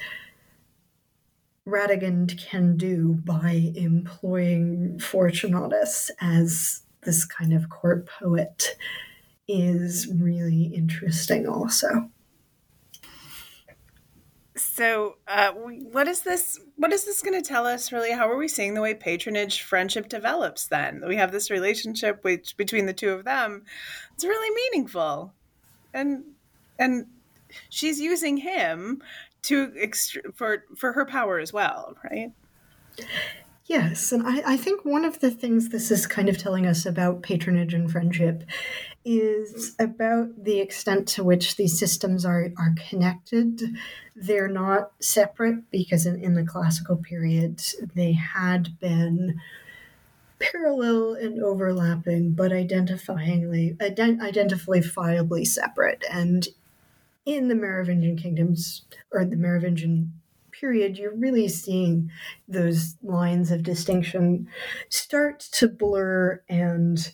Radegund 1.67 2.37
can 2.37 2.75
do 2.75 3.19
by 3.23 3.71
employing 3.75 4.99
Fortunatus 4.99 6.09
as 6.19 6.81
this 7.03 7.23
kind 7.25 7.53
of 7.53 7.69
court 7.69 8.07
poet 8.07 8.75
is 9.47 10.07
really 10.07 10.63
interesting, 10.63 11.47
also. 11.47 12.09
So, 14.82 15.17
uh, 15.27 15.51
what 15.51 16.07
is 16.07 16.21
this? 16.21 16.59
What 16.75 16.91
is 16.91 17.05
this 17.05 17.21
going 17.21 17.39
to 17.39 17.47
tell 17.47 17.67
us? 17.67 17.91
Really, 17.91 18.13
how 18.13 18.27
are 18.27 18.36
we 18.36 18.47
seeing 18.47 18.73
the 18.73 18.82
way 18.82 18.95
patronage 18.95 19.61
friendship 19.61 20.09
develops? 20.09 20.65
Then 20.65 21.03
we 21.07 21.17
have 21.17 21.32
this 21.32 21.51
relationship 21.51 22.23
which 22.23 22.57
between 22.57 22.88
the 22.88 22.93
two 22.93 23.11
of 23.11 23.23
them. 23.23 23.63
It's 24.15 24.23
really 24.23 24.49
meaningful, 24.55 25.36
and 25.93 26.23
and 26.79 27.05
she's 27.69 28.01
using 28.01 28.38
him 28.38 29.03
to 29.43 29.67
ext- 29.67 30.17
for 30.34 30.63
for 30.75 30.93
her 30.93 31.05
power 31.05 31.38
as 31.38 31.53
well, 31.53 31.95
right? 32.03 32.32
Yes, 33.72 34.11
and 34.11 34.28
I, 34.28 34.43
I 34.45 34.57
think 34.57 34.84
one 34.84 35.05
of 35.05 35.22
the 35.22 35.32
things 35.32 35.69
this 35.69 35.91
is 35.91 36.05
kind 36.05 36.28
of 36.28 36.38
telling 36.38 36.67
us 36.67 36.86
about 36.86 37.22
patronage 37.22 37.74
and 37.74 37.89
friendship 37.89 38.43
is 39.05 39.78
about 39.80 40.43
the 40.43 40.59
extent 40.59 41.07
to 41.07 41.24
which 41.24 41.55
these 41.55 41.80
systems 41.80 42.26
are, 42.26 42.51
are 42.57 42.76
connected. 42.89 43.61
They're 44.13 44.49
not 44.49 44.91
separate 44.99 45.72
because 45.72 46.05
in, 46.05 46.22
in 46.22 46.34
the 46.34 46.43
classical 46.43 46.97
period 46.97 47.61
they 47.95 48.11
had 48.11 48.78
been 48.82 49.39
parallel 50.39 51.13
and 51.13 51.41
overlapping, 51.41 52.34
but 52.34 52.51
identifyingly 52.51 53.78
ident- 53.78 54.19
identifiably 54.19 55.47
separate. 55.47 56.03
And 56.11 56.45
in 57.26 57.47
the 57.47 57.55
Merovingian 57.55 58.17
kingdoms 58.17 58.82
or 59.13 59.24
the 59.24 59.38
Merovingian 59.38 60.11
period, 60.62 60.97
you're 60.97 61.16
really 61.16 61.47
seeing 61.47 62.09
those 62.47 62.95
lines 63.01 63.51
of 63.51 63.64
distinction 63.64 64.47
start 64.89 65.39
to 65.39 65.68
blur 65.68 66.41
and 66.47 67.12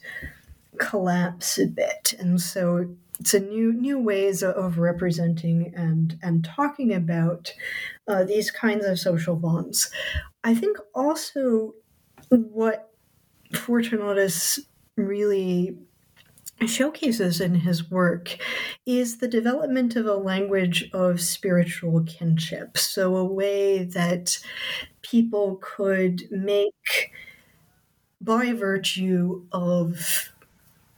collapse 0.78 1.58
a 1.58 1.66
bit. 1.66 2.14
And 2.20 2.40
so 2.40 2.94
it's 3.20 3.34
a 3.34 3.40
new 3.40 3.74
new 3.74 3.98
ways 3.98 4.44
of 4.44 4.78
representing 4.78 5.74
and 5.76 6.20
and 6.22 6.44
talking 6.44 6.94
about 6.94 7.52
uh, 8.08 8.24
these 8.26 8.52
kinds 8.52 8.86
of 8.86 9.00
social 9.00 9.36
bonds. 9.36 9.90
I 10.44 10.54
think 10.54 10.78
also 10.94 11.74
what 12.30 12.94
Fortunatus 13.54 14.60
really 14.98 15.78
showcases 16.66 17.40
in 17.40 17.56
his 17.56 17.90
work 17.92 18.38
is 18.86 19.18
the 19.18 19.28
development 19.28 19.96
of 19.96 20.06
a 20.08 20.16
language 20.16 20.90
of 20.94 21.22
spiritual 21.22 22.04
kinship. 22.04 22.78
So, 22.78 23.16
a 23.16 23.26
way 23.26 23.84
that 23.84 24.40
people 25.04 25.60
could 25.62 26.24
make, 26.32 27.12
by 28.20 28.54
virtue 28.54 29.46
of 29.52 30.32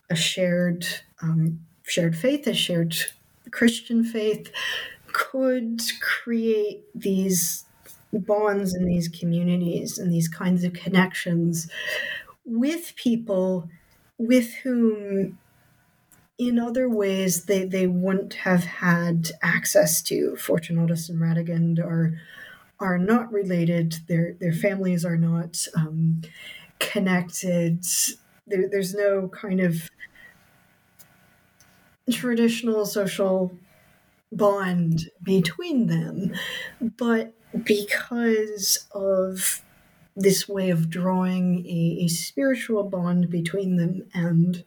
a 0.09 0.15
shared 0.15 0.85
um, 1.21 1.59
shared 1.83 2.15
faith, 2.15 2.47
a 2.47 2.53
shared 2.53 2.95
Christian 3.51 4.03
faith, 4.03 4.51
could 5.07 5.81
create 6.01 6.83
these 6.95 7.65
bonds 8.13 8.73
in 8.73 8.85
these 8.85 9.07
communities 9.07 9.97
and 9.97 10.11
these 10.11 10.27
kinds 10.27 10.63
of 10.63 10.73
connections 10.73 11.69
with 12.45 12.93
people 12.95 13.69
with 14.17 14.53
whom 14.55 15.37
in 16.39 16.57
other 16.57 16.89
ways 16.89 17.43
they, 17.45 17.65
they 17.65 17.85
wouldn't 17.85 18.33
have 18.33 18.63
had 18.63 19.29
access 19.43 20.01
to. 20.03 20.37
Fortunatus 20.37 21.09
and 21.09 21.19
Radegund 21.19 21.79
are 21.79 22.19
are 22.79 22.97
not 22.97 23.31
related. 23.31 23.97
Their 24.07 24.33
their 24.39 24.53
families 24.53 25.03
are 25.03 25.17
not 25.17 25.67
um, 25.75 26.21
connected. 26.79 27.83
There, 28.47 28.69
there's 28.69 28.95
no 28.95 29.27
kind 29.27 29.59
of 29.59 29.89
traditional 32.09 32.85
social 32.85 33.51
bond 34.31 35.11
between 35.21 35.87
them, 35.87 36.33
but 36.97 37.33
because 37.65 38.87
of 38.91 39.61
this 40.15 40.47
way 40.47 40.69
of 40.69 40.89
drawing 40.89 41.65
a, 41.65 42.05
a 42.05 42.07
spiritual 42.07 42.83
bond 42.83 43.29
between 43.29 43.75
them 43.75 44.05
and 44.13 44.63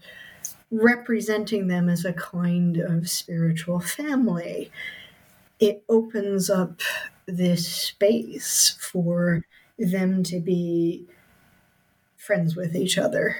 representing 0.72 1.68
them 1.68 1.88
as 1.88 2.04
a 2.04 2.14
kind 2.14 2.78
of 2.78 3.08
spiritual 3.08 3.78
family. 3.78 4.72
It 5.60 5.84
opens 5.88 6.48
up 6.50 6.80
this 7.26 7.68
space 7.68 8.76
for 8.80 9.44
them 9.78 10.22
to 10.24 10.40
be 10.40 11.06
friends 12.16 12.56
with 12.56 12.74
each 12.74 12.96
other. 12.98 13.36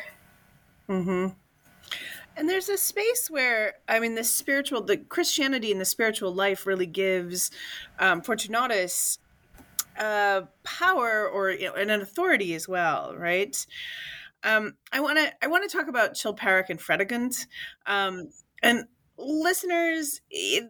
Mm-hmm. 0.88 1.28
And 2.36 2.48
there's 2.48 2.68
a 2.68 2.78
space 2.78 3.30
where, 3.30 3.74
I 3.88 3.98
mean, 3.98 4.14
the 4.14 4.24
spiritual, 4.24 4.82
the 4.82 4.96
Christianity 4.96 5.72
and 5.72 5.80
the 5.80 5.86
spiritual 5.86 6.34
life 6.34 6.66
really 6.66 6.86
gives 6.86 7.50
um, 7.98 8.22
Fortunatus 8.22 9.18
uh, 9.98 10.42
power 10.64 11.28
or 11.28 11.50
you 11.50 11.66
know, 11.66 11.74
an 11.74 11.90
authority 11.90 12.54
as 12.54 12.68
well, 12.68 13.14
right? 13.16 13.66
Um, 14.45 14.74
I 14.93 15.01
want 15.01 15.18
to 15.18 15.32
I 15.43 15.47
want 15.47 15.68
to 15.68 15.76
talk 15.76 15.88
about 15.88 16.14
Chilperic 16.14 16.68
and 16.68 16.80
Fredegund, 16.80 17.47
um, 17.86 18.30
and 18.62 18.84
listeners 19.18 20.20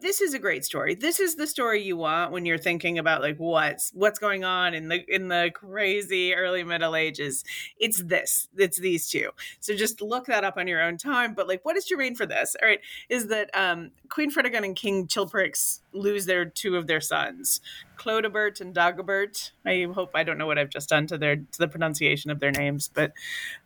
this 0.01 0.21
is 0.21 0.33
a 0.33 0.39
great 0.39 0.65
story. 0.65 0.95
This 0.95 1.19
is 1.19 1.35
the 1.35 1.47
story 1.47 1.81
you 1.81 1.97
want 1.97 2.31
when 2.31 2.45
you're 2.45 2.57
thinking 2.57 2.99
about 2.99 3.21
like 3.21 3.37
what's 3.37 3.91
what's 3.93 4.19
going 4.19 4.43
on 4.43 4.73
in 4.73 4.89
the 4.89 5.03
in 5.07 5.29
the 5.29 5.51
crazy 5.53 6.33
early 6.33 6.63
middle 6.63 6.95
ages. 6.95 7.43
It's 7.79 8.03
this 8.03 8.47
it's 8.57 8.79
these 8.79 9.09
two. 9.09 9.31
So 9.59 9.75
just 9.75 10.01
look 10.01 10.25
that 10.25 10.43
up 10.43 10.57
on 10.57 10.67
your 10.67 10.81
own 10.81 10.97
time 10.97 11.33
but 11.33 11.47
like 11.47 11.63
what 11.63 11.77
is 11.77 11.85
germane 11.85 12.15
for 12.15 12.25
this? 12.25 12.55
All 12.61 12.67
right 12.67 12.79
is 13.09 13.27
that 13.27 13.49
um 13.53 13.91
queen 14.09 14.29
fredegund 14.29 14.65
and 14.65 14.75
king 14.75 15.07
chilperic 15.07 15.79
lose 15.93 16.25
their 16.25 16.45
two 16.45 16.75
of 16.75 16.87
their 16.87 17.01
sons 17.01 17.61
clodebert 17.97 18.59
and 18.59 18.75
dagobert. 18.75 19.51
I 19.65 19.87
hope 19.93 20.11
i 20.15 20.23
don't 20.23 20.37
know 20.37 20.47
what 20.47 20.57
i've 20.57 20.69
just 20.69 20.89
done 20.89 21.07
to 21.07 21.17
their 21.17 21.35
to 21.35 21.59
the 21.59 21.67
pronunciation 21.67 22.31
of 22.31 22.39
their 22.39 22.51
names 22.51 22.89
but 22.93 23.13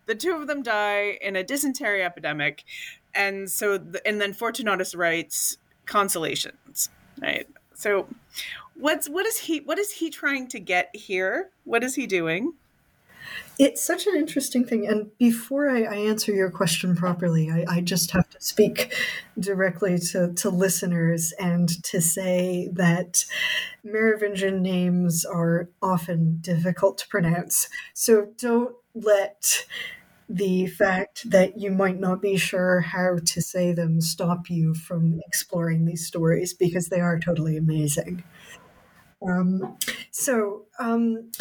the 0.05 0.15
two 0.15 0.35
of 0.35 0.47
them 0.47 0.63
die 0.63 1.17
in 1.21 1.35
a 1.35 1.43
dysentery 1.43 2.03
epidemic 2.03 2.63
and 3.17 3.49
so 3.51 3.77
the, 3.77 4.05
and 4.07 4.21
then 4.21 4.33
fortunatus 4.33 4.95
writes 4.95 5.57
consolations 5.85 6.89
right 7.21 7.47
so 7.73 8.07
what's 8.75 9.09
what 9.09 9.25
is 9.25 9.39
he 9.39 9.59
what 9.59 9.77
is 9.79 9.91
he 9.91 10.09
trying 10.09 10.47
to 10.47 10.59
get 10.59 10.95
here 10.95 11.49
what 11.63 11.83
is 11.83 11.95
he 11.95 12.07
doing 12.07 12.53
it's 13.59 13.81
such 13.81 14.05
an 14.05 14.15
interesting 14.15 14.65
thing. 14.65 14.87
And 14.87 15.15
before 15.17 15.69
I, 15.69 15.83
I 15.83 15.95
answer 15.95 16.31
your 16.31 16.51
question 16.51 16.95
properly, 16.95 17.49
I, 17.49 17.65
I, 17.67 17.81
just 17.81 18.11
have 18.11 18.29
to 18.29 18.39
speak 18.39 18.93
directly 19.39 19.97
to, 20.11 20.31
to 20.33 20.49
listeners 20.49 21.33
and 21.39 21.83
to 21.85 21.99
say 21.99 22.69
that 22.73 23.25
Merovingian 23.83 24.61
names 24.61 25.25
are 25.25 25.69
often 25.81 26.37
difficult 26.41 26.99
to 26.99 27.07
pronounce. 27.07 27.67
So 27.93 28.27
don't 28.37 28.75
let 28.93 29.65
the 30.29 30.67
fact 30.67 31.29
that 31.29 31.57
you 31.57 31.71
might 31.71 31.99
not 31.99 32.21
be 32.21 32.35
sure 32.35 32.81
how 32.81 33.17
to 33.25 33.41
say 33.41 33.71
them 33.71 34.01
stop 34.01 34.49
you 34.49 34.73
from 34.73 35.21
exploring 35.25 35.85
these 35.85 36.05
stories 36.05 36.53
because 36.53 36.89
they 36.89 36.99
are 36.99 37.19
totally 37.19 37.55
amazing. 37.55 38.23
Um, 39.25 39.77
so, 40.11 40.65
um, 40.79 41.31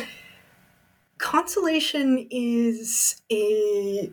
consolation 1.19 2.27
is 2.31 3.23
a 3.31 4.13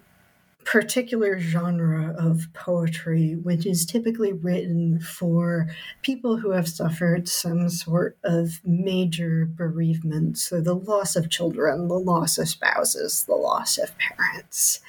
particular 0.65 1.39
genre 1.39 2.15
of 2.17 2.47
poetry, 2.53 3.35
which 3.35 3.65
is 3.65 3.85
typically 3.85 4.33
written 4.33 4.99
for 4.99 5.67
people 6.01 6.37
who 6.37 6.51
have 6.51 6.67
suffered 6.67 7.27
some 7.27 7.69
sort 7.69 8.17
of 8.23 8.59
major 8.65 9.45
bereavement. 9.45 10.37
So, 10.37 10.61
the 10.61 10.75
loss 10.75 11.15
of 11.15 11.29
children, 11.29 11.87
the 11.87 11.99
loss 11.99 12.37
of 12.37 12.49
spouses, 12.49 13.23
the 13.25 13.35
loss 13.35 13.77
of 13.77 13.91
parents. 13.97 14.79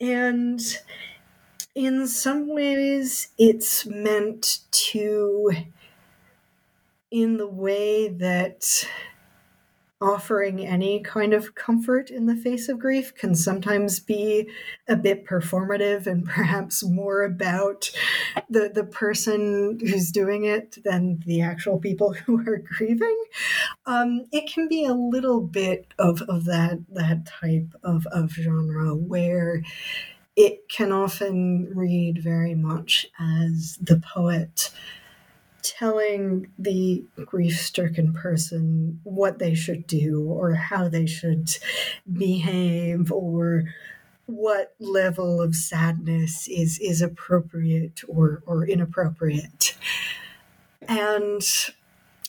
And 0.00 0.60
in 1.74 2.06
some 2.06 2.48
ways, 2.48 3.28
it's 3.38 3.86
meant 3.86 4.60
to, 4.70 5.52
in 7.10 7.36
the 7.36 7.46
way 7.46 8.08
that 8.08 8.86
offering 10.00 10.66
any 10.66 11.00
kind 11.00 11.34
of 11.34 11.54
comfort 11.54 12.10
in 12.10 12.26
the 12.26 12.36
face 12.36 12.68
of 12.68 12.78
grief 12.78 13.14
can 13.14 13.34
sometimes 13.34 14.00
be 14.00 14.48
a 14.88 14.96
bit 14.96 15.26
performative 15.26 16.06
and 16.06 16.24
perhaps 16.26 16.82
more 16.82 17.22
about 17.22 17.90
the 18.48 18.70
the 18.72 18.84
person 18.84 19.78
who's 19.80 20.10
doing 20.10 20.44
it 20.44 20.78
than 20.84 21.22
the 21.26 21.42
actual 21.42 21.78
people 21.78 22.12
who 22.26 22.40
are 22.40 22.58
grieving. 22.58 23.24
Um, 23.86 24.26
it 24.32 24.50
can 24.52 24.68
be 24.68 24.84
a 24.84 24.94
little 24.94 25.40
bit 25.40 25.92
of, 25.98 26.22
of 26.22 26.44
that 26.46 26.78
that 26.92 27.26
type 27.26 27.74
of, 27.82 28.06
of 28.06 28.32
genre 28.32 28.94
where 28.94 29.62
it 30.36 30.68
can 30.68 30.92
often 30.92 31.70
read 31.74 32.22
very 32.22 32.54
much 32.54 33.06
as 33.18 33.78
the 33.82 34.00
poet 34.14 34.70
telling 35.62 36.46
the 36.58 37.04
grief 37.24 37.58
stricken 37.58 38.12
person 38.12 39.00
what 39.04 39.38
they 39.38 39.54
should 39.54 39.86
do 39.86 40.24
or 40.24 40.54
how 40.54 40.88
they 40.88 41.06
should 41.06 41.50
behave 42.12 43.10
or 43.12 43.64
what 44.26 44.74
level 44.78 45.40
of 45.40 45.56
sadness 45.56 46.46
is 46.48 46.78
is 46.78 47.02
appropriate 47.02 48.00
or 48.08 48.42
or 48.46 48.64
inappropriate. 48.64 49.76
And 50.88 51.42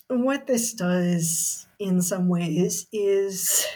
what 0.08 0.46
this 0.46 0.72
does 0.72 1.66
in 1.78 2.02
some 2.02 2.28
ways 2.28 2.86
is 2.92 3.66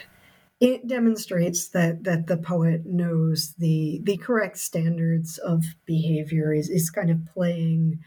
it 0.59 0.87
demonstrates 0.87 1.69
that 1.69 2.03
that 2.03 2.27
the 2.27 2.37
poet 2.37 2.85
knows 2.85 3.53
the 3.59 4.01
the 4.03 4.17
correct 4.17 4.57
standards 4.57 5.37
of 5.37 5.63
behavior 5.85 6.53
is, 6.53 6.69
is 6.69 6.89
kind 6.89 7.11
of 7.11 7.25
playing 7.33 7.99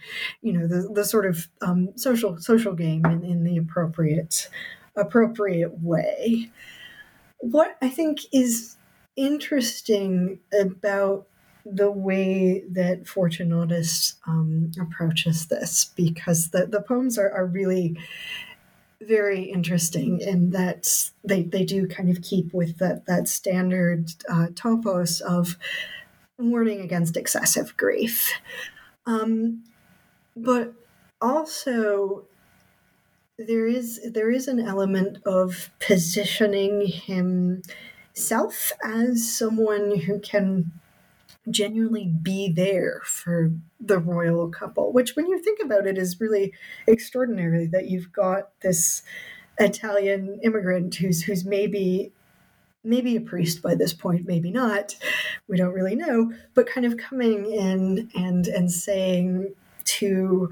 you 0.43 0.53
know 0.53 0.67
the, 0.67 0.89
the 0.93 1.05
sort 1.05 1.27
of 1.27 1.49
um, 1.63 1.91
social 1.97 2.39
social 2.39 2.75
game 2.75 3.05
in, 3.07 3.25
in 3.25 3.45
the 3.45 3.57
appropriate 3.57 4.49
appropriate 4.97 5.81
way. 5.81 6.51
What 7.39 7.77
i 7.81 7.89
think 7.89 8.21
is 8.33 8.77
interesting 9.17 10.41
about 10.59 11.27
the 11.65 11.91
way 11.91 12.65
that 12.71 13.07
fortunatus 13.07 14.17
um, 14.27 14.73
approaches 14.81 15.47
this 15.47 15.93
because 15.95 16.51
the, 16.51 16.67
the 16.67 16.81
poems 16.81 17.19
are, 17.19 17.31
are 17.31 17.47
really 17.47 17.97
very 19.01 19.43
interesting 19.45 20.21
in 20.21 20.51
that 20.51 21.11
they, 21.25 21.43
they 21.43 21.65
do 21.65 21.89
kind 21.89 22.11
of 22.11 22.23
keep 22.23 22.53
with 22.53 22.79
that, 22.79 23.07
that 23.07 23.29
standard 23.29 24.11
uh, 24.29 24.49
topos 24.53 25.21
of 25.21 25.57
warning 26.39 26.81
against 26.81 27.17
excessive 27.17 27.77
grief. 27.77 28.33
Um, 29.07 29.65
but 30.37 30.75
also, 31.21 32.25
there 33.39 33.67
is 33.67 34.01
there 34.13 34.31
is 34.31 34.49
an 34.49 34.61
element 34.61 35.19
of 35.25 35.71
positioning 35.81 36.87
himself 36.87 38.73
as 38.85 39.33
someone 39.33 39.99
who 40.01 40.21
can 40.21 40.71
genuinely 41.51 42.07
be 42.07 42.51
there 42.51 43.01
for 43.05 43.53
the 43.79 43.99
royal 43.99 44.49
couple, 44.49 44.93
which, 44.93 45.17
when 45.17 45.27
you 45.27 45.39
think 45.43 45.61
about 45.63 45.87
it, 45.87 45.99
is 45.99 46.21
really 46.21 46.53
extraordinary 46.87 47.67
that 47.67 47.89
you've 47.89 48.13
got 48.13 48.51
this 48.61 49.03
Italian 49.59 50.41
immigrant 50.43 50.95
who's 50.95 51.23
who's 51.23 51.45
maybe 51.45 52.13
maybe 52.83 53.17
a 53.17 53.21
priest 53.21 53.63
by 53.63 53.75
this 53.75 53.93
point, 53.93 54.27
maybe 54.27 54.51
not. 54.51 54.97
We 55.49 55.57
don't 55.57 55.75
really 55.75 55.97
know, 55.97 56.33
but 56.55 56.67
kind 56.67 56.87
of 56.87 56.97
coming 56.97 57.51
in 57.51 58.11
and 58.15 58.47
and 58.47 58.71
saying 58.71 59.55
to 59.85 60.51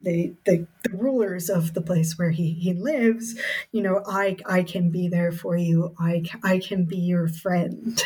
the, 0.00 0.32
the, 0.44 0.66
the 0.84 0.96
rulers 0.96 1.50
of 1.50 1.74
the 1.74 1.80
place 1.80 2.16
where 2.16 2.30
he, 2.30 2.52
he 2.52 2.72
lives, 2.72 3.34
you 3.72 3.82
know, 3.82 4.02
I 4.06 4.36
I 4.46 4.62
can 4.62 4.90
be 4.90 5.08
there 5.08 5.32
for 5.32 5.56
you. 5.56 5.94
I 5.98 6.22
I 6.42 6.58
can 6.58 6.84
be 6.84 6.98
your 6.98 7.28
friend. 7.28 8.00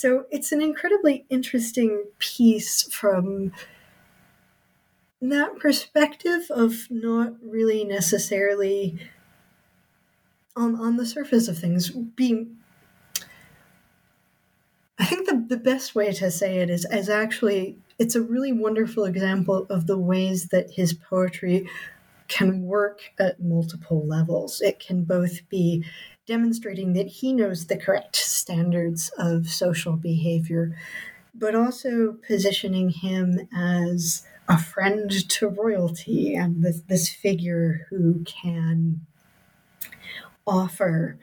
So 0.00 0.24
it's 0.30 0.50
an 0.50 0.62
incredibly 0.62 1.26
interesting 1.28 2.06
piece 2.18 2.84
from 2.84 3.52
that 5.20 5.58
perspective 5.58 6.46
of 6.48 6.86
not 6.88 7.34
really 7.42 7.84
necessarily 7.84 8.98
on 10.56 10.74
on 10.76 10.96
the 10.96 11.04
surface 11.04 11.48
of 11.48 11.58
things 11.58 11.90
being 11.90 12.56
I 14.98 15.04
think 15.04 15.28
the, 15.28 15.44
the 15.46 15.62
best 15.62 15.94
way 15.94 16.10
to 16.14 16.30
say 16.30 16.60
it 16.60 16.70
is 16.70 16.86
as 16.86 17.10
actually 17.10 17.76
it's 17.98 18.14
a 18.14 18.22
really 18.22 18.52
wonderful 18.52 19.04
example 19.04 19.66
of 19.68 19.86
the 19.86 19.98
ways 19.98 20.48
that 20.48 20.70
his 20.70 20.94
poetry 20.94 21.68
can 22.30 22.62
work 22.62 23.00
at 23.18 23.42
multiple 23.42 24.06
levels. 24.06 24.60
It 24.60 24.78
can 24.78 25.02
both 25.02 25.46
be 25.48 25.84
demonstrating 26.26 26.92
that 26.92 27.08
he 27.08 27.32
knows 27.32 27.66
the 27.66 27.76
correct 27.76 28.14
standards 28.14 29.10
of 29.18 29.48
social 29.48 29.96
behavior, 29.96 30.76
but 31.34 31.56
also 31.56 32.16
positioning 32.26 32.90
him 32.90 33.48
as 33.54 34.24
a 34.48 34.56
friend 34.56 35.10
to 35.28 35.48
royalty 35.48 36.34
and 36.34 36.62
this, 36.62 36.80
this 36.88 37.08
figure 37.08 37.86
who 37.90 38.24
can 38.24 39.00
offer 40.46 41.18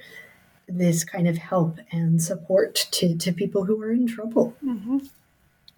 this 0.67 1.05
kind 1.05 1.27
of 1.27 1.37
help 1.37 1.79
and 1.91 2.21
support 2.21 2.75
to, 2.91 3.17
to 3.17 3.31
people 3.31 3.63
who 3.63 3.81
are 3.81 3.91
in 3.91 4.07
trouble. 4.07 4.55
Mm-hmm. 4.63 4.97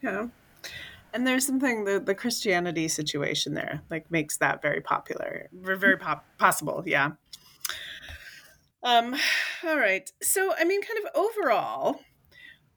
Yeah. 0.02 0.28
And 1.14 1.26
there's 1.26 1.46
something 1.46 1.86
the 1.86 2.00
the 2.00 2.16
Christianity 2.16 2.88
situation 2.88 3.54
there 3.54 3.82
like 3.90 4.10
makes 4.12 4.38
that 4.38 4.62
very 4.62 4.82
popular, 4.82 5.50
very 5.54 5.98
pop- 5.98 6.26
possible. 6.38 6.84
Yeah. 6.86 7.12
Um. 8.84 9.16
All 9.66 9.78
right. 9.78 10.10
So 10.22 10.54
I 10.58 10.64
mean, 10.64 10.82
kind 10.82 11.00
of 11.06 11.12
overall, 11.16 12.00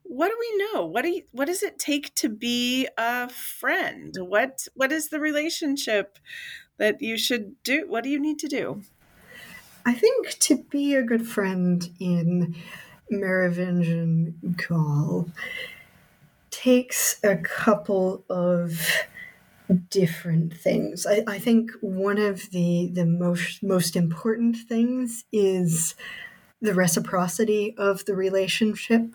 what 0.03 0.29
do 0.29 0.37
we 0.39 0.65
know? 0.65 0.87
What 0.87 1.03
do 1.03 1.09
you, 1.11 1.23
what 1.31 1.47
does 1.47 1.63
it 1.63 1.79
take 1.79 2.15
to 2.17 2.29
be 2.29 2.89
a 2.99 3.29
friend? 3.29 4.15
What 4.19 4.67
what 4.75 4.93
is 4.93 5.09
the 5.09 5.21
relationship 5.21 6.19
that 6.79 7.01
you 7.01 7.17
should 7.17 7.63
do? 7.63 7.87
What 7.89 8.05
do 8.05 8.11
you 8.11 8.21
need 8.21 8.39
to 8.41 8.49
do? 8.49 8.83
I 9.85 9.95
think 9.95 10.39
to 10.41 10.63
be 10.71 10.95
a 10.95 11.03
good 11.03 11.27
friend 11.27 11.89
in 11.99 12.55
Merovingian 13.11 14.57
Gaul 14.69 15.29
takes 16.63 17.19
a 17.25 17.37
couple 17.37 18.25
of 18.29 18.89
different 19.89 20.57
things. 20.57 21.07
I, 21.07 21.25
I, 21.27 21.39
think 21.39 21.73
one 21.81 22.19
of 22.19 22.51
the 22.51 22.91
the 22.93 23.07
most 23.07 23.63
most 23.63 23.97
important 23.97 24.57
things 24.69 25.25
is 25.33 25.95
the 26.61 26.75
reciprocity 26.75 27.75
of 27.79 28.05
the 28.05 28.15
relationship. 28.15 29.15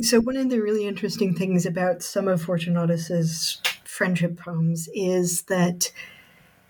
So 0.00 0.20
one 0.20 0.36
of 0.36 0.50
the 0.50 0.60
really 0.60 0.86
interesting 0.86 1.34
things 1.34 1.64
about 1.64 2.02
some 2.02 2.28
of 2.28 2.42
Fortunatus's 2.42 3.60
friendship 3.84 4.38
poems 4.38 4.88
is 4.94 5.42
that 5.42 5.92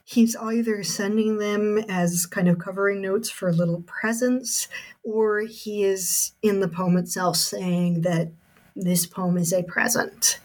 he's 0.05 0.37
either 0.37 0.83
sending 0.83 1.39
them 1.39 1.79
as 1.89 2.27
kind 2.27 2.49
of 2.49 2.59
covering 2.59 3.01
notes 3.01 3.31
for 3.31 3.53
little 3.53 3.83
presents, 3.83 4.69
or 5.03 5.41
he 5.41 5.85
is 5.85 6.33
in 6.43 6.61
the 6.61 6.69
poem 6.69 6.97
itself 6.97 7.37
saying 7.37 8.03
that 8.03 8.33
this 8.75 9.07
poem 9.07 9.37
is 9.39 9.53
a 9.53 9.63
present. 9.63 10.41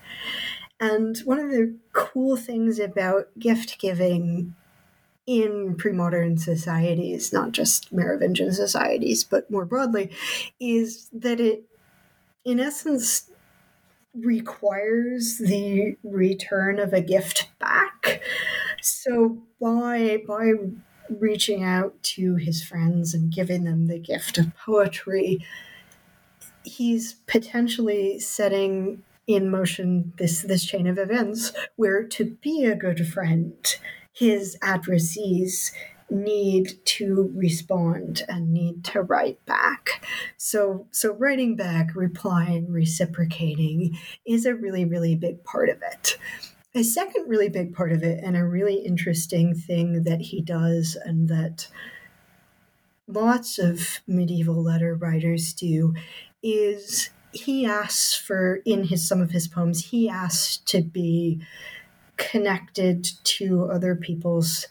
And 0.79 1.17
one 1.19 1.39
of 1.39 1.49
the 1.49 1.75
cool 1.93 2.37
things 2.37 2.79
about 2.79 3.27
gift 3.39 3.79
giving 3.79 4.55
in 5.25 5.75
pre 5.75 5.91
modern 5.91 6.37
societies, 6.37 7.33
not 7.33 7.51
just 7.51 7.91
Merovingian 7.91 8.53
societies, 8.53 9.23
but 9.23 9.51
more 9.51 9.65
broadly, 9.65 10.11
is 10.59 11.09
that 11.11 11.39
it, 11.39 11.63
in 12.45 12.59
essence, 12.59 13.29
requires 14.13 15.37
the 15.37 15.97
return 16.03 16.79
of 16.79 16.93
a 16.93 17.01
gift 17.01 17.49
back. 17.59 18.21
So 18.81 19.37
by 19.59 20.23
by 20.27 20.53
reaching 21.09 21.63
out 21.63 22.01
to 22.03 22.35
his 22.35 22.63
friends 22.63 23.13
and 23.13 23.31
giving 23.31 23.63
them 23.63 23.87
the 23.87 23.99
gift 23.99 24.37
of 24.37 24.55
poetry, 24.57 25.45
he's 26.67 27.13
potentially 27.27 28.19
setting 28.19 29.03
in 29.25 29.49
motion 29.49 30.13
this 30.17 30.41
this 30.41 30.65
chain 30.65 30.87
of 30.87 30.97
events 30.97 31.51
where 31.75 32.03
to 32.03 32.37
be 32.41 32.65
a 32.65 32.75
good 32.75 33.07
friend, 33.07 33.75
his 34.13 34.57
addressees 34.61 35.71
need 36.09 36.73
to 36.85 37.29
respond 37.35 38.23
and 38.29 38.53
need 38.53 38.83
to 38.85 39.01
write 39.01 39.43
back. 39.45 40.05
So 40.37 40.87
so 40.91 41.13
writing 41.13 41.55
back, 41.55 41.95
replying, 41.95 42.71
reciprocating 42.71 43.97
is 44.25 44.45
a 44.45 44.55
really 44.55 44.85
really 44.85 45.15
big 45.15 45.43
part 45.43 45.69
of 45.69 45.81
it. 45.81 46.17
A 46.75 46.83
second 46.83 47.27
really 47.27 47.49
big 47.49 47.73
part 47.73 47.91
of 47.91 48.03
it 48.03 48.23
and 48.23 48.37
a 48.37 48.45
really 48.45 48.75
interesting 48.75 49.55
thing 49.55 50.03
that 50.03 50.21
he 50.21 50.41
does 50.41 50.95
and 51.03 51.27
that 51.27 51.67
lots 53.07 53.57
of 53.57 54.01
medieval 54.05 54.61
letter 54.61 54.93
writers 54.93 55.53
do 55.53 55.93
is 56.43 57.09
he 57.31 57.65
asks 57.65 58.15
for 58.15 58.61
in 58.65 58.85
his 58.85 59.07
some 59.07 59.21
of 59.21 59.31
his 59.31 59.47
poems 59.47 59.85
he 59.85 60.09
asks 60.09 60.57
to 60.57 60.81
be 60.81 61.41
connected 62.17 63.07
to 63.23 63.69
other 63.71 63.95
people's 63.95 64.67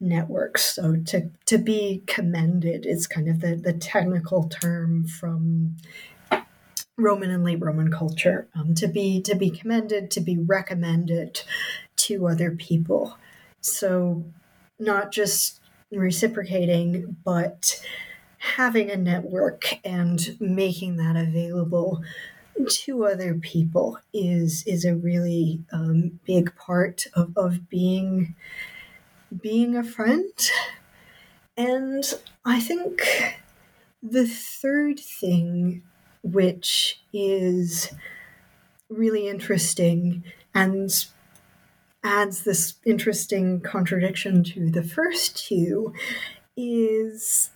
networks. 0.00 0.74
So 0.74 0.96
to 1.06 1.30
to 1.46 1.58
be 1.58 2.02
commended 2.06 2.86
is 2.86 3.06
kind 3.06 3.28
of 3.28 3.40
the 3.40 3.56
the 3.56 3.72
technical 3.72 4.48
term 4.48 5.06
from 5.06 5.76
roman 6.98 7.30
and 7.30 7.44
late 7.44 7.60
roman 7.60 7.90
culture. 7.90 8.48
Um, 8.54 8.74
to 8.74 8.88
be 8.88 9.20
to 9.22 9.34
be 9.34 9.50
commended 9.50 10.10
to 10.12 10.20
be 10.20 10.38
recommended 10.38 11.42
to 11.96 12.26
other 12.26 12.50
people. 12.50 13.16
So 13.60 14.24
not 14.78 15.12
just 15.12 15.60
reciprocating 15.90 17.16
but 17.24 17.80
having 18.54 18.90
a 18.90 18.96
network 18.96 19.78
and 19.84 20.36
making 20.40 20.96
that 20.96 21.16
available 21.16 22.02
to 22.68 23.04
other 23.04 23.34
people 23.34 23.98
is 24.14 24.64
is 24.66 24.84
a 24.84 24.94
really 24.94 25.62
um, 25.72 26.18
big 26.24 26.54
part 26.56 27.06
of, 27.14 27.36
of 27.36 27.68
being 27.68 28.34
being 29.42 29.76
a 29.76 29.84
friend. 29.84 30.32
And 31.56 32.04
i 32.44 32.60
think 32.60 33.02
the 34.02 34.26
third 34.26 35.00
thing 35.00 35.82
which 36.22 37.00
is 37.12 37.92
really 38.88 39.28
interesting 39.28 40.22
and 40.54 41.06
adds 42.04 42.44
this 42.44 42.74
interesting 42.84 43.60
contradiction 43.60 44.44
to 44.44 44.70
the 44.70 44.82
first 44.82 45.46
two 45.46 45.92
is 46.56 47.50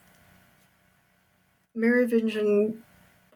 Merovingian 1.74 2.82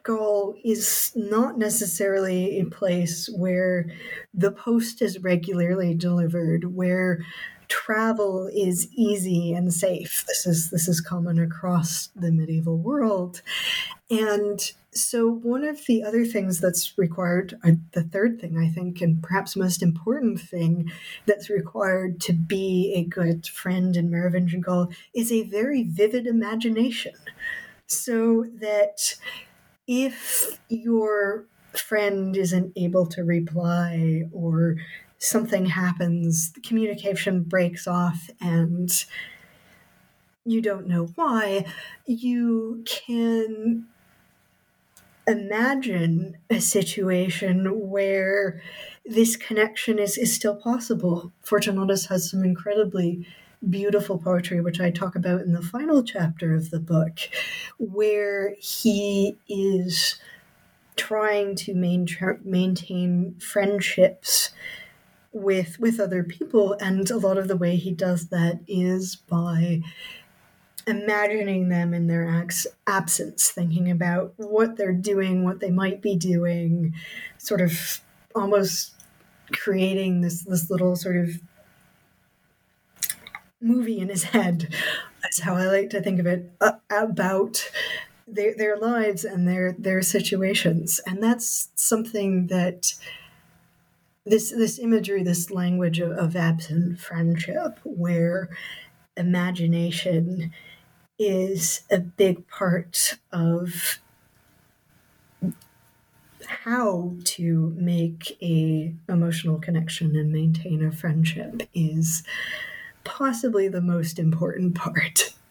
Gaul 0.03 0.55
is 0.63 1.11
not 1.15 1.57
necessarily 1.57 2.59
a 2.59 2.65
place 2.65 3.27
where 3.35 3.87
the 4.33 4.51
post 4.51 5.01
is 5.01 5.19
regularly 5.19 5.95
delivered, 5.95 6.75
where 6.75 7.25
travel 7.67 8.47
is 8.53 8.87
easy 8.93 9.53
and 9.53 9.73
safe. 9.73 10.23
This 10.27 10.45
is 10.45 10.69
this 10.69 10.87
is 10.87 11.01
common 11.01 11.39
across 11.39 12.09
the 12.15 12.31
medieval 12.31 12.77
world. 12.77 13.41
And 14.11 14.59
so 14.91 15.27
one 15.27 15.63
of 15.63 15.85
the 15.87 16.03
other 16.03 16.25
things 16.25 16.61
that's 16.61 16.95
required, 16.97 17.57
uh, 17.63 17.71
the 17.93 18.03
third 18.03 18.39
thing 18.39 18.57
I 18.57 18.69
think, 18.69 19.01
and 19.01 19.23
perhaps 19.23 19.55
most 19.55 19.81
important 19.81 20.39
thing 20.39 20.91
that's 21.25 21.49
required 21.49 22.21
to 22.21 22.33
be 22.33 22.93
a 22.95 23.03
good 23.03 23.47
friend 23.47 23.97
in 23.97 24.11
Merovingian 24.11 24.61
Gaul 24.61 24.89
is 25.13 25.31
a 25.31 25.43
very 25.43 25.83
vivid 25.83 26.27
imagination 26.27 27.13
so 27.87 28.45
that 28.59 29.15
if 29.87 30.59
your 30.69 31.45
friend 31.73 32.35
isn't 32.35 32.73
able 32.75 33.05
to 33.05 33.23
reply 33.23 34.23
or 34.31 34.77
something 35.17 35.67
happens, 35.67 36.51
the 36.51 36.61
communication 36.61 37.43
breaks 37.43 37.87
off 37.87 38.29
and 38.41 39.05
you 40.45 40.61
don't 40.61 40.87
know 40.87 41.05
why, 41.15 41.65
you 42.05 42.83
can 42.85 43.87
imagine 45.27 46.37
a 46.49 46.59
situation 46.59 47.89
where 47.89 48.61
this 49.05 49.35
connection 49.35 49.97
is, 49.97 50.17
is 50.17 50.33
still 50.33 50.55
possible. 50.55 51.31
Fortunatus 51.41 52.05
has 52.07 52.29
some 52.29 52.43
incredibly 52.43 53.27
beautiful 53.69 54.17
poetry, 54.17 54.61
which 54.61 54.79
I 54.79 54.91
talk 54.91 55.15
about 55.15 55.41
in 55.41 55.53
the 55.53 55.61
final 55.61 56.03
chapter 56.03 56.53
of 56.53 56.69
the 56.69 56.79
book, 56.79 57.19
where 57.77 58.55
he 58.59 59.37
is 59.47 60.15
trying 60.95 61.55
to 61.55 61.73
main- 61.73 62.07
maintain 62.43 63.35
friendships 63.39 64.51
with 65.31 65.77
with 65.79 65.99
other 65.99 66.23
people. 66.23 66.77
And 66.79 67.09
a 67.09 67.17
lot 67.17 67.37
of 67.37 67.47
the 67.47 67.57
way 67.57 67.75
he 67.75 67.91
does 67.91 68.29
that 68.29 68.59
is 68.67 69.15
by 69.15 69.81
imagining 70.87 71.69
them 71.69 71.93
in 71.93 72.07
their 72.07 72.29
ex- 72.41 72.67
absence 72.87 73.49
thinking 73.49 73.89
about 73.89 74.33
what 74.37 74.77
they're 74.77 74.93
doing 74.93 75.43
what 75.43 75.59
they 75.59 75.71
might 75.71 75.99
be 75.99 76.15
doing 76.15 76.93
sort 77.39 77.59
of 77.59 78.01
almost 78.35 78.93
creating 79.51 80.21
this 80.21 80.43
this 80.43 80.69
little 80.69 80.95
sort 80.95 81.17
of 81.17 81.29
movie 83.65 83.99
in 83.99 84.09
his 84.09 84.23
head. 84.23 84.73
That's 85.21 85.41
how 85.41 85.55
I 85.55 85.65
like 85.65 85.89
to 85.89 86.01
think 86.01 86.19
of 86.19 86.27
it 86.27 86.51
uh, 86.61 86.73
about 86.89 87.69
their 88.27 88.55
their 88.55 88.77
lives 88.77 89.23
and 89.25 89.47
their 89.47 89.73
their 89.73 90.01
situations, 90.01 91.01
and 91.05 91.21
that's 91.21 91.69
something 91.75 92.47
that 92.47 92.93
this 94.25 94.51
this 94.51 94.79
imagery, 94.79 95.23
this 95.23 95.51
language 95.51 95.99
of, 95.99 96.11
of 96.11 96.35
absent 96.35 96.99
friendship, 96.99 97.79
where 97.83 98.49
imagination 99.17 100.51
is 101.17 101.81
a 101.89 101.99
big 101.99 102.47
part 102.47 103.17
of 103.31 103.99
how 106.47 107.15
to 107.23 107.73
make 107.77 108.37
a 108.41 108.93
emotional 109.07 109.57
connection 109.59 110.15
and 110.15 110.31
maintain 110.31 110.83
a 110.83 110.91
friendship 110.91 111.63
is 111.73 112.23
possibly 113.05 113.67
the 113.69 113.81
most 113.81 114.19
important 114.19 114.75
part. 114.75 115.33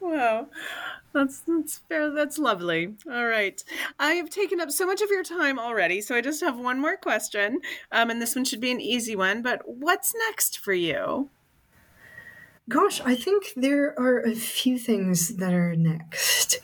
Wow. 0.00 0.48
That's 1.16 1.40
that's 1.40 1.78
fair. 1.78 2.10
That's 2.10 2.38
lovely. 2.38 2.94
All 3.10 3.26
right, 3.26 3.62
I 3.98 4.12
have 4.14 4.28
taken 4.28 4.60
up 4.60 4.70
so 4.70 4.84
much 4.84 5.00
of 5.00 5.08
your 5.08 5.22
time 5.22 5.58
already, 5.58 6.02
so 6.02 6.14
I 6.14 6.20
just 6.20 6.42
have 6.42 6.58
one 6.58 6.78
more 6.78 6.98
question, 6.98 7.60
um, 7.90 8.10
and 8.10 8.20
this 8.20 8.36
one 8.36 8.44
should 8.44 8.60
be 8.60 8.70
an 8.70 8.82
easy 8.82 9.16
one. 9.16 9.40
But 9.40 9.62
what's 9.66 10.14
next 10.28 10.58
for 10.58 10.74
you? 10.74 11.30
Gosh, 12.68 13.00
I 13.00 13.14
think 13.14 13.54
there 13.56 13.98
are 13.98 14.20
a 14.20 14.34
few 14.34 14.78
things 14.78 15.36
that 15.36 15.54
are 15.54 15.74
next. 15.74 16.60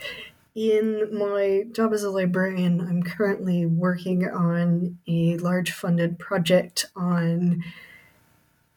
In 0.54 1.08
my 1.16 1.64
job 1.72 1.94
as 1.94 2.02
a 2.02 2.10
librarian, 2.10 2.78
I'm 2.82 3.02
currently 3.02 3.64
working 3.64 4.28
on 4.28 4.98
a 5.08 5.38
large 5.38 5.72
funded 5.72 6.18
project 6.18 6.84
on 6.94 7.64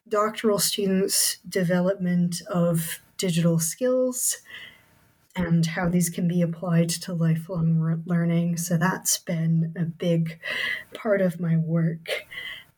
doctoral 0.07 0.59
students' 0.59 1.37
development 1.47 2.41
of 2.49 2.99
digital 3.17 3.59
skills 3.59 4.37
and 5.35 5.65
how 5.65 5.89
these 5.89 6.09
can 6.09 6.27
be 6.27 6.41
applied 6.41 6.89
to 6.89 7.13
lifelong 7.13 8.03
learning. 8.05 8.57
So 8.57 8.77
that's 8.77 9.17
been 9.17 9.73
a 9.77 9.83
big 9.83 10.39
part 10.93 11.21
of 11.21 11.39
my 11.39 11.57
work. 11.57 12.25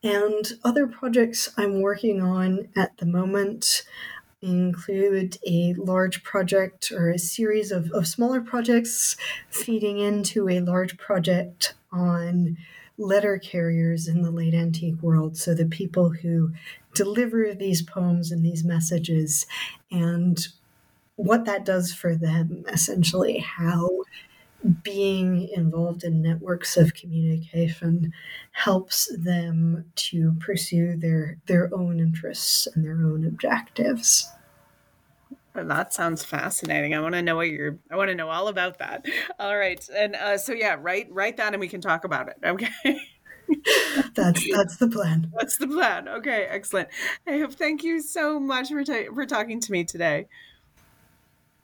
And 0.04 0.46
other 0.64 0.88
projects 0.88 1.50
I'm 1.58 1.82
working 1.82 2.22
on 2.22 2.70
at 2.76 2.98
the 2.98 3.06
moment 3.06 3.84
include 4.42 5.38
a 5.48 5.74
large 5.74 6.24
project 6.24 6.92
or 6.92 7.10
a 7.10 7.20
series 7.20 7.72
of, 7.72 7.92
of 7.92 8.08
smaller 8.08 8.42
projects 8.42 9.18
feeding 9.50 10.00
into 10.00 10.48
a 10.48 10.60
large 10.60 10.98
project 10.98 11.74
on 11.92 12.58
letter 12.98 13.38
carriers 13.38 14.08
in 14.08 14.22
the 14.22 14.32
late 14.32 14.54
antique 14.54 15.02
world. 15.02 15.38
So 15.38 15.54
the 15.54 15.66
people 15.66 16.10
who 16.10 16.54
deliver 16.98 17.54
these 17.54 17.82
poems 17.82 18.32
and 18.32 18.44
these 18.44 18.64
messages 18.64 19.46
and 19.92 20.48
what 21.18 21.46
that 21.46 21.66
does 21.66 21.94
for 21.94 22.16
them, 22.16 22.64
essentially, 22.68 23.40
how 23.40 23.90
being 24.84 25.50
involved 25.50 26.04
in 26.04 26.22
networks 26.22 26.78
of 26.78 26.94
communication 26.94 28.14
helps 28.52 29.08
them 29.18 29.86
to 29.96 30.34
pursue 30.40 30.96
their 30.96 31.38
their 31.46 31.74
own 31.74 32.00
interests 32.00 32.68
and 32.74 32.84
their 32.84 32.94
own 32.94 33.26
objectives. 33.26 34.30
That 35.54 35.92
sounds 35.92 36.24
fascinating. 36.24 36.94
I 36.94 37.00
want 37.00 37.16
to 37.16 37.22
know 37.24 37.36
what 37.36 37.50
you're 37.50 37.80
i 37.90 37.96
want 37.96 38.10
to 38.10 38.16
know 38.16 38.30
all 38.30 38.48
about 38.48 38.78
that. 38.80 39.06
All 39.40 39.58
right 39.58 39.88
and 39.96 40.16
uh, 40.16 40.38
so 40.38 40.54
yeah 40.54 40.76
write 40.80 41.12
write 41.12 41.38
that 41.38 41.54
and 41.54 41.60
we 41.60 41.68
can 41.68 41.82
talk 41.82 42.04
about 42.04 42.30
it 42.30 42.38
okay 42.44 42.70
that's 44.16 44.48
that's 44.52 44.78
the 44.78 44.88
plan. 44.88 45.32
That's 45.40 45.58
the 45.58 45.68
plan. 45.68 46.08
Okay, 46.08 46.46
excellent. 46.50 46.90
I 47.28 47.40
hope. 47.40 47.54
Thank 47.54 47.84
you 47.84 48.02
so 48.02 48.40
much 48.40 48.70
for 48.70 48.84
ta- 48.84 49.14
for 49.14 49.26
talking 49.26 49.60
to 49.62 49.72
me 49.72 49.84
today. 49.84 50.28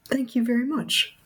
Thank 0.09 0.33
you 0.35 0.45
very 0.45 0.65
much. 0.65 1.17